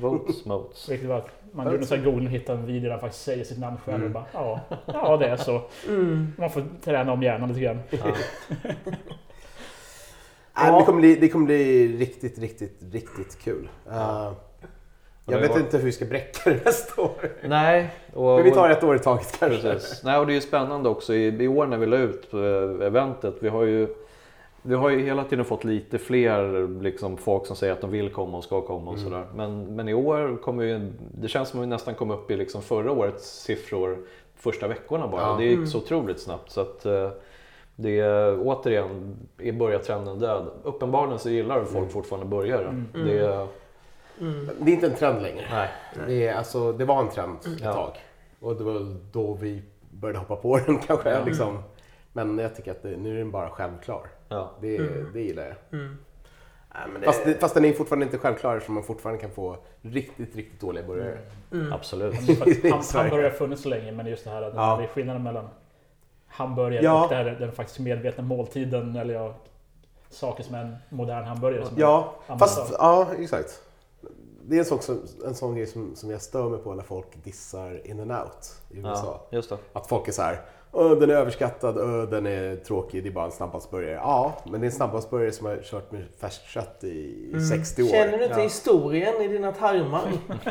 Votes, 0.00 0.44
motes. 0.44 0.88
vilket 0.88 1.08
var 1.08 1.16
att 1.18 1.28
man 1.52 1.66
gjorde 1.66 1.78
en 1.78 1.86
sån 1.86 1.98
här 1.98 2.08
och 2.08 2.20
hittade 2.22 2.58
en 2.58 2.66
video 2.66 2.82
där 2.82 2.90
han 2.90 3.00
faktiskt 3.00 3.24
säger 3.24 3.44
sitt 3.44 3.58
namn 3.58 3.76
själv 3.84 3.94
och 3.94 4.00
Mm. 4.00 4.12
bara 4.12 4.24
ja, 4.32 4.60
ja 4.86 5.16
det 5.16 5.26
är 5.26 5.36
så. 5.36 5.60
Mm. 5.88 6.32
Man 6.38 6.50
får 6.50 6.64
träna 6.84 7.12
om 7.12 7.22
hjärnan 7.22 7.48
lite 7.48 7.60
grann. 7.60 7.78
Ja. 7.90 7.98
Nej, 10.62 10.78
det, 10.80 10.84
kommer 10.86 11.00
bli, 11.00 11.14
det 11.16 11.28
kommer 11.28 11.46
bli 11.46 11.88
riktigt, 11.96 12.38
riktigt, 12.38 12.78
riktigt 12.92 13.38
kul. 13.42 13.68
Uh, 13.88 14.32
jag 15.26 15.38
vet 15.40 15.56
inte 15.56 15.76
hur 15.76 15.84
vi 15.84 15.92
ska 15.92 16.04
bräcka 16.04 16.50
det 16.50 16.64
nästa 16.64 17.02
år. 17.02 17.30
Nej. 17.48 17.90
Och, 18.14 18.34
Men 18.34 18.44
vi 18.44 18.50
tar 18.50 18.70
ett 18.70 18.84
år 18.84 18.96
i 18.96 18.98
taget 18.98 19.36
kanske. 19.38 19.62
Precis. 19.62 20.02
Nej, 20.04 20.18
och 20.18 20.26
det 20.26 20.32
är 20.32 20.34
ju 20.34 20.40
spännande 20.40 20.88
också 20.88 21.14
i, 21.14 21.42
i 21.44 21.48
år 21.48 21.66
när 21.66 21.78
vi 21.78 21.86
la 21.86 21.96
ut 21.96 22.34
eh, 22.34 22.86
eventet. 22.86 23.34
Vi 23.40 23.48
har 23.48 23.62
ju 23.64 23.88
vi 24.62 24.74
har 24.74 24.90
ju 24.90 25.02
hela 25.04 25.24
tiden 25.24 25.44
fått 25.44 25.64
lite 25.64 25.98
fler 25.98 26.68
liksom, 26.82 27.16
folk 27.16 27.46
som 27.46 27.56
säger 27.56 27.72
att 27.72 27.80
de 27.80 27.90
vill 27.90 28.10
komma 28.12 28.38
och 28.38 28.44
ska 28.44 28.60
komma 28.60 28.90
och 28.90 28.96
Mm. 28.98 29.10
sådär. 29.10 29.26
Men, 29.34 29.76
men 29.76 29.88
i 29.88 29.94
år 29.94 30.38
kommer 30.42 30.64
ju, 30.64 30.92
det 31.20 31.28
känns 31.28 31.48
som 31.48 31.60
att 31.60 31.66
vi 31.66 31.68
nästan 31.70 31.94
kom 31.94 32.10
upp 32.10 32.30
i 32.30 32.36
liksom 32.36 32.62
förra 32.62 32.92
årets 32.92 33.42
siffror 33.42 33.98
första 34.36 34.68
veckorna 34.68 35.08
bara. 35.08 35.22
Ja. 35.22 35.36
Det 35.38 35.44
gick 35.44 35.56
Mm. 35.56 35.66
så 35.66 35.78
otroligt 35.78 36.20
snabbt. 36.20 36.50
Så 36.50 36.60
att, 36.60 36.86
eh, 36.86 37.10
det 37.82 38.00
är 38.00 38.38
återigen, 38.40 39.16
är 39.38 39.52
börjar 39.52 39.78
trenden 39.78 40.18
död. 40.18 40.50
Uppenbarligen 40.62 41.18
så 41.18 41.30
gillar 41.30 41.64
folk 41.64 41.76
Mm. 41.76 41.88
fortfarande 41.90 42.26
burgare. 42.26 42.64
Mm. 42.68 42.86
Det, 42.92 43.46
Mm. 44.20 44.48
Det 44.60 44.70
är 44.70 44.74
inte 44.74 44.86
en 44.86 44.94
trend 44.94 45.22
längre. 45.22 45.46
nej. 45.50 45.68
Det, 46.06 46.26
är, 46.28 46.34
alltså, 46.34 46.72
det 46.72 46.84
var 46.84 47.00
en 47.00 47.08
trend 47.08 47.36
ett 47.38 47.60
Ja. 47.60 47.72
tag. 47.72 47.92
Och 48.40 48.56
det 48.56 48.64
var 48.64 48.96
då 49.12 49.34
vi 49.34 49.62
började 49.90 50.18
hoppa 50.18 50.36
på 50.36 50.58
den 50.66 50.78
kanske. 50.86 51.10
Ja. 51.10 51.24
Liksom. 51.24 51.62
Men 52.12 52.38
jag 52.38 52.56
tycker 52.56 52.70
att 52.70 52.82
det, 52.82 52.96
nu 52.96 53.14
är 53.14 53.18
den 53.18 53.30
bara 53.30 53.50
självklar. 53.50 54.06
Ja. 54.28 54.50
Det, 54.60 54.76
Mm. 54.76 55.10
det 55.12 55.20
gillar 55.20 55.42
jag. 55.42 55.80
Mm. 55.80 55.96
Nej, 56.74 56.82
men 56.92 57.00
det... 57.00 57.06
Fast, 57.06 57.24
det, 57.24 57.34
fast 57.40 57.54
den 57.54 57.64
är 57.64 57.72
fortfarande 57.72 58.04
inte 58.06 58.18
självklar 58.18 58.56
eftersom 58.56 58.74
man 58.74 58.84
fortfarande 58.84 59.20
kan 59.20 59.30
få 59.30 59.56
riktigt, 59.82 60.36
riktigt 60.36 60.60
dåliga 60.60 60.84
burgare. 60.86 61.18
Mm. 61.52 61.72
Absolut. 61.72 62.14
Ham- 62.14 62.82
Sverige. 62.82 63.02
Hamburgare 63.02 63.22
har 63.28 63.36
funnits 63.36 63.62
så 63.62 63.68
länge 63.68 63.92
men 63.92 64.06
just 64.06 64.24
det 64.24 64.30
här 64.30 64.42
att 64.42 64.54
Ja. 64.54 64.76
det 64.76 64.84
är 64.84 64.88
skillnaden 64.88 65.22
mellan 65.22 65.48
hamburgare 66.30 66.84
Ja. 66.84 67.04
och 67.04 67.10
det 67.10 67.16
här, 67.16 67.24
den 67.24 67.52
faktiskt 67.52 67.78
medvetna 67.78 68.24
måltiden 68.24 68.96
eller 68.96 69.14
ja, 69.14 69.34
saker 70.08 70.44
som 70.44 70.54
är 70.54 70.64
en 70.64 70.76
modern 70.88 71.24
hamburgare. 71.24 71.66
Som 71.66 71.78
Ja, 71.78 72.14
fast 72.38 72.72
ja, 72.78 73.06
exakt. 73.18 73.62
Det 74.42 74.58
är 74.58 74.64
som, 74.64 74.78
en 75.26 75.34
sån 75.34 75.54
grej 75.54 75.66
som, 75.66 75.96
som 75.96 76.10
jag 76.10 76.22
stör 76.22 76.48
mig 76.48 76.58
på 76.58 76.74
när 76.74 76.82
folk 76.82 77.24
dissar 77.24 77.86
in 77.86 78.00
and 78.00 78.12
out 78.12 78.54
i 78.70 78.78
USA. 78.78 79.20
Ja, 79.30 79.36
just 79.36 79.48
det. 79.48 79.56
Att 79.72 79.86
folk 79.86 80.08
är 80.08 80.12
så 80.12 80.22
här, 80.22 80.40
"Åh, 80.72 80.90
den 80.98 81.10
är 81.10 81.14
överskattad, 81.14 81.74
den 82.10 82.26
är 82.26 82.56
tråkig, 82.56 83.02
det 83.02 83.08
är 83.08 83.12
bara 83.12 83.24
en 83.24 83.30
snabbmatsburgare. 83.32 83.94
Ja, 83.94 84.32
men 84.44 84.60
det 84.60 84.64
är 84.64 84.68
en 84.68 84.72
snabbmatsburgare 84.76 85.32
som 85.32 85.46
har 85.46 85.56
kört 85.62 85.92
med 85.92 86.02
färskt 86.20 86.46
kött 86.48 86.84
i 86.84 87.28
Mm. 87.32 87.46
60 87.46 87.82
år. 87.82 87.88
Känner 87.88 88.18
du 88.18 88.24
inte 88.24 88.36
Ja. 88.38 88.42
historien 88.44 89.20
i 89.22 89.28
dina 89.28 89.52
tarmar? 89.52 90.02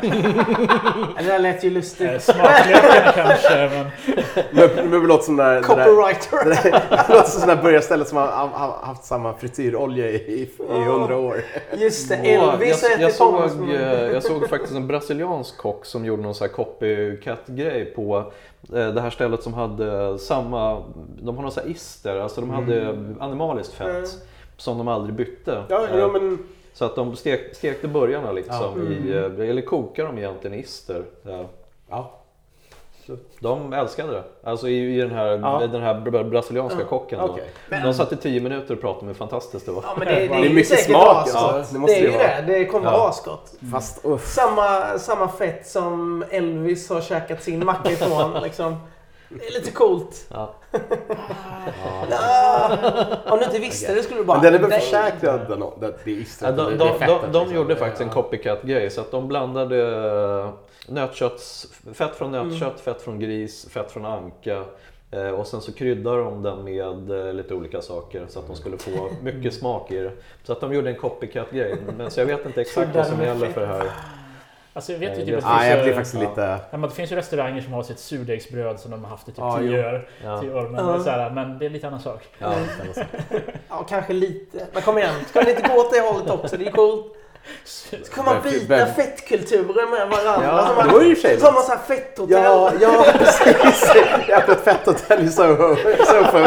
det 1.18 1.26
där 1.26 1.38
lät 1.38 1.64
ju 1.64 1.70
lustigt. 1.70 2.10
Eh, 2.10 2.18
Smaklökarna 2.18 3.12
kanske 3.14 3.70
men 3.72 3.86
Men 4.52 4.90
men 4.90 5.00
det 5.00 5.06
låter 5.08 5.24
som 5.24 5.36
där, 5.36 5.54
det 5.54 5.60
där, 5.60 5.62
Copywriter. 5.84 6.44
det 6.44 6.70
där, 6.70 7.04
det 7.08 7.14
låter 7.14 7.30
som 7.30 7.48
där 7.48 7.62
burgarstället 7.62 8.08
som 8.08 8.18
har, 8.18 8.26
haft 8.86 9.04
samma 9.04 9.34
frityrolja 9.34 10.10
i, 10.10 10.14
i, 10.16 10.42
i 10.42 10.82
100 10.82 11.16
år. 11.16 11.44
Just 11.78 12.08
det, 12.08 12.14
Elvis 12.16 12.82
jag, 12.82 12.92
äter 12.92 13.02
jag, 13.02 13.18
pommes 13.18 13.52
såg, 13.52 13.70
eh, 13.70 13.80
jag 14.12 14.22
såg 14.22 14.48
faktiskt 14.48 14.74
en 14.74 14.86
brasiliansk 14.86 15.56
kock 15.58 15.84
som 15.86 16.04
gjorde 16.04 16.22
någon 16.22 16.34
sån 16.34 16.46
här 16.48 16.54
copycat-grej 16.54 17.84
på 17.84 18.32
det 18.68 19.00
här 19.00 19.10
stället 19.10 19.42
som 19.42 19.54
hade 19.54 20.18
samma, 20.18 20.82
de 21.22 21.36
har 21.36 21.50
sån 21.50 21.62
här 21.64 21.70
ister, 21.70 22.16
alltså 22.20 22.40
de 22.40 22.50
hade 22.50 22.98
animaliskt 23.20 23.72
fett 23.72 23.88
Mm. 23.96 24.04
som 24.56 24.78
de 24.78 24.88
aldrig 24.88 25.14
bytte. 25.14 25.64
Ja, 25.68 25.86
Eh, 25.88 25.98
ja 25.98 26.08
men 26.08 26.38
Så 26.72 26.84
att 26.84 26.96
de 26.96 27.16
stek, 27.16 27.54
stekte 27.54 27.88
burgarna 27.88 28.32
liksom 28.32 28.56
Ja. 28.86 28.92
i, 28.92 29.16
eh, 29.42 29.50
eller 29.50 29.62
kokade 29.62 30.08
dem 30.08 30.18
egentligen 30.18 30.56
i 30.56 30.60
ister. 30.60 31.02
Ja. 31.88 32.10
Ja. 33.06 33.14
De 33.40 33.72
älskade 33.72 34.12
det. 34.12 34.22
Alltså 34.44 34.68
i, 34.68 34.96
i 34.96 35.00
den 35.00 35.10
här, 35.10 35.26
Ja. 35.42 35.66
den 35.72 35.82
här 35.82 35.94
bra- 36.00 36.24
brasilianska 36.24 36.84
kocken. 36.84 37.18
Då. 37.18 37.24
Okej. 37.24 37.50
De 37.84 37.94
satt 37.94 38.12
i 38.12 38.16
tio 38.16 38.40
minuter 38.40 38.74
och 38.74 38.80
pratade 38.80 39.00
om 39.00 39.06
hur 39.06 39.14
fantastiskt 39.14 39.66
det 39.66 39.72
var. 39.72 39.82
Ja, 39.86 39.94
men 39.98 40.08
det, 40.08 40.14
det, 40.14 40.26
Det 40.28 40.34
är 40.46 40.54
mycket 40.54 40.80
smak, 40.84 41.04
alltså. 41.16 41.64
Det 41.72 41.78
måste 41.78 41.96
det 42.00 42.06
är 42.06 42.12
ju 42.12 42.18
det. 42.18 42.44
Det 42.46 42.64
kommer 42.66 42.86
Ja. 42.86 42.98
vara 42.98 43.08
asgott. 43.08 43.52
Fast 43.72 44.04
uff. 44.04 44.26
Samma, 44.26 44.98
samma 44.98 45.28
fett 45.28 45.66
som 45.66 46.24
Elvis 46.30 46.90
har 46.90 47.00
käkat 47.00 47.42
sin 47.42 47.64
macka 47.64 47.90
ifrån. 47.90 48.32
liksom. 48.42 48.76
Det 49.28 49.46
är 49.46 49.52
lite 49.52 49.70
coolt. 49.70 50.26
Ja. 50.30 50.54
Ah. 52.10 52.70
Om 53.32 53.38
du 53.38 53.44
inte 53.44 53.58
visste 53.58 53.94
det 53.94 54.02
skulle 54.02 54.20
du 54.20 54.24
bara... 54.24 54.42
Men 54.42 54.52
den 54.52 54.64
är 54.64 54.68
väl 54.68 54.80
försäkrad 54.80 55.40
den, 55.48 55.60
den, 55.80 55.92
Ja, 57.00 57.20
de, 57.32 57.32
de, 57.32 57.54
gjorde 57.54 57.76
faktiskt 57.76 58.00
en 58.00 58.06
ja. 58.06 58.12
copycat-grej 58.14 58.90
så 58.90 59.00
att 59.00 59.10
de 59.10 59.28
blandade 59.28 59.76
nötkötts, 60.90 61.66
fett 61.94 62.16
från 62.16 62.30
nötkött, 62.32 62.80
fett 62.80 63.02
från 63.02 63.18
gris, 63.20 63.68
fett 63.70 63.90
från 63.92 64.04
anka 64.06 64.64
eh, 65.10 65.28
och 65.28 65.46
sen 65.46 65.60
så 65.60 65.72
kryddar 65.72 66.16
de 66.18 66.42
den 66.42 66.64
med 66.64 67.10
eh, 67.26 67.32
lite 67.32 67.54
olika 67.54 67.82
saker 67.82 68.26
så 68.28 68.38
att 68.38 68.46
de 68.46 68.56
skulle 68.56 68.78
få 68.78 69.10
mycket 69.22 69.54
smak 69.54 69.90
i 69.90 69.96
det. 69.98 70.12
Så 70.44 70.52
att 70.52 70.60
de 70.60 70.74
gjorde 70.74 70.90
en 70.90 70.96
copycat-grej. 70.96 71.76
Men, 71.98 72.10
så 72.10 72.20
jag 72.20 72.26
vet 72.26 72.46
inte 72.46 72.60
exakt 72.60 72.94
vad 72.96 73.06
som 73.06 73.20
gäller 73.22 73.46
för 73.46 73.60
det 73.60 73.66
här. 73.66 73.90
Alltså 74.72 74.92
jag 74.92 74.98
vet 74.98 75.10
ju 75.10 75.14
Nej, 75.16 75.24
typ 75.26 75.34
det- 75.34 75.38
att 75.38 75.56
Nej, 75.58 75.68
jag 75.70 75.78
det 75.78 75.82
blir 75.84 75.94
finns, 75.94 76.12
faktiskt 76.12 76.30
lite... 76.30 76.40
ja, 76.70 76.78
men 76.78 76.82
det 76.82 76.90
finns 76.90 77.12
ju 77.12 77.16
restauranger 77.16 77.60
som 77.62 77.72
har 77.72 77.82
sitt 77.82 77.98
surdegsbröd 77.98 78.80
som 78.80 78.90
de 78.90 79.02
har 79.04 79.10
haft 79.10 79.28
i 79.28 79.32
typ 79.32 79.38
Ja, 79.38 79.58
10 79.58 79.70
jo. 79.82 79.88
år. 79.88 80.08
Ja. 80.24 80.40
10 80.40 80.54
år 80.54 80.68
men, 80.68 80.86
Ja. 80.86 80.92
det 81.04 81.10
här, 81.10 81.30
men 81.30 81.58
det 81.58 81.66
är 81.66 81.70
lite 81.70 81.86
annan 81.86 82.00
sak. 82.00 82.28
Ja. 82.38 82.54
Ja, 83.68 83.86
kanske 83.88 84.12
lite. 84.12 84.66
Men 84.72 84.82
kom 84.82 84.98
igen, 84.98 85.14
ska 85.28 85.40
ni 85.40 85.50
inte 85.50 85.68
gå 85.74 85.80
åt 85.80 85.92
det 85.92 86.00
hållet 86.00 86.30
också? 86.30 86.56
Det 86.56 86.66
är 86.66 86.70
coolt. 86.72 87.06
Så 87.64 87.96
kan 88.14 88.24
man 88.24 88.42
byta 88.42 88.66
vem- 88.76 88.94
fettkulturer 88.94 89.90
med 89.90 90.08
varandra. 90.08 90.44
Ja, 90.46 90.66
så 90.68 90.74
man, 90.74 90.86
det 90.88 90.92
var 90.94 91.46
har 91.46 91.52
man 91.52 91.62
så 91.62 91.70
här 91.70 91.78
fetthotell. 91.78 92.42
Ja, 92.42 92.72
ja 92.80 93.04
precis. 93.18 93.92
Jag 94.28 94.40
har 94.40 94.52
ett 94.52 94.64
fetthotell 94.64 95.24
i 95.24 95.28
Soho. 95.28 95.76
Soho. 96.06 96.38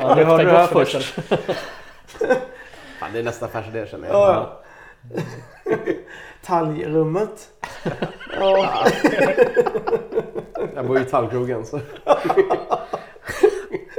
Ja, 0.00 0.14
nu 0.16 0.24
hörde 0.24 0.44
du 0.44 0.50
det 0.50 0.56
här 0.58 0.66
först. 0.66 1.14
Fan, 3.00 3.10
det 3.12 3.18
är 3.18 3.22
nästa 3.22 3.46
affärsidé 3.46 3.86
känner 3.86 4.08
jag. 4.08 4.16
Ja. 4.16 4.60
Talgrummet. 6.46 7.48
Ja. 8.40 8.84
Jag 10.74 10.86
bor 10.86 10.98
ju 10.98 11.04
i 11.04 11.06
Tallkrogen 11.06 11.66
så. 11.66 11.80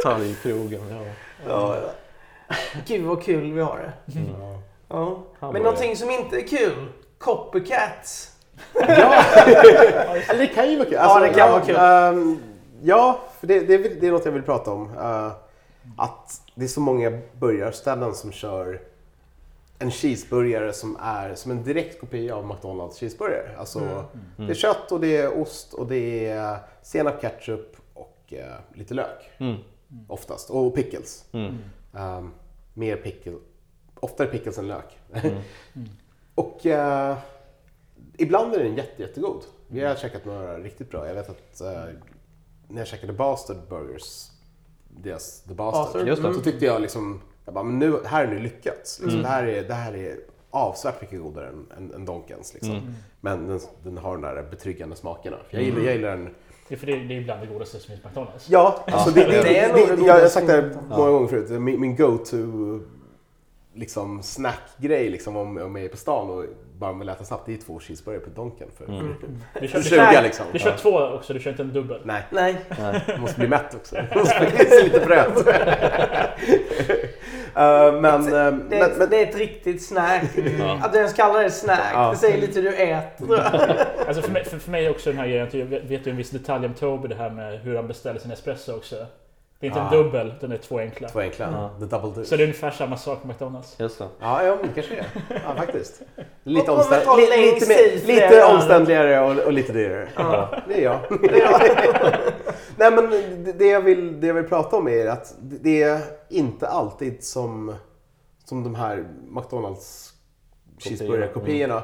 Talgkrogen, 0.04 0.82
ja. 0.90 1.02
Ja, 1.48 1.76
ja. 1.82 1.92
Gud 2.88 3.06
vad 3.06 3.24
kul 3.24 3.54
vi 3.54 3.62
har 3.62 3.78
det. 3.78 4.20
Mm. 4.20 4.32
Ja. 4.88 5.24
Men 5.40 5.62
någonting 5.62 5.96
som 5.96 6.10
inte 6.10 6.38
är 6.38 6.48
kul. 6.48 6.86
Copycats. 7.18 8.28
Ja, 10.28 10.34
det 10.38 10.48
kan 10.48 10.70
ju 10.72 10.78
vara 10.78 10.86
kul. 10.86 10.94
Ja, 10.94 11.20
det 11.20 11.30
kan 11.30 11.52
vara 11.52 11.62
kul. 11.62 11.76
ehm, 11.80 12.40
ja, 12.82 13.20
för 13.40 13.48
det, 13.48 13.60
det, 13.60 13.78
det 14.02 14.08
är 14.08 14.12
något 14.12 14.26
jag 14.26 14.32
vill 14.32 14.42
prata 14.44 14.72
om. 14.72 14.90
Eh, 14.98 15.32
att 15.98 16.42
det 16.56 16.64
är 16.64 16.68
så 16.68 16.82
många 16.82 17.12
burgarställen 17.40 18.14
som 18.16 18.32
kör 18.32 18.82
en 19.80 19.92
cheeseburgare 19.92 20.74
som 20.74 20.98
är 21.02 21.36
som 21.36 21.52
en 21.52 21.64
direkt 21.64 22.00
kopia 22.00 22.36
av 22.36 22.46
McDonalds 22.48 22.98
cheeseburgare. 23.00 23.50
Alltså, 23.60 24.06
Det 24.38 24.50
är 24.50 24.54
kött 24.54 24.92
och 24.92 25.00
det 25.00 25.18
är 25.18 25.42
ost 25.42 25.74
och 25.74 25.88
det 25.88 26.28
är 26.28 26.58
senap, 26.82 27.22
ketchup 27.22 27.78
och 27.94 28.34
eh, 28.34 28.56
lite 28.74 28.94
lök. 28.94 29.30
Mm. 29.38 29.56
Oftast. 30.08 30.50
Och 30.50 30.76
pickles. 30.76 31.26
Mm. 31.32 31.58
Um, 31.94 32.34
mer 32.74 32.96
pickle, 32.98 33.34
oftare 33.96 34.28
pickles 34.28 34.58
än 34.58 34.68
lök. 34.68 34.98
Mm. 35.14 35.38
och 36.36 36.66
eh, 36.66 37.18
ibland 38.18 38.54
är 38.54 38.64
den 38.64 38.76
jätte, 38.76 39.02
jättegod. 39.02 39.44
Vi 39.68 39.84
har 39.84 39.96
käkat 39.96 40.26
några 40.26 40.60
riktigt 40.60 40.90
bra. 40.90 41.08
Jag 41.08 41.16
vet 41.16 41.30
att 41.30 41.62
eh, 41.62 41.84
när 42.68 42.82
jag 42.82 42.88
käkade 42.88 43.14
Bastard 43.14 43.58
Burgers, 43.70 44.32
deras 44.90 45.42
The 45.42 45.54
Bastard, 45.54 46.06
Bastard, 46.06 46.26
mm. 46.26 46.34
så 46.34 46.42
tyckte 46.42 46.66
jag 46.66 46.82
liksom, 46.82 47.22
jag 47.46 47.54
bara, 47.54 47.64
men 47.64 47.80
nu, 47.80 48.00
här 48.06 48.26
har 48.26 48.34
ni 48.34 48.42
lyckats. 48.42 49.00
Liksom, 49.00 49.10
Mm. 49.10 49.22
det, 49.22 49.28
här 49.28 49.44
är, 49.48 49.64
det 49.68 49.74
här 49.74 49.96
är 49.96 50.20
avsevärt 50.52 51.02
mycket 51.02 51.22
godare 51.22 51.48
än, 51.48 51.66
än, 51.78 51.94
än 51.94 52.06
Donkens. 52.06 52.54
Liksom. 52.54 52.72
Mm. 52.72 52.94
Men 53.22 53.48
den, 53.48 53.60
den 53.84 53.98
har 53.98 54.12
de 54.12 54.22
där 54.22 54.48
betryggande 54.52 54.96
smakerna. 54.96 55.38
Jag 55.50 55.64
gillar, 55.64 55.82
jag 55.82 55.96
gillar 55.96 56.10
den 56.10 56.30
Det 56.68 56.76
är 56.76 56.80
för 56.80 56.88
det, 56.88 56.96
det 56.96 57.18
är 57.18 57.24
bland 57.24 57.42
det 57.42 57.48
godaste 57.48 57.80
som 57.80 57.88
finns 57.88 58.02
på 58.02 58.08
McDonalds. 58.08 58.50
Ja, 58.50 58.84
alltså 58.88 59.12
det, 59.12 59.26
det, 59.26 59.42
det 59.44 60.06
jag 60.06 60.20
har 60.20 60.28
sagt 60.28 60.48
det 60.48 60.54
här 60.54 60.78
många 60.90 61.12
gånger 61.12 61.28
förut. 61.28 61.62
Min, 61.62 61.82
min 61.82 61.96
go-to 61.96 62.38
liksom, 63.74 64.24
snackgrej 64.24 65.10
liksom, 65.10 65.36
om, 65.38 65.58
om 65.58 65.76
jag 65.76 65.86
är 65.86 65.90
på 65.90 65.98
stan 65.98 66.30
och 66.30 66.46
bara 66.78 66.94
vill 66.94 67.10
äta 67.10 67.24
snabbt, 67.24 67.46
det 67.46 67.54
är 67.54 67.58
två 67.58 67.80
cheeseburgare 67.80 68.24
på 68.24 68.30
Donken 68.30 68.68
för, 68.78 68.86
Mm. 68.86 69.16
Du 69.62 69.68
för 69.68 69.68
kör, 69.68 69.78
du, 69.78 69.84
20 69.84 69.96
kör, 70.14 70.22
liksom. 70.22 70.46
du 70.54 70.60
kör 70.60 70.78
två 70.78 71.00
också, 71.00 71.34
du 71.34 71.40
kör 71.40 71.52
inte 71.52 71.64
en 71.64 71.74
dubbel. 71.74 72.02
Nej, 72.04 72.22
Nej. 72.30 72.56
Nej. 72.80 73.18
måste 73.20 73.40
bli 73.40 73.48
mätt 73.50 73.76
också. 73.76 73.96
Måste 74.16 74.84
lite 74.84 75.00
bröd. 75.00 75.32
Eh, 77.56 77.94
men, 78.02 78.22
eh, 78.26 78.30
Det 78.32 78.38
är, 78.38 78.52
men, 78.52 78.82
ett, 78.82 78.98
men 78.98 79.10
det 79.10 79.24
är 79.24 79.28
ett 79.30 79.36
riktigt 79.36 79.84
snack. 79.86 80.24
Ja. 80.60 80.80
Att 80.84 80.92
du 80.92 80.98
ens 80.98 81.14
kallar 81.14 81.44
det 81.44 81.52
snack, 81.52 81.80
Ja. 81.94 82.12
det 82.12 82.18
säger 82.18 82.42
lite 82.42 82.60
hur 82.62 82.72
du 82.72 82.76
äter. 82.76 83.28
jag. 83.38 83.78
Alltså 84.08 84.22
för 84.22 84.32
mig, 84.32 84.44
för, 84.46 84.58
för 84.58 84.72
mig 84.72 84.90
också 84.90 85.10
den 85.10 85.20
här 85.20 85.28
grejen, 85.28 85.48
jag 85.52 85.66
vet 85.66 85.84
vet 85.84 86.08
ju 86.08 86.12
en 86.12 86.18
viss 86.18 86.30
detalj 86.30 86.66
om 86.66 86.74
Toby, 86.74 87.08
det 87.08 87.16
här 87.16 87.30
med 87.30 87.60
hur 87.60 87.76
han 87.76 87.88
beställer 87.88 88.20
sin 88.20 88.32
espresso 88.32 88.76
också. 88.76 88.96
Det 89.62 89.68
är 89.68 89.70
inte 89.70 89.82
Ah. 89.82 89.86
en 89.86 89.92
dubbel, 90.04 90.34
den 90.42 90.52
är 90.52 90.58
två 90.58 90.80
enkla. 90.80 91.10
två 91.10 91.20
enkla, 91.20 91.70
the 91.80 91.86
double 91.86 92.12
do. 92.16 92.24
Så 92.26 92.36
det 92.36 92.44
är 92.44 92.46
ungefär 92.46 92.72
samma 92.72 92.98
sak 92.98 93.22
på 93.22 93.28
McDonalds. 93.28 93.76
Just 93.80 93.98
det. 94.00 94.08
Ja, 94.20 94.44
ja, 94.44 94.58
det 94.64 94.68
kanske 94.76 94.96
det 94.96 95.00
är. 95.00 95.42
Ja, 95.48 95.56
faktiskt. 95.58 96.02
Lite, 96.44 96.72
omständ, 96.72 97.02
lite, 97.18 97.68
mer, 97.68 98.08
lite 98.08 98.44
omständligare 98.46 99.20
och, 99.20 99.46
och 99.46 99.54
lite 99.54 99.74
dyrare. 99.74 100.08
Ja. 100.16 100.50
Det 100.68 100.74
är 100.74 100.84
jag. 100.84 101.00
Nej 102.76 102.92
men 102.92 103.10
det- 103.44 103.52
det 103.54 103.66
jag, 103.68 103.82
vill, 103.82 104.22
det 104.22 104.28
jag 104.28 104.34
vill 104.34 104.44
prata 104.48 104.76
om 104.78 104.88
är 104.88 105.06
att 105.08 105.36
det 105.40 105.84
är 105.84 106.00
inte 106.30 106.68
alltid 106.68 107.24
som, 107.24 107.76
som 108.46 108.64
de 108.64 108.76
här 108.76 109.06
McDonalds 109.30 110.14
cheeseburger-kopiorna. 110.80 111.82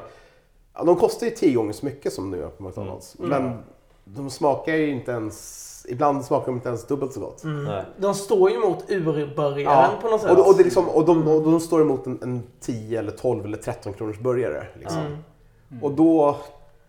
Ja, 0.74 0.84
de 0.84 0.96
kostar 0.96 1.26
ju 1.26 1.32
tio 1.32 1.54
gånger 1.54 1.72
så 1.72 1.86
mycket 1.86 2.12
som 2.12 2.30
nu 2.30 2.42
är 2.44 2.48
på 2.48 2.62
McDonalds. 2.62 3.16
Mm. 3.18 3.30
Men 3.30 3.58
de 4.04 4.30
smakar 4.30 4.74
ju 4.74 4.90
inte 4.90 5.10
ens, 5.10 5.67
ibland 5.88 6.24
smakar 6.24 6.46
de 6.46 6.54
inte 6.54 6.68
ens 6.68 6.86
dubbelt 6.86 7.12
så 7.12 7.20
gott. 7.20 7.44
Mm. 7.44 7.84
De 7.98 8.14
står 8.14 8.50
ju 8.50 8.56
emot 8.56 8.90
urburgaren 8.90 9.64
Ja, 9.64 9.98
på 10.02 10.08
något 10.08 10.20
sätt. 10.20 10.30
och, 10.30 10.48
och, 10.48 10.56
det 10.56 10.62
är 10.62 10.64
liksom, 10.64 10.88
och, 10.88 11.06
de, 11.06 11.28
och 11.28 11.42
de 11.42 11.60
står 11.60 11.80
emot 11.80 12.06
en, 12.06 12.18
en 12.22 12.42
10 12.60 12.98
eller 12.98 13.12
12 13.12 13.44
eller 13.44 13.58
13 13.58 13.92
kronors 13.92 14.18
burgare. 14.18 14.66
Liksom. 14.78 15.00
Mm. 15.00 15.84
Och 15.84 15.92
då, 15.92 16.36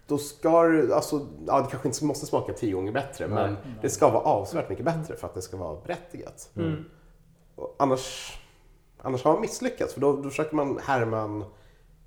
då 0.08 0.18
ska 0.18 0.64
det, 0.64 0.96
alltså, 0.96 1.28
ja, 1.48 1.62
det 1.62 1.68
kanske 1.70 1.88
inte 1.88 2.06
måste 2.06 2.26
smaka 2.26 2.54
tio 2.54 2.74
gånger 2.74 2.92
bättre, 2.92 3.28
men 3.28 3.58
det 3.82 3.90
ska 3.90 4.10
vara 4.10 4.24
avsevärt 4.24 4.70
mycket 4.70 4.86
bättre 4.86 5.16
för 5.16 5.28
att 5.28 5.34
det 5.34 5.42
ska 5.42 5.58
vara 5.58 5.78
berättigat. 5.86 6.50
Mm. 6.56 6.86
Och 7.56 7.76
annars, 7.80 8.38
annars 9.02 9.24
har 9.24 9.32
man 9.32 9.42
misslyckats, 9.42 9.94
för 9.94 10.02
då, 10.02 10.16
då 10.16 10.30
försöker 10.30 10.56
man 10.56 10.80
härma 10.84 11.20
en, 11.20 11.44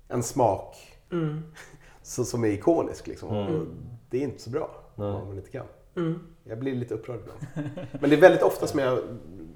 en 0.07 0.23
smak 0.23 0.75
Mm. 1.13 1.43
så, 2.01 2.25
som 2.25 2.43
är 2.43 2.47
ikonisk. 2.47 3.07
Liksom. 3.07 3.29
Mm. 3.29 3.55
Och 3.55 3.67
det 4.09 4.17
är 4.17 4.21
inte 4.21 4.41
så 4.41 4.49
bra 4.49 4.69
om 4.95 5.27
man 5.27 5.37
inte 5.37 5.51
kan. 5.51 5.65
Mm. 5.95 6.19
Jag 6.43 6.59
blir 6.59 6.75
lite 6.75 6.93
upprörd 6.93 7.19
ibland. 7.19 7.69
Men 8.01 8.09
det 8.09 8.15
är 8.15 8.21
väldigt 8.21 8.43
ofta 8.43 8.67
som 8.67 8.79
jag 8.79 8.99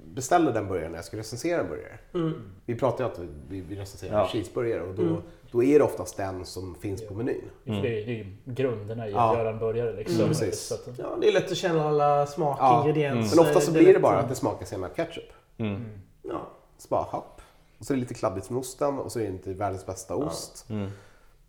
beställer 0.04 0.52
den 0.52 0.68
burgaren 0.68 0.90
när 0.92 0.98
jag 0.98 1.04
ska 1.04 1.16
recensera 1.16 1.60
en 1.60 1.68
burgare. 1.68 1.98
Mm. 2.14 2.32
Vi 2.66 2.74
pratar 2.74 3.04
ju 3.04 3.10
alltid, 3.10 3.28
vi, 3.48 3.60
vi 3.60 3.76
recenserar 3.76 4.18
Ja. 4.18 4.28
cheeseburgare 4.28 4.82
och 4.82 4.94
då, 4.94 5.02
Mm. 5.02 5.16
då 5.50 5.62
är 5.62 5.78
det 5.78 5.84
oftast 5.84 6.16
den 6.16 6.44
som 6.44 6.74
finns 6.74 7.06
på 7.08 7.14
menyn. 7.14 7.40
För 7.64 7.72
det, 7.72 7.78
är, 7.78 7.82
det 8.06 8.12
är 8.12 8.16
ju 8.24 8.36
grunderna 8.44 9.06
i 9.08 9.10
att 9.10 9.14
Ja. 9.14 9.38
göra 9.38 9.50
en 9.50 9.58
burgare. 9.58 9.92
Liksom. 9.96 10.16
Mm, 10.16 10.28
precis. 10.28 10.60
Så 10.60 10.74
att, 10.74 10.98
Ja, 10.98 11.16
det 11.20 11.28
är 11.28 11.32
lätt 11.32 11.50
att 11.50 11.56
känna 11.56 11.84
alla 11.88 12.26
smak, 12.26 12.58
Ja. 12.60 12.80
ingredienser. 12.80 13.36
Men 13.36 13.46
ofta 13.46 13.60
så 13.60 13.72
blir 13.72 13.94
det 13.94 14.00
bara 14.00 14.18
att- 14.18 14.28
det 14.28 14.34
smakar 14.34 14.66
senap 14.66 14.96
ketchup. 14.96 15.24
Mm. 15.58 15.84
Ja. 16.22 16.48
Så 16.78 16.88
bara, 16.88 17.02
hopp. 17.02 17.40
Och 17.78 17.86
så 17.86 17.92
är 17.92 17.96
det 17.96 18.00
lite 18.00 18.14
kladdigt 18.14 18.46
från 18.46 18.56
osten 18.56 18.98
och 18.98 19.12
så 19.12 19.18
är 19.18 19.22
det 19.22 19.28
inte 19.28 19.52
världens 19.54 19.86
bästa 19.86 20.14
ost. 20.16 20.66
Mm. 20.70 20.90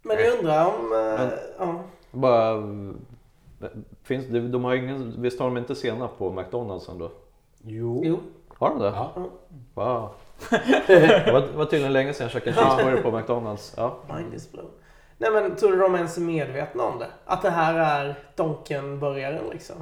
Men 0.02 0.18
jag 0.18 0.38
undrar 0.40 0.66
om... 0.66 0.90
Men- 0.90 1.30
ja. 1.60 1.84
Bara, 2.12 2.52
finns, 4.04 4.26
det- 4.28 4.48
de 4.48 4.64
har 4.64 4.76
ingen, 4.76 5.22
visst 5.22 5.40
har 5.40 5.46
de 5.48 5.58
inte 5.58 5.76
senap 5.76 6.18
på 6.18 6.32
McDonalds 6.32 6.90
ändå? 6.90 7.12
Jo. 7.64 8.02
Jo. 8.06 8.20
Har 8.58 8.70
de 8.70 8.80
det? 8.80 8.86
Ja. 8.86 9.12
Wow. 9.74 10.10
Det 10.88 11.30
var, 11.34 11.42
det 11.42 11.58
var 11.58 11.66
tydligen 11.66 11.94
länge 11.94 12.14
sedan 12.14 12.24
jag 12.26 12.32
käkade 12.32 12.56
cheeseburgare 12.56 13.02
på 13.02 13.12
McDonalds. 13.18 13.74
Ja. 13.78 13.98
Mind 14.16 14.34
is 14.34 14.52
blown. 14.52 14.70
Nej 15.18 15.32
men 15.32 15.56
tror 15.56 15.72
du 15.72 15.78
de 15.78 15.96
ens 15.96 16.18
är 16.18 16.22
medvetna 16.22 16.84
om 16.84 17.00
det? 17.00 17.08
Att 17.26 17.42
det 17.42 17.50
här 17.50 17.74
är 18.04 18.16
Donken-burgaren 18.36 19.42
liksom? 19.52 19.76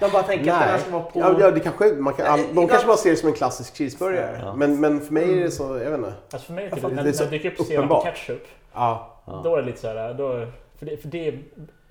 De 0.00 0.10
bara 0.10 0.22
tänker 0.22 0.52
att 0.52 0.58
det 0.60 0.64
här 0.64 0.72
Nej. 0.72 0.80
ska 0.80 0.90
vara 0.90 1.02
på... 1.02 1.20
Ja, 1.20 1.36
ja, 1.40 1.50
det 1.50 1.60
kanske, 1.60 1.92
man 1.92 2.14
kan, 2.14 2.26
all, 2.26 2.40
Nej, 2.40 2.48
de 2.54 2.68
kanske 2.68 2.86
bara 2.86 2.96
ser 2.96 3.10
det 3.10 3.16
som 3.16 3.28
en 3.28 3.34
klassisk 3.34 3.76
cheeseburgare. 3.76 4.40
Ja. 4.42 4.54
Men, 4.56 4.80
men 4.80 5.00
för 5.00 5.12
mig 5.12 5.38
är 5.38 5.42
det 5.44 5.50
så, 5.50 5.62
jag 5.64 5.90
vet 5.90 5.98
inte. 5.98 6.12
alltså 6.32 6.46
för 6.46 6.52
mig, 6.52 6.64
Ja, 6.64 6.70
typ, 6.74 6.82
fan, 6.82 6.90
när, 6.94 7.02
det 7.02 7.08
är 7.08 7.12
när 7.12 7.18
så 7.18 7.24
det 7.24 7.30
dyker 7.30 7.50
upp 7.50 7.66
senap 7.66 7.90
och 7.90 8.02
ketchup, 8.04 8.42
Ja. 8.74 9.20
Ja. 9.26 9.40
då 9.44 9.56
är 9.56 9.60
det 9.60 9.66
lite 9.66 9.80
så 9.80 9.88
här, 9.88 10.14
då, 10.14 10.46
för, 10.78 10.86
det, 10.86 10.96
för 10.96 11.08
det 11.08 11.38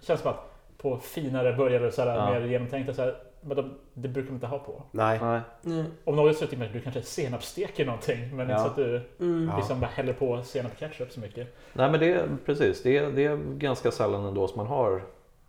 känns 0.01 0.21
som 0.21 0.31
att 0.31 0.52
på 0.83 0.97
finare 0.97 1.53
burgare, 1.53 1.91
så 1.91 2.01
här, 2.01 2.15
Ja. 2.15 2.29
mer 2.39 2.47
genomtänkta, 2.47 2.93
så 2.93 3.01
här, 3.01 3.15
men 3.41 3.57
de, 3.57 3.73
det 3.93 4.07
brukar 4.07 4.27
de 4.27 4.33
inte 4.35 4.47
ha 4.47 4.59
på. 4.59 4.83
Nej. 4.91 5.19
Nej. 5.21 5.41
Mm. 5.65 5.85
Om 6.03 6.15
något 6.15 6.37
så 6.37 6.45
tycker 6.45 6.57
man 6.57 6.67
att 6.67 6.73
du 6.73 6.79
kanske 6.81 7.01
senapssteker 7.01 7.85
någonting, 7.85 8.35
men 8.35 8.49
Ja. 8.49 8.55
inte 8.55 8.63
så 8.63 8.69
att 8.69 8.75
du 8.75 9.01
Mm. 9.19 9.51
Liksom 9.57 9.79
bara 9.79 9.87
häller 9.93 10.13
på 10.13 10.43
senap 10.43 10.71
och 10.71 10.77
ketchup 10.79 11.11
så 11.11 11.19
mycket. 11.19 11.55
Nej 11.73 11.91
men 11.91 11.99
det 11.99 12.13
är 12.13 12.27
precis, 12.45 12.83
det 12.83 12.97
är, 12.97 13.11
det 13.11 13.25
är 13.25 13.37
ganska 13.37 13.91
sällan 13.91 14.25
ändå 14.25 14.47
som 14.47 14.57
man 14.57 14.67
har 14.67 15.01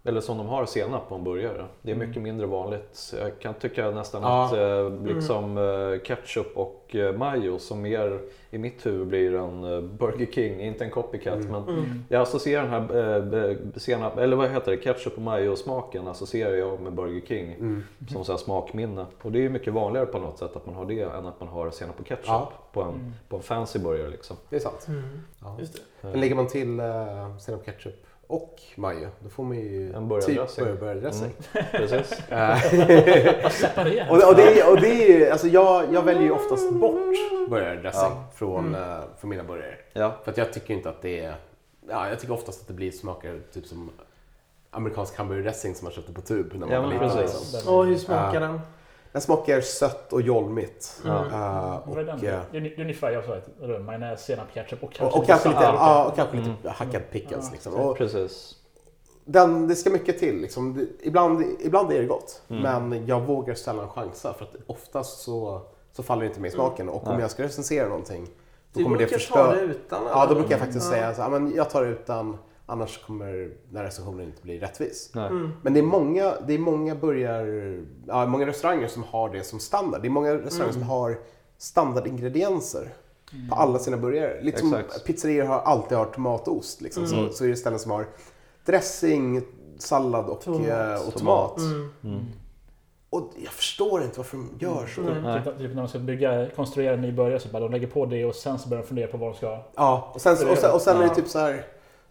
Eller 0.07 0.21
som 0.21 0.39
de 0.39 0.47
har 0.47 0.67
senap 0.67 1.09
på 1.09 1.15
en 1.15 1.25
burgare. 1.25 1.65
Det 1.83 1.91
är 1.91 1.97
mycket 1.97 2.23
mindre 2.23 2.47
vanligt. 2.47 3.15
Jag 3.21 3.39
kan 3.39 3.55
tycka 3.55 3.91
nästan 3.91 4.23
Ja. 4.23 4.45
att 4.47 4.53
eh, 4.53 5.15
liksom 5.15 5.59
eh, 5.59 6.01
ketchup 6.05 6.57
och 6.57 6.95
eh, 6.97 7.17
majo 7.17 7.59
som 7.59 7.83
mer 7.83 8.21
i 8.51 8.59
mitt 8.59 8.87
huvud 8.87 9.07
blir 9.07 9.35
en 9.35 9.65
eh, 9.65 9.81
Burger 9.81 10.27
King, 10.27 10.61
inte 10.61 10.85
en 10.85 10.91
copycat. 10.91 11.39
Men 11.39 11.63
Mm. 11.69 12.05
jag 12.09 12.23
associerar 12.23 12.63
den 12.63 12.71
här 12.71 12.97
eh, 13.45 13.51
eh, 13.51 13.57
senap, 13.77 14.19
eller 14.19 14.37
vad 14.37 14.51
heter 14.51 14.71
det, 14.71 14.77
ketchup 14.77 15.17
och 15.17 15.23
majo 15.23 15.57
smaken 15.57 16.09
associerar 16.09 16.55
jag 16.55 16.81
med 16.81 16.93
Burger 16.93 17.21
King 17.27 17.53
Mm. 17.53 17.83
som 18.13 18.25
så 18.25 18.33
här 18.33 18.39
smakminne. 18.39 19.07
Och 19.23 19.33
det 19.33 19.39
är 19.39 19.43
ju 19.43 19.49
mycket 19.51 19.73
vanligare 19.73 20.07
på 20.07 20.19
något 20.19 20.39
sätt 20.39 20.57
att 20.57 20.67
man 20.67 20.75
har 20.75 20.85
det 20.87 21.01
än 21.03 21.27
att 21.27 21.41
man 21.41 21.49
har 21.49 21.71
senap 21.71 22.01
och 22.01 22.07
ketchup 22.07 22.27
Ja. 22.27 22.53
på, 22.73 22.83
en, 22.83 23.15
på 23.29 23.37
en 23.37 23.43
fancy 23.43 23.79
burgare 23.79 24.09
liksom. 24.11 24.37
Det 24.51 24.57
är 24.57 24.61
sant. 24.61 24.87
Mm. 24.89 25.03
Ja. 25.43 25.57
Just 25.61 25.75
det. 25.75 25.81
Men 26.09 26.21
lägger 26.21 26.35
man 26.35 26.47
till 26.47 26.81
uh, 26.81 27.37
senap, 27.39 27.65
ketchup 27.65 28.07
och 28.27 28.61
majo, 28.77 29.09
då 29.21 29.29
får 29.29 29.45
man 29.45 29.57
ju 29.57 29.93
En 29.93 30.09
typ 30.21 30.37
burgardressing. 30.81 31.33
Mm, 31.53 31.67
precis. 31.73 32.19
Eh, 32.31 34.11
och, 34.11 34.29
och, 34.29 34.35
det, 34.37 34.61
är- 34.61 34.71
och 34.71 34.81
det 34.81 35.23
är 35.25 35.31
alltså 35.33 35.47
jag, 35.49 35.85
jag 35.95 36.03
väljer 36.03 36.23
ju 36.23 36.31
oftast 36.31 36.73
bort 36.73 36.95
burgardressing 37.49 38.01
Ja. 38.03 38.25
från, 38.35 38.75
eh, 38.75 38.99
från 39.21 39.31
mina 39.31 39.45
burgare. 39.45 39.75
Ja. 39.93 40.15
För 40.25 40.31
att 40.31 40.37
jag 40.39 40.53
tycker 40.53 40.75
inte 40.75 40.89
att 40.91 41.03
det 41.03 41.21
är, 41.21 41.35
ja 41.89 42.09
jag 42.09 42.19
tycker 42.19 42.35
oftast 42.35 42.61
att 42.61 42.67
det 42.69 42.75
blir 42.75 42.91
smakar 42.91 43.41
typ 43.53 43.67
som 43.67 43.91
amerikansk 44.71 45.17
hamburgardressing 45.19 45.75
som 45.75 45.85
man 45.85 45.93
köpte 45.93 46.13
på 46.13 46.21
tub 46.21 46.51
när 46.53 46.59
man 46.61 46.71
Ja, 46.71 46.81
var 46.81 46.89
liten. 46.89 47.11
precis. 47.11 47.53
Liksom. 47.53 47.75
Och 47.75 47.87
hur 47.87 47.97
smakar 47.97 48.35
Ja. 48.35 48.41
den? 48.41 48.61
Den 49.15 49.21
smakar 49.23 49.61
sött 49.61 50.13
och 50.13 50.21
jolmigt. 50.23 51.03
Den? 51.05 51.29
Det 52.21 52.27
är 52.27 52.43
det 52.53 52.59
är 52.59 52.81
ungefär 52.81 53.11
jag 53.11 53.25
sa, 53.25 53.35
att- 53.37 53.81
majonnäs, 53.85 54.25
senap, 54.25 54.47
ketchup 54.55 54.83
och 54.85 54.93
kanske 54.93 55.17
och, 55.17 55.21
och 55.23 55.27
kanske 55.27 55.49
lite, 55.49 55.61
ja, 55.63 56.05
och 56.05 56.17
kanske 56.17 56.37
lite 56.37 56.49
Mm. 56.49 56.59
hackad 56.65 57.03
pickles. 57.11 57.45
Ja, 57.47 57.51
Liksom. 57.53 57.75
Och 57.75 57.97
Precis. 57.97 58.55
den, 59.25 59.69
det 59.69 59.75
ska 59.77 59.91
mycket 59.91 60.19
till. 60.19 60.41
Liksom. 60.41 60.87
Ibland, 61.03 61.45
ibland 61.61 61.93
är 61.93 61.99
det 62.01 62.07
gott, 62.07 62.43
Mm. 62.49 62.89
men 62.89 63.07
jag 63.07 63.21
vågar 63.21 63.55
sällan 63.55 63.89
chansa 63.89 64.33
för 64.35 64.45
att 64.45 64.55
oftast 64.67 65.21
så, 65.21 65.61
så 65.93 66.03
faller 66.03 66.23
det 66.23 66.29
inte 66.29 66.41
mig 66.41 66.49
i 66.49 66.55
smaken. 66.55 66.89
Och 66.89 67.07
om 67.07 67.13
Nej. 67.13 67.21
jag 67.21 67.31
ska 67.31 67.43
recensera 67.43 67.89
någonting, 67.89 68.25
då 68.25 68.31
Du 68.79 68.85
kommer 68.85 68.99
det 68.99 69.05
brukar 69.07 69.13
ta 69.17 69.19
förstöra. 69.19 69.55
det 69.57 69.61
utan? 69.63 70.03
Ja, 70.11 70.27
då 70.27 70.35
brukar 70.35 70.51
jag 70.51 70.61
faktiskt 70.61 70.89
säga 70.89 71.15
så 71.15 71.23
här, 71.23 71.31
men 71.31 71.53
jag 71.57 71.71
tar 71.71 71.85
det 71.85 71.91
utan, 71.91 72.39
annars 72.67 73.05
kommer 73.07 73.33
den 73.69 73.77
här 73.77 73.85
recensionen 73.85 74.27
inte 74.27 74.43
bli 74.43 74.59
rättvis. 74.59 75.11
Mm. 75.15 75.53
Men 75.63 75.75
det 75.75 75.81
är 75.81 75.85
många, 75.85 76.35
det 76.47 76.55
är 76.55 76.59
många, 76.59 76.95
börjar, 76.95 77.47
ja, 78.07 78.27
många 78.27 78.47
restauranger 78.47 78.89
som 78.89 79.03
har 79.03 79.31
det 79.31 79.45
som 79.45 79.61
standard. 79.61 80.03
Det 80.03 80.09
är 80.09 80.11
många 80.11 80.35
restauranger 80.35 80.73
som 80.73 80.83
har 80.83 81.19
standardingredienser 81.59 82.89
på 83.51 83.55
alla 83.55 83.79
sina 83.79 83.97
burgare. 83.97 84.41
Lite 84.43 84.59
som 84.59 84.75
Exakt. 84.75 85.05
pizzerior 85.05 85.45
har 85.45 85.61
alltid 85.61 85.99
har 85.99 86.05
tomat 86.05 86.49
och 86.49 86.57
ost. 86.57 86.81
Liksom. 86.81 87.05
Mm. 87.05 87.29
Så, 87.29 87.33
så 87.33 87.45
är 87.45 87.49
det 87.49 87.57
ställen 87.57 87.79
som 87.79 87.91
har 87.91 88.07
dressing, 88.65 89.43
sallad 89.79 90.27
och 90.27 90.41
Tomat. 90.41 90.63
tomat. 90.63 91.07
Och, 91.07 91.15
tomat. 91.15 91.59
Mm. 91.59 91.91
Mm. 92.05 92.25
och 93.11 93.31
jag 93.37 93.53
förstår 93.53 94.03
inte 94.03 94.19
varför 94.19 94.37
de 94.37 94.51
gör 94.59 94.87
så. 94.87 95.01
Typ, 95.03 95.59
typ 95.59 95.75
när 95.75 95.83
de 95.83 95.89
ska 95.89 95.99
bygga, 95.99 96.51
konstruera 96.57 96.95
en 96.95 97.01
ny 97.01 97.13
burgare 97.13 97.41
så 97.41 97.49
bara 97.49 97.61
de 97.61 97.73
lägger 97.73 97.87
på 97.87 98.07
det 98.07 98.25
och 98.25 98.35
sen 98.35 98.59
så 98.59 98.69
börjar 98.69 98.83
de 98.83 98.89
fundera 98.89 99.07
på 99.07 99.17
vad 99.17 99.29
de 99.33 99.37
ska... 99.37 99.59
Ja, 99.75 100.11
och 100.15 100.21
sen, 100.21 100.33
och 100.49 100.59
sen, 100.59 100.73
och 100.73 100.81
sen 100.81 100.97
är 100.97 101.09
det 101.09 101.15
typ 101.15 101.29
så 101.29 101.39
här, 101.39 101.67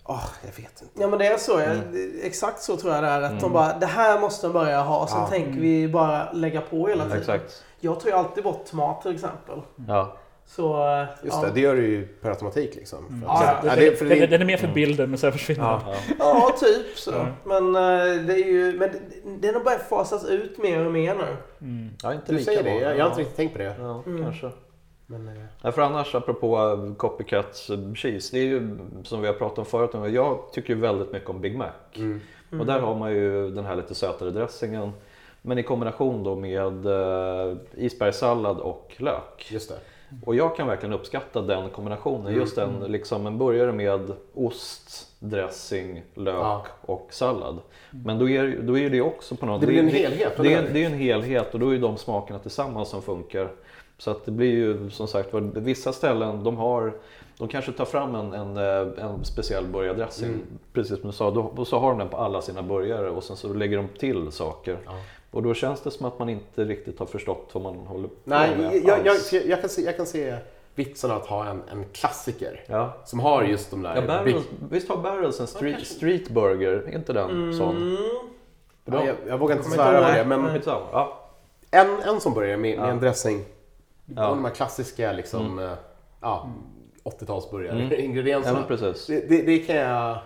åh, 0.06 0.26
jag 0.42 0.52
vet 0.64 0.82
inte. 0.82 1.02
Ja 1.02 1.08
men 1.08 1.20
det 1.20 1.28
är 1.28 1.38
så. 1.38 1.52
Jag, 1.60 1.72
Mm. 1.72 2.12
Exakt 2.24 2.62
så 2.62 2.78
tror 2.78 2.94
jag 2.94 3.04
det 3.04 3.10
är. 3.10 3.22
Att 3.22 3.30
de 3.32 3.38
Mm. 3.38 3.52
bara, 3.54 3.78
det 3.80 3.86
här 3.86 4.20
måste 4.20 4.48
de 4.48 4.54
börja 4.54 4.82
ha. 4.82 5.08
Sen 5.08 5.18
Ja. 5.20 5.28
tänker 5.28 5.60
vi 5.62 5.88
bara 5.88 6.32
lägga 6.32 6.62
på 6.62 6.88
hela 6.88 7.04
tiden. 7.04 7.20
Exakt. 7.20 7.64
Jag 7.80 8.00
tar 8.00 8.08
ju 8.10 8.16
alltid 8.16 8.44
bort 8.44 8.66
tomat 8.66 9.02
till 9.02 9.16
exempel. 9.16 9.62
Ja. 9.88 10.18
Så, 10.46 10.88
eh, 10.88 11.06
Just 11.24 11.38
ja. 11.42 11.48
det, 11.48 11.52
det 11.54 11.60
gör 11.60 11.76
du 11.76 11.88
ju 11.88 12.08
per 12.08 12.30
automatik 12.30 12.76
liksom. 12.76 13.06
Mm. 13.08 13.24
Ja, 13.28 13.60
ja. 13.64 13.76
det, 13.76 14.00
det, 14.00 14.06
det, 14.16 14.28
den 14.28 14.42
är 14.42 14.46
mer 14.46 14.58
för 14.58 14.64
Mm. 14.64 14.76
bilden 14.76 15.10
men 15.10 15.20
sen 15.20 15.32
försvinner 15.32 15.64
Ja. 15.64 15.82
Ja. 16.20 16.56
Typ 16.60 16.98
så. 16.98 17.12
Ja. 17.12 17.26
Men 17.44 17.76
eh, 17.76 18.26
det 18.26 18.34
är 18.34 18.46
ju, 18.48 18.80
men 18.80 18.90
det- 18.92 19.48
den 19.48 19.56
har 19.56 19.62
börjat 19.64 19.90
fasas 19.90 20.26
ut 20.26 20.58
mer 20.58 20.86
och 20.86 20.92
mer 20.92 21.16
nu. 21.16 21.38
Mm. 21.62 21.90
ja, 22.04 22.14
inte 22.14 22.26
du 22.32 22.38
lika 22.38 22.46
säger 22.46 22.64
det, 22.64 22.76
jag, 22.76 22.98
jag 22.98 23.04
har 23.04 23.10
inte 23.10 23.22
riktigt 23.22 23.38
tänkt 23.38 23.52
på 23.52 23.58
det. 23.58 23.76
Ja, 23.80 24.04
Mm. 24.06 24.24
kanske. 24.24 24.50
Men, 25.06 25.28
eh, 25.28 25.34
Nej, 25.62 25.74
för 25.74 25.82
annars, 25.82 26.16
apropå 26.16 26.58
eh, 26.58 26.96
copycat 26.96 27.70
eh, 27.70 27.94
cheese, 27.94 28.36
det 28.36 28.40
är 28.42 28.46
ju 28.46 28.78
som 29.04 29.22
vi 29.22 29.28
har 29.28 29.34
pratat 29.34 29.60
om 29.60 29.66
förut, 29.66 30.14
jag 30.14 30.40
tycker 30.54 30.74
ju 30.74 30.80
väldigt 30.80 31.12
mycket 31.12 31.30
om 31.30 31.42
Big 31.42 31.58
Mac. 31.58 31.72
mm. 31.96 32.22
Och 32.60 32.66
där 32.66 32.80
har 32.80 32.96
man 32.96 33.12
ju 33.12 33.50
den 33.50 33.66
här 33.66 33.76
lite 33.76 33.96
sötare 33.96 34.30
dressingen. 34.32 34.92
Men 35.42 35.58
i 35.58 35.64
kombination 35.64 36.24
då 36.24 36.36
med 36.36 36.86
eh, 36.86 37.58
isbergssallad 37.76 38.60
och 38.60 38.94
lök. 38.98 39.48
Just 39.52 39.70
det. 39.70 39.76
Och 40.26 40.36
jag 40.36 40.56
kan 40.56 40.68
verkligen 40.68 40.94
uppskatta 40.94 41.42
den 41.42 41.70
kombinationen. 41.70 42.28
Mm. 42.28 42.40
Just 42.40 42.58
en, 42.58 42.80
liksom 42.80 43.28
en 43.28 43.38
burgare 43.38 43.72
med 43.72 44.12
ost, 44.34 45.08
dressing, 45.20 46.04
lök 46.14 46.36
Ja. 46.36 46.66
och 46.82 47.08
sallad. 47.12 47.60
Men 47.92 48.20
då 48.20 48.30
är, 48.30 48.58
då 48.62 48.78
är 48.78 48.90
det 48.90 49.02
också 49.02 49.36
på 49.36 49.46
något 49.46 49.62
Det 49.62 49.68
blir 49.68 49.80
en 49.80 49.88
helhet, 49.90 50.38
Det, 50.38 50.44
det, 50.44 50.74
det 50.74 50.84
är 50.84 50.86
en 50.86 50.94
helhet 50.94 51.54
och 51.54 51.60
då 51.60 51.76
är 51.76 51.80
de 51.80 51.98
smakerna 51.98 52.40
tillsammans 52.40 52.90
som 52.90 53.02
funkar. 53.02 53.52
Så 53.98 54.12
att 54.12 54.26
det 54.26 54.32
blir 54.32 54.52
ju 54.52 54.90
som 54.90 55.08
sagt 55.08 55.34
var, 55.34 55.42
vissa 55.42 55.94
ställen 55.94 56.44
de 56.44 56.58
har 56.58 56.94
de 57.38 57.48
kanske 57.48 57.72
tar 57.72 57.86
fram 57.86 58.16
en, 58.16 58.34
en, 58.34 58.58
eh, 58.58 59.06
en 59.06 59.26
speciell 59.26 59.66
burgardressing, 59.66 60.30
Mm. 60.30 60.42
precis 60.74 61.00
som 61.00 61.10
du 61.10 61.16
sa, 61.16 61.32
då, 61.32 61.42
och 61.42 61.68
så 61.68 61.80
har 61.80 61.90
de 61.90 62.00
den 62.00 62.10
på 62.10 62.18
alla 62.18 62.42
sina 62.42 62.62
burgare 62.62 63.10
och 63.10 63.24
sen 63.24 63.36
så 63.36 63.54
lägger 63.54 63.78
de 63.78 63.88
till 64.00 64.32
saker. 64.32 64.78
Ja. 64.86 64.92
Och 65.32 65.44
då 65.44 65.54
känns 65.54 65.82
det 65.82 65.92
som 65.92 66.06
att 66.06 66.20
man 66.20 66.30
inte 66.30 66.64
riktigt 66.66 67.00
har 67.00 67.06
förstått 67.06 67.50
vad 67.54 67.64
man 67.64 67.76
håller 67.76 68.08
på 68.08 68.14
Nej, 68.24 68.56
med 68.58 68.66
jag, 68.76 68.76
jag, 68.76 69.00
jag, 69.32 69.46
jag, 69.46 69.60
kan 69.62 69.70
se, 69.70 69.86
jag 69.86 69.98
kan 69.98 70.06
se 70.06 70.36
vitsen 70.76 71.12
att 71.12 71.26
ha 71.26 71.46
en, 71.46 71.62
en 71.72 71.86
klassiker 71.94 72.64
Ja. 72.68 72.94
som 73.06 73.20
har 73.20 73.44
just 73.44 73.72
de 73.72 73.82
där... 73.82 73.96
Ja, 73.96 74.02
Barrels, 74.02 74.46
visst 74.70 74.90
har 74.90 74.98
Barrels 74.98 75.40
en 75.40 75.48
street, 75.48 75.88
street 75.88 76.30
burger? 76.30 76.74
Är 76.88 76.96
inte 76.96 77.14
den 77.14 77.54
sån? 77.58 77.78
Mm. 77.78 77.98
ja, 78.86 79.06
jag, 79.06 79.16
jag 79.28 79.38
vågar 79.38 79.56
inte 79.56 79.70
svära 79.70 80.08
på 80.08 80.14
det, 80.18 80.26
men 80.26 80.42
Nej. 80.42 80.62
En, 81.72 82.00
en 82.02 82.20
som 82.22 82.34
börjar 82.34 82.58
med, 82.58 82.80
med 82.80 82.90
en 82.90 83.00
dressing. 83.00 83.46
Ja. 84.16 84.30
De 84.30 84.46
här 84.46 84.52
klassiska 84.54 85.12
liksom, 85.12 85.60
eh, 85.60 85.74
ja, 86.22 86.50
80-talsburgare, 87.04 87.72
Mm. 87.72 88.64
precis. 88.68 89.08
det, 89.08 89.30
det, 89.30 89.42
det 89.42 89.60
kan 89.60 89.76
jag... 89.76 90.18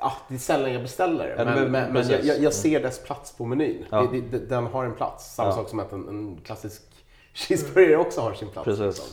Ja, 0.00 0.12
det 0.28 0.34
är 0.34 0.38
sällan 0.38 0.72
jag 0.72 0.82
beställer 0.82 1.28
Ja, 1.38 1.44
men, 1.44 1.54
men- 1.54 1.72
men, 1.72 1.92
men 1.92 2.08
jag, 2.10 2.24
jag, 2.24 2.38
jag 2.40 2.52
ser 2.52 2.82
dess 2.82 3.04
plats 3.04 3.32
på 3.36 3.44
menyn. 3.44 3.84
Ja. 3.90 4.08
Det, 4.12 4.20
det, 4.20 4.38
den 4.38 4.66
har 4.66 4.84
en 4.84 4.94
plats. 4.94 5.34
Samma 5.34 5.48
Ja. 5.48 5.54
sak 5.54 5.68
som 5.68 5.78
att 5.78 5.92
en, 5.92 6.08
en 6.08 6.36
klassisk 6.44 6.82
cheeseburgare 7.34 7.96
också 8.00 8.20
har 8.20 8.32
sin 8.34 8.48
plats. 8.48 8.64
Precis. 8.64 8.84
liksom. 8.86 9.06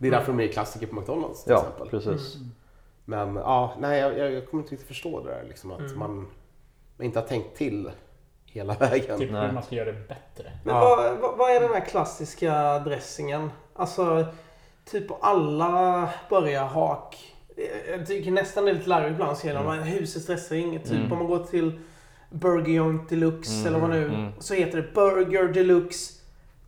Det 0.00 0.06
är 0.06 0.10
därför 0.10 0.32
de 0.32 0.40
är 0.44 0.48
klassiker 0.48 0.86
på 0.86 0.94
McDonalds 0.94 1.44
till 1.44 1.52
Ja, 1.52 1.58
exempel. 1.58 1.88
precis. 1.88 2.36
Men 3.04 3.36
ja, 3.36 3.72
nej, 3.78 4.00
jag, 4.00 4.18
jag, 4.32 4.50
kommer 4.50 4.62
inte 4.62 4.72
riktigt 4.72 4.88
förstå 4.88 5.20
det 5.24 5.30
där. 5.30 5.44
Liksom, 5.48 5.70
att 5.72 5.78
Mm. 5.80 5.98
man, 5.98 6.26
man 6.96 7.04
inte 7.04 7.18
har 7.20 7.26
tänkt 7.26 7.56
till 7.56 7.90
hela 8.56 8.74
vägen. 8.74 9.18
Typ 9.18 9.32
Nej. 9.32 9.46
hur 9.46 9.52
man 9.52 9.62
ska 9.62 9.74
göra 9.74 9.92
det 9.92 10.08
bättre. 10.08 10.52
Men 10.64 10.74
Ja. 10.74 10.80
vad, 10.80 11.18
vad, 11.18 11.38
vad 11.38 11.50
är 11.50 11.60
den 11.60 11.72
här 11.72 11.80
klassiska 11.80 12.78
dressingen? 12.78 13.50
Alltså, 13.74 14.26
typ 14.90 15.08
på 15.08 15.18
alla 15.20 16.08
burgarhak. 16.30 17.32
Jag 17.90 18.06
tycker 18.06 18.30
nästan 18.30 18.64
det 18.64 18.70
är 18.70 18.74
lite 18.74 18.88
larvigt 18.88 19.12
ibland 19.12 19.36
dem. 19.54 19.66
Mm. 19.72 19.82
Husets 19.82 20.26
dressing. 20.26 20.78
Typ 20.82 20.90
Mm. 20.92 21.12
om 21.12 21.18
man 21.18 21.26
går 21.28 21.38
till 21.38 21.80
Burger 22.30 22.72
Joint 22.72 23.08
Deluxe 23.08 23.52
Mm, 23.54 23.66
eller 23.66 23.78
vad 23.78 23.90
nu. 23.90 24.04
mm. 24.04 24.32
Så 24.38 24.54
heter 24.54 24.76
det 24.82 24.94
Burger 24.94 25.48
Deluxe 25.48 26.12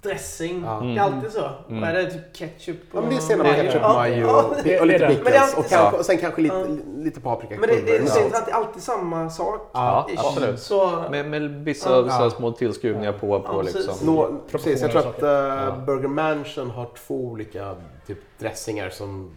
dressing. 0.03 0.63
Ja. 0.65 0.81
Det 0.81 0.97
är 0.97 1.01
alltid 1.01 1.31
så. 1.33 1.49
Mm. 1.69 1.81
Vad 1.81 1.91
är 1.91 1.95
det? 1.95 2.11
Typ 2.11 2.37
ketchup 2.37 2.77
Ja, 2.93 3.01
men 3.01 3.11
det 3.11 3.17
är 3.17 3.21
senap, 3.21 3.47
Det- 3.47 3.55
ketchup, 3.55 3.83
ja, 3.83 3.93
majo 3.93 4.27
ja, 4.27 4.43
och, 4.43 4.55
det- 4.65 4.81
och 4.81 4.87
det 4.87 4.93
lite 4.93 5.05
är 5.05 5.09
det. 5.09 5.15
pickles. 5.15 5.33
Det 5.33 5.37
är 5.39 5.59
och, 5.59 5.65
så. 5.65 5.71
kanske, 5.75 5.99
och 5.99 6.05
sen 6.07 6.19
kanske 6.19 6.43
lite, 6.43 6.55
Ja. 6.55 6.67
lite 7.03 7.21
paprika. 7.21 7.57
Men 7.61 7.69
det, 7.69 7.75
det, 7.77 7.83
det, 7.83 7.93
Ja. 8.07 8.15
känns 8.15 8.35
alltid, 8.35 8.55
alltid 8.55 8.83
samma 8.83 9.31
sak. 9.31 9.71
Ja, 9.73 10.07
ish. 10.11 10.19
absolut. 10.27 10.61
Så, 10.61 11.05
Med, 11.11 11.27
med 11.31 11.51
vissa 11.65 11.91
Ja. 11.91 12.03
så 12.05 12.09
här 12.11 12.31
små 12.31 12.53
tillskruvningar 12.53 13.13
på, 13.13 13.19
på 13.19 13.43
Ja, 13.47 13.63
precis. 13.63 13.87
liksom. 13.87 14.07
Nå, 14.15 14.41
precis, 14.51 14.83
jag 14.83 14.91
tror 14.91 15.01
att 15.07 15.23
uh. 15.23 15.85
Burger 15.85 16.09
Mansion 16.09 16.71
har 16.71 16.89
två 17.07 17.15
olika 17.25 17.75
typ, 18.07 18.19
dressingar 18.39 18.91
som, 18.91 19.31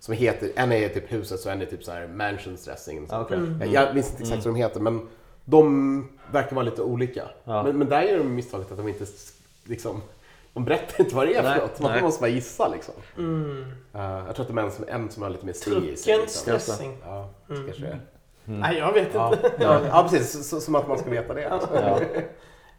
som 0.00 0.14
heter, 0.14 0.50
en 0.56 0.72
är 0.72 0.88
typ 0.88 1.12
husets 1.12 1.46
och 1.46 1.52
en 1.52 1.62
är 1.62 1.66
typ 1.66 1.84
så 1.84 1.92
här 1.92 2.06
Mansions 2.06 2.64
dressing. 2.64 3.06
Okej. 3.12 3.36
Mm. 3.36 3.72
Jag, 3.72 3.94
minns 3.94 4.10
inte 4.10 4.22
exakt 4.22 4.44
vad 4.46 4.54
de 4.54 4.58
heter 4.58 4.80
men 4.80 5.08
de 5.44 6.08
verkar 6.32 6.56
vara 6.56 6.64
lite 6.64 6.82
olika. 6.82 7.22
Ja. 7.44 7.62
Men, 7.62 7.78
men 7.78 7.88
där 7.88 8.02
gör 8.02 8.18
de 8.18 8.34
misstaget 8.34 8.70
att 8.72 8.76
de 8.78 8.88
inte 8.88 9.06
liksom, 9.68 10.02
de 10.52 10.64
berättar 10.64 11.00
inte 11.04 11.14
vad 11.16 11.26
det 11.26 11.34
är 11.34 11.42
Nej, 11.42 11.54
för 11.54 11.66
något. 11.66 11.80
Man 11.80 11.92
nej. 11.92 12.02
måste 12.02 12.20
bara 12.20 12.28
gissa 12.30 12.68
liksom. 12.68 12.94
mm. 13.18 13.60
Uh, 13.94 14.00
jag 14.26 14.34
tror 14.36 14.46
att 14.46 14.54
det 14.54 14.60
är 14.60 14.64
en 14.64 14.70
som, 14.72 14.84
en 14.88 15.10
som 15.10 15.22
har 15.22 15.30
lite 15.30 15.46
mer 15.46 15.52
stig 15.52 15.84
i 15.84 15.96
sig. 15.96 16.18
Liksom. 16.18 16.52
Dressing. 16.52 16.98
Ja, 17.04 17.30
Mm. 17.50 17.64
kanske. 17.66 17.86
Mm. 17.86 18.00
Nej, 18.60 18.78
jag 18.78 18.92
vet 18.92 19.06
inte. 19.06 19.18
ja, 19.58 19.80
ja, 19.88 20.08
precis. 20.10 20.48
Så, 20.48 20.60
som 20.60 20.74
att 20.74 20.88
man 20.88 20.98
ska 20.98 21.10
veta 21.10 21.34
det. 21.34 21.40
Ja. 21.72 22.00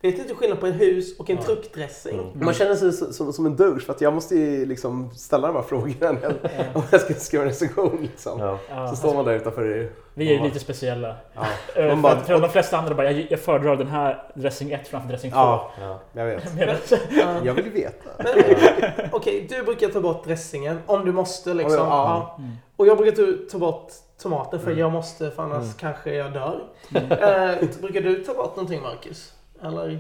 vet 0.01 0.19
inte 0.19 0.35
skillnad 0.35 0.59
på 0.59 0.65
en 0.65 0.73
hus 0.73 1.19
och 1.19 1.29
en 1.29 1.37
truckdressing. 1.37 2.13
Mm. 2.19 2.45
Man 2.45 2.53
känner 2.53 2.75
sig 2.75 2.93
som, 2.93 3.13
som, 3.13 3.33
som 3.33 3.45
en 3.45 3.55
douche 3.55 3.79
för 3.79 3.93
att 3.93 4.01
jag 4.01 4.13
måste 4.13 4.35
ju 4.35 4.65
liksom 4.65 5.11
ställa 5.13 5.47
de 5.47 5.55
här 5.55 5.63
frågorna 5.63 6.11
när 6.11 6.21
jag- 6.21 6.31
om 6.75 6.81
jag 6.91 7.01
ska 7.01 7.13
skriva 7.13 7.43
en 7.43 7.49
recension. 7.49 7.97
Liksom. 8.01 8.39
Ja. 8.39 8.57
Ja, 8.69 8.87
Så 8.87 8.95
står 8.95 9.13
man 9.13 9.25
där 9.25 9.33
utanför. 9.33 9.91
Vi 10.13 10.27
är 10.27 10.31
ju 10.31 10.37
Ja. 10.37 10.43
lite 10.43 10.59
speciella. 10.59 11.15
Ja, 11.33 11.41
Eh, 11.75 11.89
för, 11.89 11.95
bara- 11.95 12.13
att- 12.13 12.25
för 12.27 12.39
de 12.39 12.49
flesta 12.49 12.77
andra 12.77 12.95
bara, 12.95 13.11
jag, 13.11 13.27
jag 13.31 13.39
föredrar 13.39 13.75
den 13.75 13.87
här 13.87 14.31
dressing 14.35 14.71
1 14.71 14.87
framför 14.87 15.09
dressing 15.09 15.31
2. 15.31 15.37
ja 15.37 15.71
Ja. 15.81 15.99
jag 16.13 16.25
vet. 16.25 16.43
Ja. 17.11 17.35
Jag 17.43 17.53
vill 17.53 17.65
ju 17.65 17.71
veta. 17.71 18.09
Men, 18.17 19.09
Okej, 19.11 19.47
du 19.49 19.63
brukar 19.63 19.87
ta 19.89 20.01
bort 20.01 20.23
dressingen 20.25 20.79
om 20.85 21.05
du 21.05 21.11
måste 21.11 21.53
liksom. 21.53 21.73
Ja, 21.77 21.85
ja. 21.87 22.33
Ja. 22.37 22.43
Mm. 22.43 22.55
Och 22.75 22.87
jag 22.87 22.97
brukar 22.97 23.25
ta- 23.25 23.51
ta 23.51 23.57
bort 23.57 23.91
tomaten 24.21 24.59
för 24.59 24.67
Mm. 24.67 24.79
jag 24.79 24.91
måste 24.91 25.31
för 25.31 25.43
annars 25.43 25.63
Mm. 25.63 25.73
kanske 25.79 26.13
jag 26.15 26.33
dör. 26.33 26.63
Mm. 26.95 27.11
Eh, 27.11 27.67
brukar 27.81 28.01
du 28.01 28.23
ta 28.23 28.33
bort 28.33 28.55
någonting 28.55 28.81
Marcus? 28.81 29.33
Eller? 29.61 29.99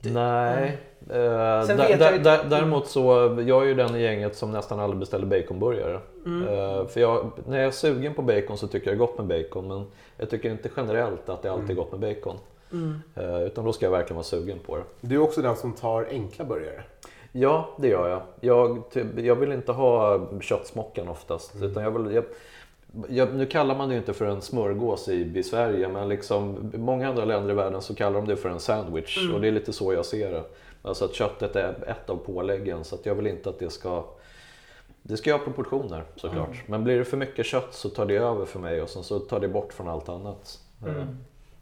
Du- 0.00 0.10
Nej. 0.10 0.78
Eh, 1.10 1.62
Sen 1.66 1.76
där- 1.76 1.88
vet 1.88 2.00
jag 2.00 2.22
där- 2.22 2.44
däremot 2.50 2.86
så, 2.88 3.36
jag 3.46 3.62
är 3.62 3.66
ju 3.66 3.74
den 3.74 3.96
i 3.96 4.02
gänget 4.02 4.36
som 4.36 4.52
nästan 4.52 4.80
aldrig 4.80 4.98
beställer 5.00 5.26
baconburgare. 5.26 6.00
Mm. 6.26 6.48
Eh, 6.48 6.86
för 6.86 7.00
jag, 7.00 7.30
när 7.46 7.58
jag 7.58 7.66
är 7.66 7.70
sugen 7.70 8.14
på 8.14 8.22
bacon 8.22 8.58
så 8.58 8.66
tycker 8.66 8.86
jag 8.90 8.98
det 8.98 9.04
är 9.04 9.06
gott 9.06 9.18
med 9.18 9.26
bacon. 9.26 9.68
Men 9.68 9.84
jag 10.16 10.30
tycker 10.30 10.50
inte 10.50 10.68
generellt 10.76 11.28
att 11.28 11.42
det 11.42 11.52
alltid 11.52 11.70
är 11.70 11.74
gott 11.74 11.92
med 11.92 12.00
bacon. 12.00 12.36
Mm. 12.72 13.00
Eh, 13.14 13.42
utan 13.42 13.64
då 13.64 13.72
ska 13.72 13.86
jag 13.86 13.90
verkligen 13.90 14.16
vara 14.16 14.24
sugen 14.24 14.58
på 14.66 14.76
det. 14.76 14.82
Du 15.00 15.14
är 15.14 15.18
också 15.22 15.42
den 15.42 15.56
som 15.56 15.72
tar 15.72 16.06
enkla 16.10 16.44
burgare. 16.44 16.82
Ja, 17.32 17.68
det 17.78 17.88
gör 17.88 18.08
jag. 18.08 18.22
Jag, 18.40 18.90
typ, 18.90 19.06
jag 19.18 19.34
vill 19.34 19.52
inte 19.52 19.72
ha 19.72 20.20
köttsmockan 20.40 21.08
oftast. 21.08 21.54
Mm. 21.54 21.70
Utan 21.70 21.82
jag 21.82 21.90
vill, 21.90 22.14
jag, 22.14 22.24
jag, 23.08 23.34
nu 23.34 23.46
kallar 23.46 23.76
man 23.76 23.88
det 23.88 23.94
ju 23.94 23.98
inte 24.00 24.12
för 24.12 24.26
en 24.26 24.42
smörgås 24.42 25.08
i, 25.08 25.38
i 25.38 25.42
Sverige, 25.42 25.88
men 25.88 26.08
liksom, 26.08 26.70
i 26.74 26.78
många 26.78 27.08
andra 27.08 27.24
länder 27.24 27.50
i 27.50 27.54
världen 27.54 27.82
så 27.82 27.94
kallar 27.94 28.20
de 28.20 28.28
det 28.28 28.36
för 28.36 28.48
en 28.48 28.60
sandwich. 28.60 29.18
Mm. 29.22 29.34
Och 29.34 29.40
det 29.40 29.48
är 29.48 29.52
lite 29.52 29.72
så 29.72 29.92
jag 29.92 30.06
ser 30.06 30.30
det. 30.32 30.42
Alltså 30.82 31.04
att 31.04 31.14
köttet 31.14 31.56
är 31.56 31.74
ett 31.86 32.10
av 32.10 32.16
påläggen, 32.16 32.84
så 32.84 32.94
att 32.94 33.06
jag 33.06 33.14
vill 33.14 33.26
inte 33.26 33.48
att 33.48 33.58
det 33.58 33.70
ska... 33.70 34.04
Det 35.02 35.16
ska 35.16 35.30
ju 35.30 35.36
ha 35.36 35.44
proportioner 35.44 36.04
såklart. 36.16 36.48
Mm. 36.48 36.64
Men 36.66 36.84
blir 36.84 36.98
det 36.98 37.04
för 37.04 37.16
mycket 37.16 37.46
kött 37.46 37.74
så 37.74 37.88
tar 37.88 38.06
det 38.06 38.16
över 38.16 38.44
för 38.44 38.58
mig 38.58 38.82
och 38.82 38.88
sen 38.88 39.02
så 39.02 39.18
tar 39.18 39.40
det 39.40 39.48
bort 39.48 39.72
från 39.72 39.88
allt 39.88 40.08
annat. 40.08 40.60
Mm. 40.82 40.96
Eh, 40.96 41.06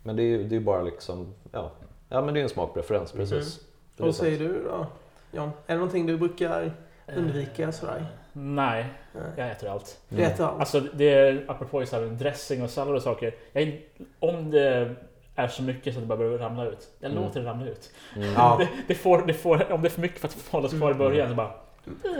Men 0.03 0.17
det 0.17 0.23
är 0.23 0.39
ju 0.39 0.61
bara 0.61 0.83
liksom, 0.83 1.35
ja. 1.53 1.71
ja 2.09 2.23
men 2.23 2.35
det 2.35 2.41
är 2.41 2.43
en 2.43 2.49
smakpreferens 2.49 3.15
Mm. 3.15 3.27
precis. 3.27 3.61
Vad 3.97 4.15
så. 4.15 4.23
säger 4.23 4.39
du 4.39 4.65
då? 4.65 4.87
John? 5.33 5.51
Är 5.67 5.73
det 5.73 5.75
någonting 5.75 6.07
du 6.07 6.17
brukar 6.19 6.73
undvika 7.15 7.73
sådär? 7.73 8.07
Nej, 8.33 8.87
Nej. 9.13 9.23
jag 9.37 9.51
äter 9.51 9.69
allt. 9.71 10.01
Du 10.09 10.23
äter 10.23 10.47
allt? 10.47 10.61
Alltså 10.61 10.81
det 10.81 11.15
är, 11.15 11.45
apropå 11.49 11.87
så 11.87 11.97
här, 11.97 12.07
dressing 12.07 12.63
och 12.63 12.71
sallad 12.71 12.95
och 12.95 13.03
saker. 13.03 13.35
Jag, 13.53 13.81
om 14.19 14.51
det 14.51 14.95
är 15.37 15.49
så 15.49 15.63
mycket 15.63 15.95
så 15.95 15.99
att 16.01 16.03
det 16.05 16.09
bara 16.09 16.19
börjar 16.19 16.39
ramla 16.39 16.65
ut. 16.67 16.89
Jag 17.01 17.11
Mm. 17.11 17.25
låter 17.25 17.41
det 17.41 17.47
ramla 17.47 17.67
ut. 17.67 17.93
Mm. 18.17 18.33
Ja. 18.37 18.57
Det, 18.61 18.69
det 18.89 18.95
får, 18.95 19.27
det 19.27 19.35
får, 19.35 19.73
om 19.73 19.83
det 19.83 19.89
är 19.89 19.91
för 19.91 20.01
mycket 20.01 20.21
för 20.21 20.29
att 20.29 20.37
hållas 20.51 20.73
kvar 20.73 20.91
i 20.91 20.95
början 20.95 21.29
så 21.29 21.35
bara... 21.35 21.51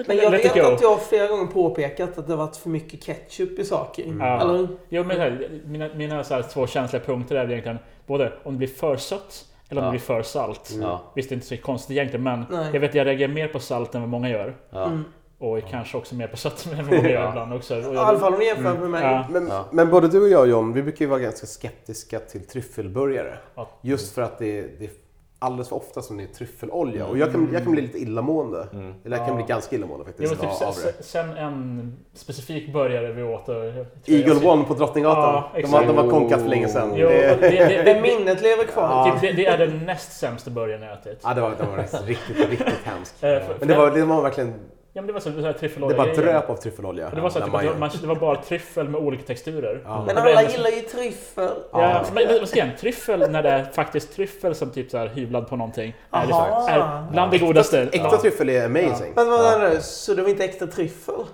Men 0.07 0.17
jag 0.17 0.31
vet 0.31 0.55
go. 0.55 0.61
att 0.61 0.81
jag 0.83 1.03
flera 1.03 1.27
gånger 1.27 1.47
påpekat 1.47 2.19
att 2.19 2.27
det 2.27 2.37
varit 2.37 2.57
för 2.57 2.69
mycket 2.69 3.03
ketchup 3.05 3.59
i 3.59 3.65
saker. 3.65 4.05
Mm. 4.05 4.21
Ja. 4.21 4.41
Eller? 4.41 4.69
Jo, 4.89 5.05
men 5.05 5.21
här, 5.21 5.61
mina 5.65 5.89
mina 5.95 6.25
så 6.25 6.35
här, 6.35 6.43
två 6.43 6.67
känsliga 6.67 7.03
punkter 7.05 7.37
är 7.37 7.51
egentligen 7.51 7.79
både 8.07 8.33
om 8.43 8.53
det 8.55 8.59
blir 8.59 8.69
för 8.69 8.97
sött 8.97 9.45
eller 9.69 9.81
om 9.81 9.85
Ja. 9.85 9.91
det 9.91 9.91
blir 9.91 10.01
för 10.01 10.23
salt. 10.23 10.71
Mm. 10.71 10.83
Ja, 10.89 11.13
Visst, 11.15 11.29
det 11.29 11.33
är 11.33 11.37
inte 11.37 11.47
så 11.47 11.57
konstigt 11.57 11.91
egentligen, 11.91 12.23
men 12.25 12.45
Nej. 12.51 12.71
jag 12.73 12.81
vet 12.81 12.95
jag 12.95 13.07
reagerar 13.07 13.33
mer 13.33 13.49
på 13.49 13.59
salt 13.61 13.95
än 13.95 14.01
vad 14.01 14.11
många 14.11 14.29
gör. 14.31 14.57
ja. 14.71 14.85
Mm. 14.87 15.05
Och 15.39 15.59
kanske 15.71 15.97
också 15.97 16.15
mer 16.15 16.27
på 16.27 16.37
sött 16.37 16.67
än 16.71 16.77
vad 16.77 16.87
många 16.87 17.09
gör 17.09 17.21
Ja. 17.23 17.29
ibland 17.29 17.53
också. 17.53 17.75
I 17.75 17.85
alla 17.97 18.19
fall 18.19 18.33
om 18.33 18.39
du 18.39 18.47
jämför 18.47 18.71
Mm. 18.71 18.81
med 18.81 18.91
mig. 18.91 19.03
Ja. 19.03 19.27
Men, 19.31 19.47
Ja. 19.49 19.65
men 19.73 19.91
både 19.91 20.09
du 20.09 20.23
och 20.23 20.29
jag 20.29 20.49
John, 20.49 20.73
vi 20.73 20.83
brukar 20.83 21.05
ju 21.05 21.07
vara 21.09 21.21
ganska 21.21 21.47
skeptiska 21.47 22.19
till 22.19 22.47
tryffelburgare. 22.47 23.39
Ja. 23.55 23.71
Just 23.83 24.15
för 24.15 24.23
att 24.23 24.39
det 24.39 24.63
det 24.79 24.85
är 24.85 24.91
alldeles 25.39 25.69
för 25.69 25.77
ofta 25.77 26.03
som 26.03 26.17
det 26.17 26.23
är 26.23 26.27
tryffelolja. 26.27 27.07
Och 27.07 27.19
jag 27.19 27.33
kan, 27.33 27.49
jag 27.53 27.63
kan 27.63 27.73
bli 27.73 27.83
lite 27.83 27.99
illamående. 27.99 28.67
Mm. 28.73 28.95
Eller 29.05 29.17
jag 29.17 29.27
kan 29.27 29.37
Ja. 29.37 29.45
bli 29.45 29.45
ganska 29.55 29.77
illamående 29.77 30.05
faktiskt. 30.05 30.35
Jo, 30.43 30.49
typ 30.49 30.53
sen, 30.75 30.93
sen 31.01 31.37
en 31.37 31.97
specifik 32.15 32.73
burgare 32.73 33.13
vi 33.13 33.23
åt. 33.23 33.49
Eagle 33.49 34.35
jag- 34.35 34.45
One 34.45 34.65
på 34.65 34.75
Drottninggatan. 34.75 35.23
Ja, 35.23 35.33
de, 35.33 35.53
har, 35.53 35.59
exakt. 35.61 35.87
de 35.87 35.97
har 35.97 36.11
konkat 36.11 36.41
för 36.41 36.49
länge 36.49 36.69
sedan. 36.69 36.93
Jo, 36.95 37.09
det, 37.09 37.37
det, 37.41 37.83
det, 37.83 38.01
minnet 38.03 38.43
lever 38.43 38.65
kvar. 38.65 38.83
Ja. 38.83 39.19
det, 39.21 39.33
det 39.33 39.47
är 39.47 39.59
den 39.59 39.79
näst 39.79 40.13
sämsta 40.19 40.51
burgaren 40.51 40.83
jag 40.83 40.93
ätit. 40.93 41.21
ja, 41.23 41.35
det 41.35 41.41
var, 41.41 41.51
det 41.51 41.65
var 41.65 42.07
riktigt, 42.07 42.51
riktigt 42.51 42.85
hemskt. 42.85 43.25
Eh, 43.25 43.31
Men 43.59 43.69
det 43.69 43.77
var, 43.77 43.91
det 43.91 44.05
var 44.05 44.23
verkligen, 44.23 44.55
Ja, 44.97 45.03
men 45.03 45.07
det 45.07 45.13
var 45.13 45.21
så, 45.21 45.33
så 45.33 45.41
här 45.41 45.53
det 45.53 45.59
tryffelolja. 45.59 45.97
bara 45.97 46.13
dröp 46.15 46.51
av 46.51 46.57
tryffelolja. 46.57 47.11
Det 47.15 47.21
var, 47.21 47.31
så 47.31 47.39
att 47.39 47.45
det, 47.45 47.51
man 47.51 47.67
var, 47.67 47.75
man, 47.75 47.91
det 48.01 48.07
var 48.07 48.15
bara 48.15 48.43
tryffel 48.43 48.89
med 48.89 49.01
olika 49.01 49.23
texturer. 49.23 49.81
Ja. 49.85 50.05
Men 50.07 50.15
Det 50.17 50.23
blev 50.23 50.37
alla 50.39 50.51
gillar 50.51 50.71
ju 50.71 50.81
tryffel. 50.81 51.51
Ja, 51.73 51.81
Ja. 51.83 52.05
men, 52.15 52.27
men 52.29 52.39
vad 52.41 52.49
ska 52.49 52.59
jag? 52.59 52.79
Tryffel 52.79 53.31
när 53.31 53.43
det 53.43 53.51
är 53.51 53.65
faktiskt 53.65 54.13
tryffel 54.17 54.55
som 54.55 54.71
typ 54.71 54.91
så 54.91 54.99
här 54.99 55.07
hyvlad 55.07 55.49
på 55.49 55.57
någonting. 55.57 55.95
Är, 56.11 56.27
det, 56.27 56.33
Aha. 56.33 56.69
är 56.69 57.13
bland 57.13 57.31
det 57.31 57.39
godaste. 57.39 57.81
Äkta 57.83 57.99
Ja. 57.99 58.19
tryffel 58.21 58.49
är 58.49 58.65
amazing. 58.67 59.13
Men 59.17 59.29
vad 59.31 59.45
är 59.63 59.71
det? 59.71 59.81
Så 59.81 60.15
det 60.15 60.23
var 60.23 60.29
inte 60.29 60.45
äkta 60.45 60.67
tryffel? 60.67 61.15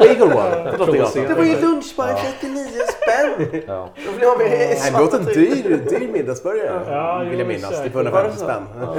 Eagle 0.00 0.24
One. 0.24 0.72
Det 1.28 1.34
var 1.34 1.44
ju 1.44 1.60
lunchbar 1.60 2.08
i 2.08 2.32
39 2.40 2.66
spänn! 2.66 3.62
Ja. 3.66 3.88
Då 4.06 4.12
vill 4.12 4.20
jag 4.22 4.38
Nej, 4.38 4.90
det 4.92 4.98
låter 4.98 5.18
en 5.18 5.24
dyr, 5.24 5.80
dyr 5.90 6.08
middagsburgare. 6.12 6.80
Ja, 6.90 7.18
vill 7.30 7.38
jag 7.38 7.48
minnas. 7.48 7.76
säkert. 7.76 7.94
150 7.94 8.12
Var 8.12 8.24
det 8.24 8.36
spänn. 8.36 8.66
så? 8.80 8.86
Ja. 8.86 8.96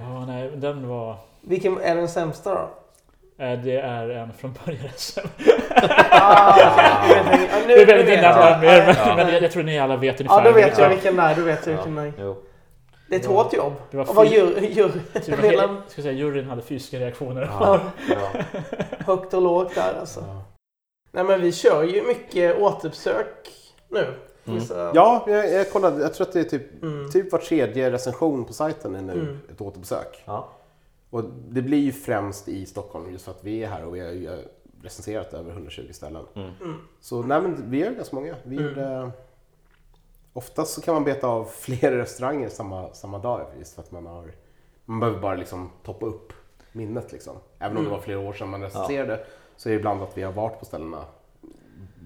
Ja, 0.00 0.24
nej, 0.26 0.50
den 0.54 0.88
var... 0.88 1.16
Vilken 1.48 1.80
är 1.80 1.94
den 1.96 2.08
sämsta 2.08 2.54
då? 2.54 2.60
eh, 3.44 3.58
Det 3.60 3.76
är 3.80 4.08
en 4.08 4.32
från 4.32 4.54
början. 4.64 4.80
Ah, 6.10 6.56
Det 7.66 7.74
är 7.74 7.86
väldigt 7.86 8.18
innan 8.18 8.60
mer, 8.60 8.94
Ja. 9.06 9.16
men 9.16 9.28
jag, 9.32 9.42
jag 9.42 9.52
tror 9.52 9.62
ni 9.62 9.78
alla 9.78 9.96
vet 9.96 10.20
ungefär. 10.20 10.36
Ja, 10.44 10.44
då 10.44 10.52
vet 10.52 10.78
jag 10.78 10.84
Ja. 10.84 10.88
vilken 10.94 11.16
det 11.16 11.22
är. 11.22 11.34
Då 11.36 11.42
vet 11.42 11.66
jag 11.66 11.74
vilken 11.74 11.94
det 11.94 12.02
är. 12.02 12.34
Det 13.08 13.16
är 13.16 13.20
ett 13.20 13.26
hårt 13.26 13.52
jobb. 13.52 13.72
Det 13.90 13.96
var 13.96 14.08
Och 14.08 14.14
vad 14.14 14.30
det 14.30 14.42
var 14.42 14.60
hela 14.60 15.62
helt- 15.66 15.90
ska 15.90 16.02
säga, 16.02 16.12
juryn 16.12 16.48
hade 16.50 16.62
fysiska 16.62 16.98
reaktioner. 16.98 17.50
Ja. 17.60 17.80
Ja. 18.10 18.42
högt 19.06 19.34
och 19.34 19.42
lågt 19.42 19.74
där 19.74 19.94
alltså. 20.00 20.20
Ja. 20.20 20.42
Nej 21.12 21.24
men 21.24 21.40
vi 21.40 21.52
kör 21.52 21.82
ju 21.84 22.02
mycket 22.02 22.58
återbesök 22.60 23.48
nu. 23.88 24.06
Mm. 24.46 24.60
Så- 24.60 24.90
Ja, 24.94 25.24
jag, 25.28 25.52
jag 25.52 25.70
kollade. 25.70 26.02
Jag 26.02 26.14
tror 26.14 26.26
att 26.26 26.32
det 26.32 26.40
är 26.40 26.44
typ, 26.44 26.82
Mm. 26.82 27.10
typ 27.10 27.32
var 27.32 27.38
tredje 27.38 27.90
recension 27.90 28.44
på 28.44 28.52
sajten 28.52 28.94
är 28.94 29.02
nu 29.02 29.12
Mm. 29.12 29.38
ett 29.52 29.60
återbesök. 29.60 30.22
Ja. 30.24 30.48
Och 31.10 31.24
det 31.48 31.62
blir 31.62 31.78
ju 31.78 31.92
främst 31.92 32.48
i 32.48 32.66
Stockholm 32.66 33.10
just 33.12 33.24
för 33.24 33.32
att 33.32 33.44
vi 33.44 33.64
är 33.64 33.68
här 33.68 33.84
och 33.84 33.94
vi 33.96 34.00
har 34.00 34.08
ju 34.12 34.44
recenserat 34.82 35.34
över 35.34 35.50
120 35.52 35.88
ställen. 35.92 36.24
Mm. 36.34 36.50
Mm. 36.62 36.76
Så 37.00 37.22
nej, 37.22 37.42
men 37.42 37.70
vi 37.70 37.82
är 37.82 37.94
ganska 37.94 38.16
många. 38.16 38.34
Vi 38.44 38.56
Mm. 38.56 38.68
gjorde, 38.68 39.10
oftast 40.32 40.74
så 40.74 40.80
kan 40.80 40.94
man 40.94 41.04
beta 41.04 41.26
av 41.26 41.44
flera 41.52 41.98
restauranger 41.98 42.48
samma, 42.48 42.94
samma 42.94 43.18
dag 43.18 43.46
just 43.58 43.74
för 43.74 43.82
att 43.82 43.90
man 43.92 44.06
har 44.06 44.32
man 44.84 45.00
behöver 45.00 45.20
bara 45.20 45.34
liksom 45.36 45.70
toppa 45.84 46.06
upp 46.06 46.32
minnet 46.72 47.12
liksom. 47.12 47.36
Även 47.58 47.76
om 47.76 47.82
det 47.82 47.88
Mm. 47.88 47.98
var 47.98 48.04
flera 48.04 48.18
år 48.18 48.32
sedan 48.32 48.48
man 48.48 48.62
recenserade 48.62 49.26
så 49.56 49.68
är 49.68 49.72
det 49.72 49.78
ibland 49.78 50.02
att 50.02 50.18
vi 50.18 50.22
har 50.22 50.32
varit 50.32 50.58
på 50.58 50.64
ställena 50.64 51.04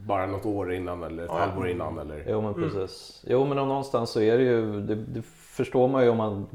bara 0.06 0.26
något 0.26 0.46
år 0.46 0.72
innan 0.74 1.02
eller 1.02 1.22
ett 1.22 1.30
Ja, 1.32 1.38
halvår 1.38 1.68
innan. 1.68 1.98
Eller... 1.98 2.24
Jo 2.28 2.40
men 2.40 2.54
Mm. 2.54 2.70
precis. 2.70 3.24
Jo 3.26 3.44
men 3.44 3.56
någonstans 3.56 4.10
så 4.10 4.20
är 4.20 4.38
det 4.38 4.44
ju, 4.44 4.80
det, 4.80 4.94
det 4.94 5.22
förstår 5.36 5.88
man 5.88 6.02
ju 6.04 6.08
om 6.10 6.16
man 6.16 6.46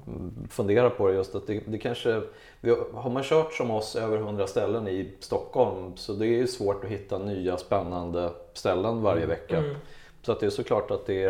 funderar 0.49 0.89
på 0.89 1.07
det 1.07 1.13
just 1.13 1.35
att 1.35 1.47
det, 1.47 1.61
det 1.67 1.77
kanske, 1.77 2.21
vi, 2.61 2.75
har 2.93 3.09
man 3.09 3.23
kört 3.23 3.53
som 3.53 3.71
oss 3.71 3.95
över 3.95 4.17
100 4.17 4.47
ställen 4.47 4.87
i 4.87 5.11
Stockholm 5.19 5.91
så 5.97 6.13
det 6.13 6.25
är 6.25 6.37
ju 6.37 6.47
svårt 6.47 6.83
att 6.83 6.89
hitta 6.89 7.17
nya 7.17 7.57
spännande 7.57 8.29
ställen 8.53 9.01
varje 9.01 9.25
vecka. 9.25 9.57
Mm. 9.57 9.75
Så 10.21 10.31
att 10.31 10.39
det 10.39 10.45
är 10.45 10.49
såklart 10.49 10.91
att 10.91 11.05
det 11.05 11.21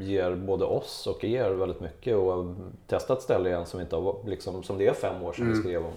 ger 0.00 0.34
både 0.34 0.64
oss 0.64 1.06
och 1.06 1.24
er 1.24 1.50
väldigt 1.50 1.80
mycket 1.80 2.16
och 2.16 2.54
testa 2.86 3.12
ett 3.12 3.22
ställe 3.22 3.48
igen 3.48 3.66
som, 3.66 3.80
inte 3.80 3.96
har, 3.96 4.16
liksom, 4.26 4.62
som 4.62 4.78
det 4.78 4.86
är 4.86 4.92
fem 4.92 5.22
år 5.22 5.32
sedan 5.32 5.46
vi 5.46 5.52
Mm. 5.52 5.62
skrev 5.64 5.84
om. 5.84 5.92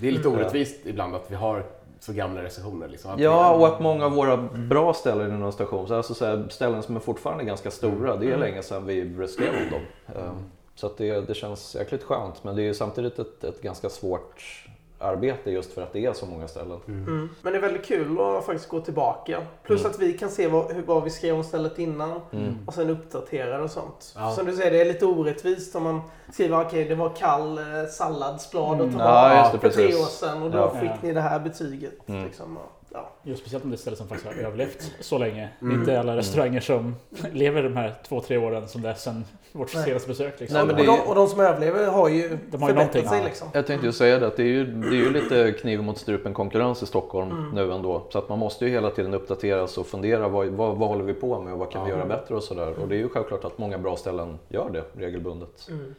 Det 0.00 0.08
är 0.08 0.12
lite 0.12 0.28
Mm. 0.28 0.40
orättvist 0.40 0.86
ibland 0.86 1.14
att 1.14 1.30
vi 1.30 1.34
har 1.34 1.64
så 2.02 2.12
gamla 2.12 2.42
recensioner. 2.42 2.88
Liksom. 2.88 3.10
Ja, 3.18 3.54
och 3.54 3.66
att 3.66 3.80
många 3.80 4.04
av 4.04 4.12
våra 4.12 4.36
bra 4.36 4.94
ställen 4.94 5.34
inom 5.34 5.52
station, 5.52 5.88
så 5.88 5.94
alltså 5.94 6.14
så 6.14 6.24
här, 6.24 6.46
ställen 6.50 6.82
som 6.82 6.96
är 6.96 7.00
fortfarande 7.00 7.44
ganska 7.44 7.70
stora, 7.70 8.16
det 8.16 8.24
är 8.24 8.28
Mm. 8.28 8.40
länge 8.40 8.62
sedan 8.62 8.86
vi 8.86 9.00
om 9.48 9.70
dem. 9.70 9.80
Ehm, 10.22 10.44
Så 10.74 10.90
det, 10.96 11.20
det 11.20 11.34
känns 11.34 11.74
jäkligt 11.74 12.02
skönt, 12.02 12.44
men 12.44 12.56
det 12.56 12.62
är 12.68 12.72
samtidigt 12.72 13.18
ett, 13.18 13.44
ett 13.44 13.62
ganska 13.62 13.88
svårt 13.88 14.64
arbete 15.02 15.50
just 15.50 15.72
för 15.72 15.82
att 15.82 15.92
det 15.92 16.06
är 16.06 16.12
så 16.12 16.26
många 16.26 16.48
ställen. 16.48 16.80
Mm. 16.88 17.28
Men 17.42 17.52
det 17.52 17.58
är 17.58 17.62
väldigt 17.62 17.84
kul 17.84 18.20
att 18.20 18.44
faktiskt 18.46 18.68
gå 18.68 18.80
tillbaka. 18.80 19.40
Plus 19.62 19.80
Mm. 19.80 19.90
att 19.92 19.98
vi 19.98 20.12
kan 20.18 20.30
se 20.30 20.48
vad, 20.48 20.72
hur, 20.72 20.82
vad 20.82 21.04
vi 21.04 21.10
skrev 21.10 21.34
om 21.36 21.44
stället 21.44 21.78
innan. 21.78 22.20
Mm. 22.32 22.58
Och 22.66 22.74
sen 22.74 22.90
uppdatera 22.90 23.62
och 23.62 23.70
sånt. 23.70 24.14
Ja. 24.16 24.30
Som 24.32 24.46
du 24.46 24.56
säger, 24.56 24.70
det 24.70 24.80
är 24.80 24.84
lite 24.84 25.06
orättvist 25.06 25.74
om 25.76 25.82
man 25.82 26.00
skriver 26.32 26.60
okej 26.66 26.84
det 26.84 26.94
var 26.94 27.08
kall 27.16 27.58
eh, 27.58 27.64
salladsblad 27.90 28.74
Mm. 28.80 28.86
och 28.94 29.00
Ja, 29.00 29.28
tomat 29.28 29.52
det, 29.52 29.58
för 29.58 29.68
tre 29.68 29.86
precis. 29.86 30.00
år 30.02 30.06
sedan 30.28 30.42
och 30.42 30.50
då 30.50 30.58
Ja. 30.58 30.70
fick 30.80 30.90
Ja. 30.90 30.96
ni 31.02 31.12
det 31.12 31.20
här 31.20 31.38
betyget. 31.40 32.08
Mm. 32.08 32.24
Liksom. 32.24 32.58
Och, 32.94 32.98
ja. 32.98 33.10
Just 33.22 33.40
speciellt 33.40 33.64
om 33.64 33.70
det 33.70 33.74
är 33.74 33.78
ställen 33.78 33.96
som 33.96 34.08
faktiskt 34.08 34.34
har 34.34 34.42
överlevt 34.42 34.92
så 35.00 35.18
länge. 35.18 35.48
Mm. 35.62 35.80
inte 35.80 36.00
alla 36.00 36.16
restauranger 36.16 36.60
som 36.60 36.96
lever 37.32 37.62
de 37.62 37.76
här 37.76 37.94
två, 38.08 38.20
tre 38.20 38.36
åren 38.38 38.68
som 38.68 38.82
det 38.82 38.88
är 38.88 38.94
sedan 38.94 39.24
vårt 39.52 39.74
Nej. 39.74 39.84
senaste 39.84 40.08
besök. 40.08 40.40
Liksom. 40.40 40.56
Nej, 40.56 40.66
men 40.66 40.74
och, 40.74 40.80
det- 40.80 40.86
de, 41.02 41.08
och 41.08 41.14
de 41.14 41.28
som 41.28 41.40
överlever 41.40 41.86
har 41.86 42.08
ju 42.08 42.38
De 42.50 42.62
har 42.62 42.68
ju 42.70 42.74
förbättrat 42.74 42.74
någonting. 42.74 43.08
sig 43.08 43.18
Ja. 43.18 43.24
liksom. 43.24 43.48
Jag 43.52 43.66
tänkte 43.66 43.86
ju 43.86 43.92
säga 43.92 44.18
det, 44.18 44.26
att 44.26 44.36
det 44.36 44.42
är 44.42 44.46
ju, 44.46 44.64
det 44.66 44.88
är 44.88 44.92
ju 45.00 45.10
lite 45.12 45.52
kniv 45.52 45.82
mot 45.82 45.98
strupen 45.98 46.34
konkurrens 46.34 46.82
i 46.82 46.86
Stockholm 46.86 47.30
Mm. 47.30 47.50
nu 47.54 47.72
ändå. 47.72 48.02
Så 48.10 48.18
att 48.18 48.28
man 48.28 48.38
måste 48.38 48.64
ju 48.64 48.70
hela 48.70 48.90
tiden 48.90 49.14
uppdateras 49.14 49.78
och 49.78 49.86
fundera 49.86 50.28
vad, 50.28 50.46
vad, 50.46 50.76
vad 50.76 50.88
håller 50.88 51.04
vi 51.04 51.14
på 51.14 51.40
med 51.40 51.52
och 51.52 51.58
vad 51.58 51.70
kan 51.70 51.84
vi 51.84 51.90
göra 51.90 52.06
bättre 52.06 52.34
och 52.34 52.42
sådär. 52.42 52.78
Och 52.82 52.88
det 52.88 52.94
är 52.94 52.98
ju 52.98 53.08
självklart 53.08 53.44
att 53.44 53.58
många 53.58 53.78
bra 53.78 53.96
ställen 53.96 54.38
gör 54.48 54.70
det 54.70 54.84
regelbundet. 55.06 55.68
Mm. 55.70 55.94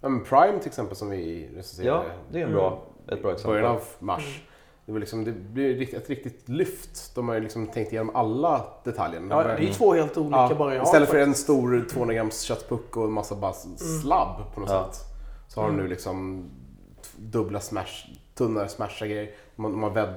Ja, 0.00 0.08
men 0.08 0.24
Prime 0.24 0.58
till 0.58 0.68
exempel 0.68 0.96
som 0.96 1.10
vi 1.10 1.48
recenserade 1.56 1.90
Ja, 2.06 2.12
det 2.32 2.40
är 2.40 2.46
en 2.46 2.52
bra, 2.52 2.82
ett 3.12 3.22
bra 3.22 3.30
i 3.30 3.34
exempel. 3.34 3.54
början 3.54 3.72
av 3.76 3.82
mars. 3.98 4.42
Det, 4.88 4.92
var 4.92 5.00
liksom, 5.00 5.24
det 5.24 5.32
blir 5.32 5.94
ett 5.94 6.08
riktigt 6.10 6.48
lyft. 6.48 7.14
De 7.14 7.28
har 7.28 7.34
ju 7.34 7.40
liksom 7.40 7.66
tänkt 7.66 7.92
igenom 7.92 8.16
alla 8.16 8.64
detaljer. 8.84 9.20
De 9.20 9.30
Ja, 9.30 9.42
det 9.42 9.52
är 9.52 9.58
ju 9.58 9.72
två 9.72 9.94
helt 9.94 10.16
olika 10.16 10.36
Ja, 10.36 10.54
bara 10.58 10.74
jag 10.74 10.84
istället 10.84 11.08
för 11.08 11.18
en 11.18 11.34
stor 11.34 11.86
200 11.90 12.14
grams 12.14 12.40
köttpuck 12.40 12.96
och 12.96 13.04
en 13.04 13.12
massa 13.12 13.34
bara 13.34 13.52
slabb 14.02 14.54
på 14.54 14.60
något 14.60 14.70
Ja. 14.70 14.90
sätt. 14.92 15.04
Så 15.48 15.60
har 15.60 15.68
de 15.68 15.76
nu 15.76 15.88
liksom 15.88 16.44
t- 17.02 17.08
dubbla 17.18 17.60
smash, 17.60 18.06
tunnare 18.34 18.68
smasha 18.68 19.06
grejer. 19.06 19.30
De 19.56 19.82
har, 19.82 19.90
vedd 19.90 20.16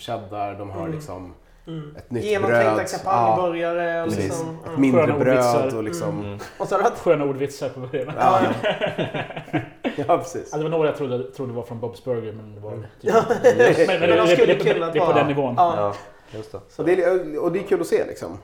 cheddar, 0.00 0.58
de 0.58 0.70
har 0.70 0.88
liksom 0.88 1.34
Mm. 1.66 1.96
ett 1.96 2.10
nytt 2.10 2.24
Genomtänkta 2.24 2.74
bröd. 2.74 2.88
kampanjburgare. 2.90 4.04
precis. 4.04 4.24
liksom. 4.24 4.48
Ett 4.62 4.66
Mm. 4.68 4.80
mindre 4.80 5.00
Sköna 5.06 5.18
bröd 5.18 5.36
ordvitsar. 5.38 5.76
och 5.76 5.84
liksom... 5.84 6.20
Mm. 6.24 6.38
Och 6.58 6.68
så 6.68 6.82
haft... 6.82 6.98
Sköna 6.98 7.24
ordvitsar 7.24 7.68
på 7.68 7.80
början. 7.80 8.12
Ja, 8.18 8.40
ja, 9.96 10.18
precis. 10.18 10.48
Ja, 10.52 10.58
det 10.58 10.62
var 10.64 10.70
några 10.70 10.86
jag 10.88 10.96
trodde, 10.96 11.22
trodde 11.32 11.52
var 11.52 11.62
från 11.62 11.80
Bob's 11.80 12.04
Burger 12.04 12.32
men 12.32 12.54
det 12.54 12.60
var 12.60 12.70
typ, 12.72 12.84
Ja. 13.00 13.22
men, 13.28 13.56
men, 13.58 13.74
Men 13.86 14.00
de 14.00 14.06
det, 14.06 14.16
det, 14.22 14.26
skulle 14.26 14.54
det, 14.54 14.64
det, 14.64 14.72
kunnat 14.74 14.92
det 14.92 14.98
är 14.98 15.06
på 15.06 15.12
den 15.12 15.26
nivån. 15.26 15.54
Ja. 15.56 15.74
Ja, 15.76 15.94
just 16.38 16.52
det. 16.52 16.60
Och 16.78 16.84
det, 16.84 17.02
är, 17.02 17.38
och 17.38 17.52
det 17.52 17.58
är 17.58 17.62
kul 17.62 17.80
att 17.80 17.86
se 17.86 18.04
liksom. 18.06 18.38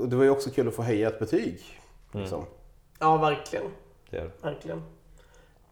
Och 0.00 0.08
det 0.08 0.16
var 0.16 0.24
ju 0.24 0.30
också 0.30 0.50
kul 0.50 0.68
att 0.68 0.74
få 0.74 0.82
höja 0.82 1.08
ett 1.08 1.18
betyg. 1.18 1.60
Liksom. 2.12 2.44
ja, 3.00 3.16
verkligen. 3.16 3.64
Det 4.10 4.16
är 4.18 4.22
det. 4.22 4.30
verkligen. 4.42 4.82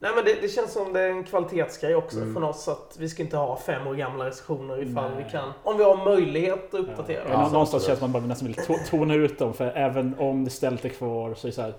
Nej 0.04 0.12
men 0.16 0.24
det, 0.24 0.34
det 0.40 0.48
känns 0.48 0.72
som 0.72 0.92
det 0.92 1.00
är 1.00 1.08
en 1.08 1.24
kvalitetsgrej 1.24 1.94
också 1.94 2.16
Mm. 2.16 2.32
från 2.34 2.44
oss 2.44 2.68
att 2.68 2.96
vi 2.98 3.08
ska 3.08 3.22
inte 3.22 3.36
ha 3.36 3.56
fem 3.56 3.86
år 3.86 3.94
gamla 3.94 4.26
recensioner 4.26 4.82
ifall 4.82 5.10
Nej. 5.14 5.24
vi 5.24 5.30
kan. 5.30 5.52
Om 5.62 5.78
vi 5.78 5.84
har 5.84 6.04
möjlighet 6.04 6.74
att 6.74 6.80
uppdatera. 6.80 7.22
Ja, 7.24 7.30
dem. 7.30 7.30
någonstans 7.32 7.64
absolut. 7.74 7.86
känns 7.86 8.00
man 8.00 8.12
bara 8.12 8.22
nästan 8.22 8.46
vill 8.48 8.56
to- 8.56 8.90
tona 8.90 9.14
ut 9.14 9.38
dem 9.38 9.54
för 9.54 9.66
även 9.76 10.14
om 10.18 10.44
det 10.44 10.50
stället 10.50 10.84
är 10.84 10.88
kvar 10.88 11.34
så 11.34 11.46
är 11.46 11.50
det 11.50 11.54
så 11.54 11.62
här, 11.62 11.74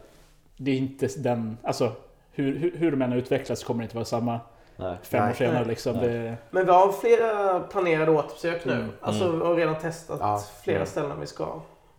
Det 0.58 0.72
är 0.72 0.76
inte 0.78 1.08
den, 1.18 1.58
alltså 1.64 1.92
hur, 2.32 2.56
hur, 2.60 2.72
hur 2.78 2.92
de 2.92 3.02
än 3.02 3.12
har 3.12 3.18
utvecklats 3.18 3.64
kommer 3.64 3.80
det 3.80 3.84
inte 3.84 3.96
vara 3.96 4.06
samma 4.06 4.40
Nej. 4.76 4.96
fem 5.04 5.22
år 5.24 5.26
Nej. 5.28 5.36
senare 5.36 5.60
Nej. 5.60 5.68
liksom. 5.68 5.96
Nej. 5.96 6.08
Det, 6.10 6.36
Men 6.52 6.66
vi 6.66 6.72
har 6.72 6.92
flera 6.92 7.60
planerade 7.60 8.12
återbesök 8.12 8.66
nu. 8.66 8.74
Mm. 8.74 8.90
Alltså 9.02 9.32
vi 9.32 9.46
har 9.46 9.56
redan 9.56 9.76
testat 9.80 10.18
Ja. 10.22 10.42
flera 10.64 10.78
Mm. 10.78 10.88
ställen 10.88 11.20
vi 11.20 11.28
ska. 11.28 11.48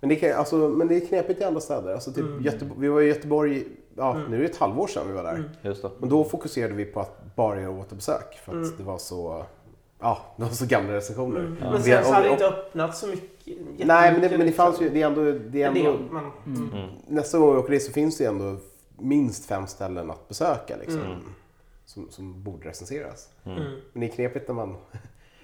Men, 0.01 0.09
det 0.09 0.17
kan, 0.17 0.33
alltså, 0.33 0.57
men 0.57 0.89
det 0.89 0.97
är 0.97 1.07
knepigt 1.07 1.41
i 1.41 1.45
andra 1.45 1.61
städer. 1.61 1.95
Alltså, 1.95 2.13
typ 2.13 2.25
Mm. 2.25 2.43
Göteborg, 2.43 2.81
vi 2.81 2.89
var 2.89 3.01
i 3.01 3.07
Göteborg, 3.07 3.65
ja, 3.97 4.15
Mm. 4.15 4.31
nu 4.31 4.37
är 4.37 4.41
det 4.41 4.47
ett 4.49 4.57
halvår 4.57 4.87
sedan 4.87 5.07
vi 5.09 5.13
var 5.13 5.23
där. 5.23 5.35
Mm. 5.35 5.49
Just 5.63 5.83
det. 5.83 5.91
Men 5.99 6.09
då 6.09 6.25
fokuserade 6.25 6.75
vi 6.75 6.85
på 6.85 7.01
att 7.01 7.35
bara 7.37 7.61
göra 7.61 7.71
återbesök 7.81 8.35
för 8.45 8.53
att 8.53 8.65
Mm. 8.65 8.77
det 8.77 8.83
var 8.85 8.99
så 8.99 9.45
Ja, 10.01 10.19
det 10.37 10.43
var 10.43 10.51
så 10.51 10.67
gamla 10.67 10.93
recensioner. 10.93 11.41
Mm. 11.41 11.57
Men 11.61 11.83
sen 11.83 12.05
så 12.05 12.13
hade 12.13 12.27
det 12.27 12.33
inte 12.33 12.47
öppnat 12.47 12.97
så 12.97 13.07
mycket. 13.07 13.57
Nej, 13.87 14.13
men 14.13 14.21
det, 14.21 14.39
men 14.39 14.47
det 14.47 14.53
fanns 14.53 14.81
liksom. 14.81 14.87
ju, 14.87 14.93
det 14.93 15.03
är 15.03 15.07
ändå, 15.07 15.49
det 15.51 15.63
är 15.63 15.67
ändå 15.69 15.83
del, 15.83 15.99
men, 16.11 16.25
mm. 16.47 16.71
Mm. 16.75 16.91
nästa 17.09 17.39
gång 17.39 17.53
vi 17.53 17.59
åker 17.59 17.71
dit 17.73 17.83
så 17.83 17.93
finns 17.93 18.19
det 18.19 18.25
ju 18.25 18.31
ändå 18.31 18.57
minst 18.99 19.45
fem 19.47 19.67
ställen 19.67 20.11
att 20.11 20.29
besöka 20.29 20.77
liksom, 20.81 21.01
Mm. 21.01 21.19
som, 21.85 22.11
som 22.11 22.43
borde 22.43 22.69
recenseras. 22.69 23.29
Men 23.43 24.01
det 24.01 24.07
är 24.07 24.11
knepigt 24.11 24.49
när 24.49 24.55
man, 24.55 24.77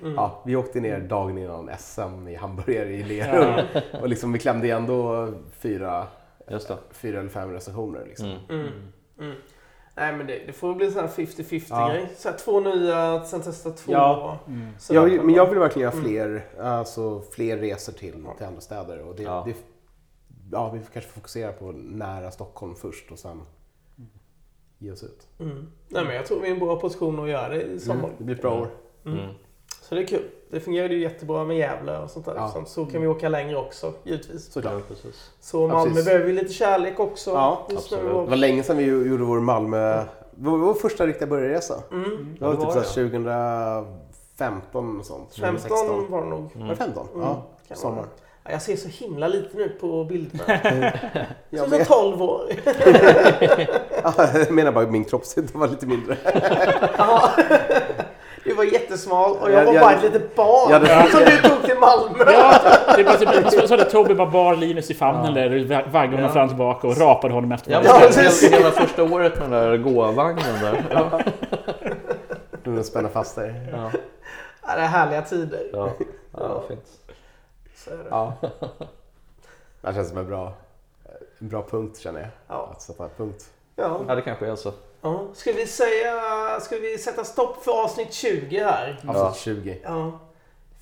Mm. 0.02 0.14
ja, 0.14 0.42
vi 0.46 0.56
åkte 0.56 0.80
ner 0.80 1.00
dagen 1.00 1.38
innan 1.38 1.70
SM 1.78 2.28
i 2.28 2.34
hamburgare 2.34 2.92
i 2.92 3.02
Lerum 3.02 3.66
och 4.00 4.08
liksom, 4.08 4.32
vi 4.32 4.38
klämde 4.38 4.66
igen 4.66 4.86
då 4.86 5.28
fyra, 5.52 6.06
Just 6.50 6.68
det. 6.68 6.76
fyra 6.90 7.20
eller 7.20 7.28
fem 7.30 7.52
recensioner. 7.52 8.04
Liksom. 8.06 8.26
Mm. 8.26 8.40
Mm. 8.50 8.72
Mm. 9.20 9.34
Nej 9.96 10.16
men 10.16 10.26
det, 10.26 10.42
det 10.46 10.52
får 10.52 10.74
bli 10.74 10.86
en 10.86 10.92
sån 10.92 11.00
här 11.00 11.08
50-50 11.08 11.64
Ja. 11.70 11.88
grej. 11.88 12.08
Så 12.16 12.28
här, 12.28 12.36
två 12.36 12.60
nya, 12.60 13.24
sen 13.24 13.42
testa 13.42 13.70
två. 13.70 13.92
Ja. 13.92 14.38
mm. 14.46 14.68
Jag, 14.90 15.24
men 15.24 15.34
jag 15.34 15.46
vill 15.50 15.58
verkligen 15.58 15.90
göra 15.90 15.98
Mm. 16.00 16.04
fler, 16.04 16.44
alltså, 16.60 17.20
fler 17.20 17.56
resor 17.56 17.92
till, 17.92 18.26
till 18.36 18.46
andra 18.46 18.60
städer. 18.60 18.98
Och 19.08 19.14
det, 19.16 19.22
Ja. 19.22 19.42
det, 19.46 19.54
ja, 20.52 20.70
vi 20.70 20.80
får 20.80 20.92
kanske 20.92 21.10
fokusera 21.10 21.52
på 21.52 21.72
nära 21.72 22.30
Stockholm 22.30 22.74
först 22.74 23.10
och 23.12 23.18
sen 23.18 23.42
ge 24.78 24.90
oss 24.92 25.02
ut. 25.02 25.28
Mm. 25.40 25.66
Nej 25.88 26.04
men 26.04 26.14
jag 26.14 26.26
tror 26.26 26.40
vi 26.40 26.46
är 26.46 26.50
i 26.50 26.52
en 26.52 26.58
bra 26.58 26.76
position 26.80 27.20
att 27.20 27.28
göra 27.28 27.48
det 27.48 27.62
i 27.62 27.80
sommar. 27.80 28.04
Mm, 28.04 28.14
det 28.18 28.24
blir 28.24 28.34
ett 28.36 28.42
bra 28.42 28.60
år. 28.60 28.68
Mm. 29.82 29.88
Mm. 29.88 29.88
Så 29.88 29.94
det 29.94 30.00
är 30.02 30.06
kul. 30.06 30.28
Det 30.50 30.60
fungerade 30.60 30.94
ju 30.94 31.00
jättebra 31.00 31.44
med 31.44 31.56
Gävle 31.58 31.98
och 31.98 32.10
sånt 32.10 32.26
där. 32.26 32.34
Ja. 32.36 32.48
Så- 32.48 32.64
Så 32.64 32.86
kan 32.86 33.00
vi 33.00 33.06
åka 33.06 33.28
längre 33.28 33.56
också 33.56 33.92
givetvis. 34.04 34.52
Såklart. 34.52 34.72
Ja, 34.72 34.80
precis. 34.88 35.30
Så 35.40 35.68
Malmö 35.68 35.84
precis. 35.90 36.04
behöver 36.04 36.24
vi 36.26 36.32
lite 36.32 36.52
kärlek 36.52 37.00
också. 37.00 37.30
Ja, 37.30 37.66
absolut. 37.76 38.04
Det 38.04 38.12
var 38.30 38.36
länge 38.36 38.62
sedan 38.62 38.76
vi 38.76 38.84
ju- 38.84 39.08
gjorde 39.10 39.24
vår 39.24 39.40
Malmö... 39.40 40.04
Var 40.34 40.58
vår 40.58 40.74
första 40.74 41.06
riktiga 41.06 41.26
burgarresa. 41.28 41.74
Mm. 41.92 42.36
Det 42.38 42.44
var 42.44 42.52
Ja, 42.52 42.54
det 42.54 42.56
typ 42.56 42.74
var 42.74 42.82
så 42.82 43.00
här 43.00 43.08
2015 44.36 44.98
och 45.00 45.06
sånt. 45.06 45.34
15 45.34 45.58
2016. 45.68 46.10
var 46.10 46.22
det 46.22 46.28
nog. 46.28 46.50
Var 46.54 46.68
det 46.68 46.76
15? 46.76 47.06
Mm. 47.14 47.26
Ja, 47.26 47.42
Kan 47.68 47.76
sommar. 47.76 48.04
Ja, 48.44 48.50
jag 48.50 48.62
ser 48.62 48.76
så 48.76 48.88
himla 48.88 49.28
lite 49.28 49.56
nu 49.56 49.68
på 49.68 50.04
bilderna. 50.04 50.44
Jag, 51.50 51.60
Som 51.60 51.70
men, 51.70 51.84
12 51.86 52.22
år. 52.22 52.50
ja, 54.02 54.14
jag 54.34 54.50
menar 54.50 54.72
bara 54.72 54.86
min 54.86 55.04
kroppshydda 55.04 55.58
var 55.58 55.68
lite 55.68 55.86
mindre. 55.86 56.16
Ja. 58.56 58.62
Du 58.62 58.66
var 58.70 58.72
jättesmal 58.72 59.30
och 59.36 59.50
jag 59.50 59.60
Jag- 59.66 59.72
var 59.72 59.80
bara 59.80 59.92
ett 59.92 60.02
litet 60.02 60.36
barn 60.36 60.70
jag 60.70 60.80
hade- 60.80 61.10
som 61.10 61.20
du 61.20 61.48
tog 61.48 61.62
till 61.62 61.78
Malmö. 61.78 62.24
Ja, 62.32 62.54
det 62.96 63.04
bara 63.04 63.16
typ, 63.16 63.50
så, 63.50 63.68
så 63.68 63.72
hade 63.74 63.84
Toby 63.90 64.14
bara 64.14 64.30
bar 64.30 64.56
Linus 64.56 64.90
i 64.90 64.94
famnen 64.94 65.34
där, 65.34 65.50
och 65.60 65.92
vaggade 65.92 66.16
honom 66.16 66.20
Ja. 66.20 66.28
fram 66.32 66.42
och 66.44 66.50
tillbaka 66.50 66.86
och 66.88 66.96
rapade 66.98 67.34
honom 67.34 67.52
efter 67.52 67.72
Ja, 67.72 67.80
varje 67.84 68.04
Ja, 68.06 68.22
hela, 68.22 68.56
hela 68.58 68.70
första 68.70 69.02
året 69.02 69.32
med 69.38 69.50
den 69.50 69.50
där 69.50 69.76
gåvagnen 69.76 70.60
där. 70.62 70.84
Ja. 70.90 71.20
Du 72.64 72.82
spänna 72.84 73.08
fast 73.08 73.36
dig. 73.36 73.54
Ja. 73.72 73.90
Ja, 74.66 74.74
det 74.76 74.80
är 74.82 74.86
härliga 74.86 75.22
tider. 75.22 75.62
Ja. 75.72 75.90
Ja, 76.38 76.62
fint. 76.68 76.84
Så 77.76 77.90
är 77.90 77.96
det. 77.96 78.04
Ja. 78.10 78.32
Det 79.80 79.94
känns 79.94 80.08
som 80.08 80.18
en 80.18 80.26
bra, 80.26 80.52
en 81.38 81.48
bra 81.48 81.64
punkt 81.70 81.98
känner 81.98 82.20
jag. 82.20 82.28
Ja. 82.48 82.68
Att 82.72 82.82
sätta 82.82 83.08
punkt. 83.16 83.44
Ja. 83.76 84.00
Ja, 84.08 84.14
det 84.14 84.22
kanske 84.22 84.46
är 84.46 84.56
så. 84.56 84.72
Ja. 85.02 85.28
Ska, 85.34 85.52
vi 85.52 85.66
säga, 85.66 86.14
ska 86.60 86.76
vi 86.76 86.98
sätta 86.98 87.24
stopp 87.24 87.64
för 87.64 87.82
avsnitt 87.84 88.12
20 88.12 88.58
här? 88.58 88.90
Avsnitt 89.08 89.14
Ja. 89.14 89.34
20. 89.38 89.78
Ja. 89.84 90.20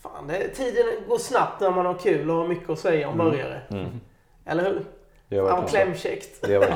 Fan, 0.03 0.27
det, 0.29 0.49
tiden 0.49 0.87
går 1.09 1.19
snabbt 1.19 1.61
när 1.61 1.71
man 1.71 1.87
har 1.87 1.95
kul 1.95 2.31
och 2.31 2.37
har 2.37 2.49
mycket 2.49 2.71
att 2.71 2.79
säga 2.79 3.09
om 3.09 3.21
Mm. 3.21 3.31
burgare. 3.31 3.61
Mm. 3.71 4.01
Eller 4.47 4.65
hur? 4.65 4.85
Det 5.29 5.37
så. 5.63 5.63
klämkäckt. 5.69 6.43
Det. 6.43 6.75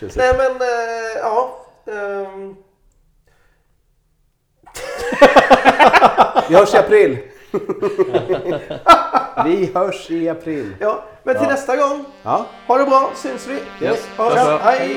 Tjusigt. 0.00 0.16
Nej 0.18 0.34
men, 0.36 0.52
eh, 0.56 1.18
ja. 1.22 1.56
ehm, 1.86 2.56
Vi 6.48 6.54
hörs 6.54 6.74
i 6.74 6.78
april! 6.78 7.18
Vi 9.44 9.70
hörs 9.74 10.10
i 10.10 10.28
april. 10.28 10.74
ja. 10.80 11.04
Men 11.22 11.34
till 11.34 11.44
Ja. 11.44 11.50
nästa 11.50 11.76
gång, 11.76 12.04
Ja. 12.22 12.46
ha 12.66 12.78
det 12.78 12.84
bra, 12.84 13.10
syns 13.14 13.46
vi. 13.46 13.86
Yes. 13.86 14.08
Ha 14.16 14.28
det 14.28 14.34
Tack 14.34 14.46
bra. 14.46 14.58
så. 14.58 14.64
Hej. 14.64 14.96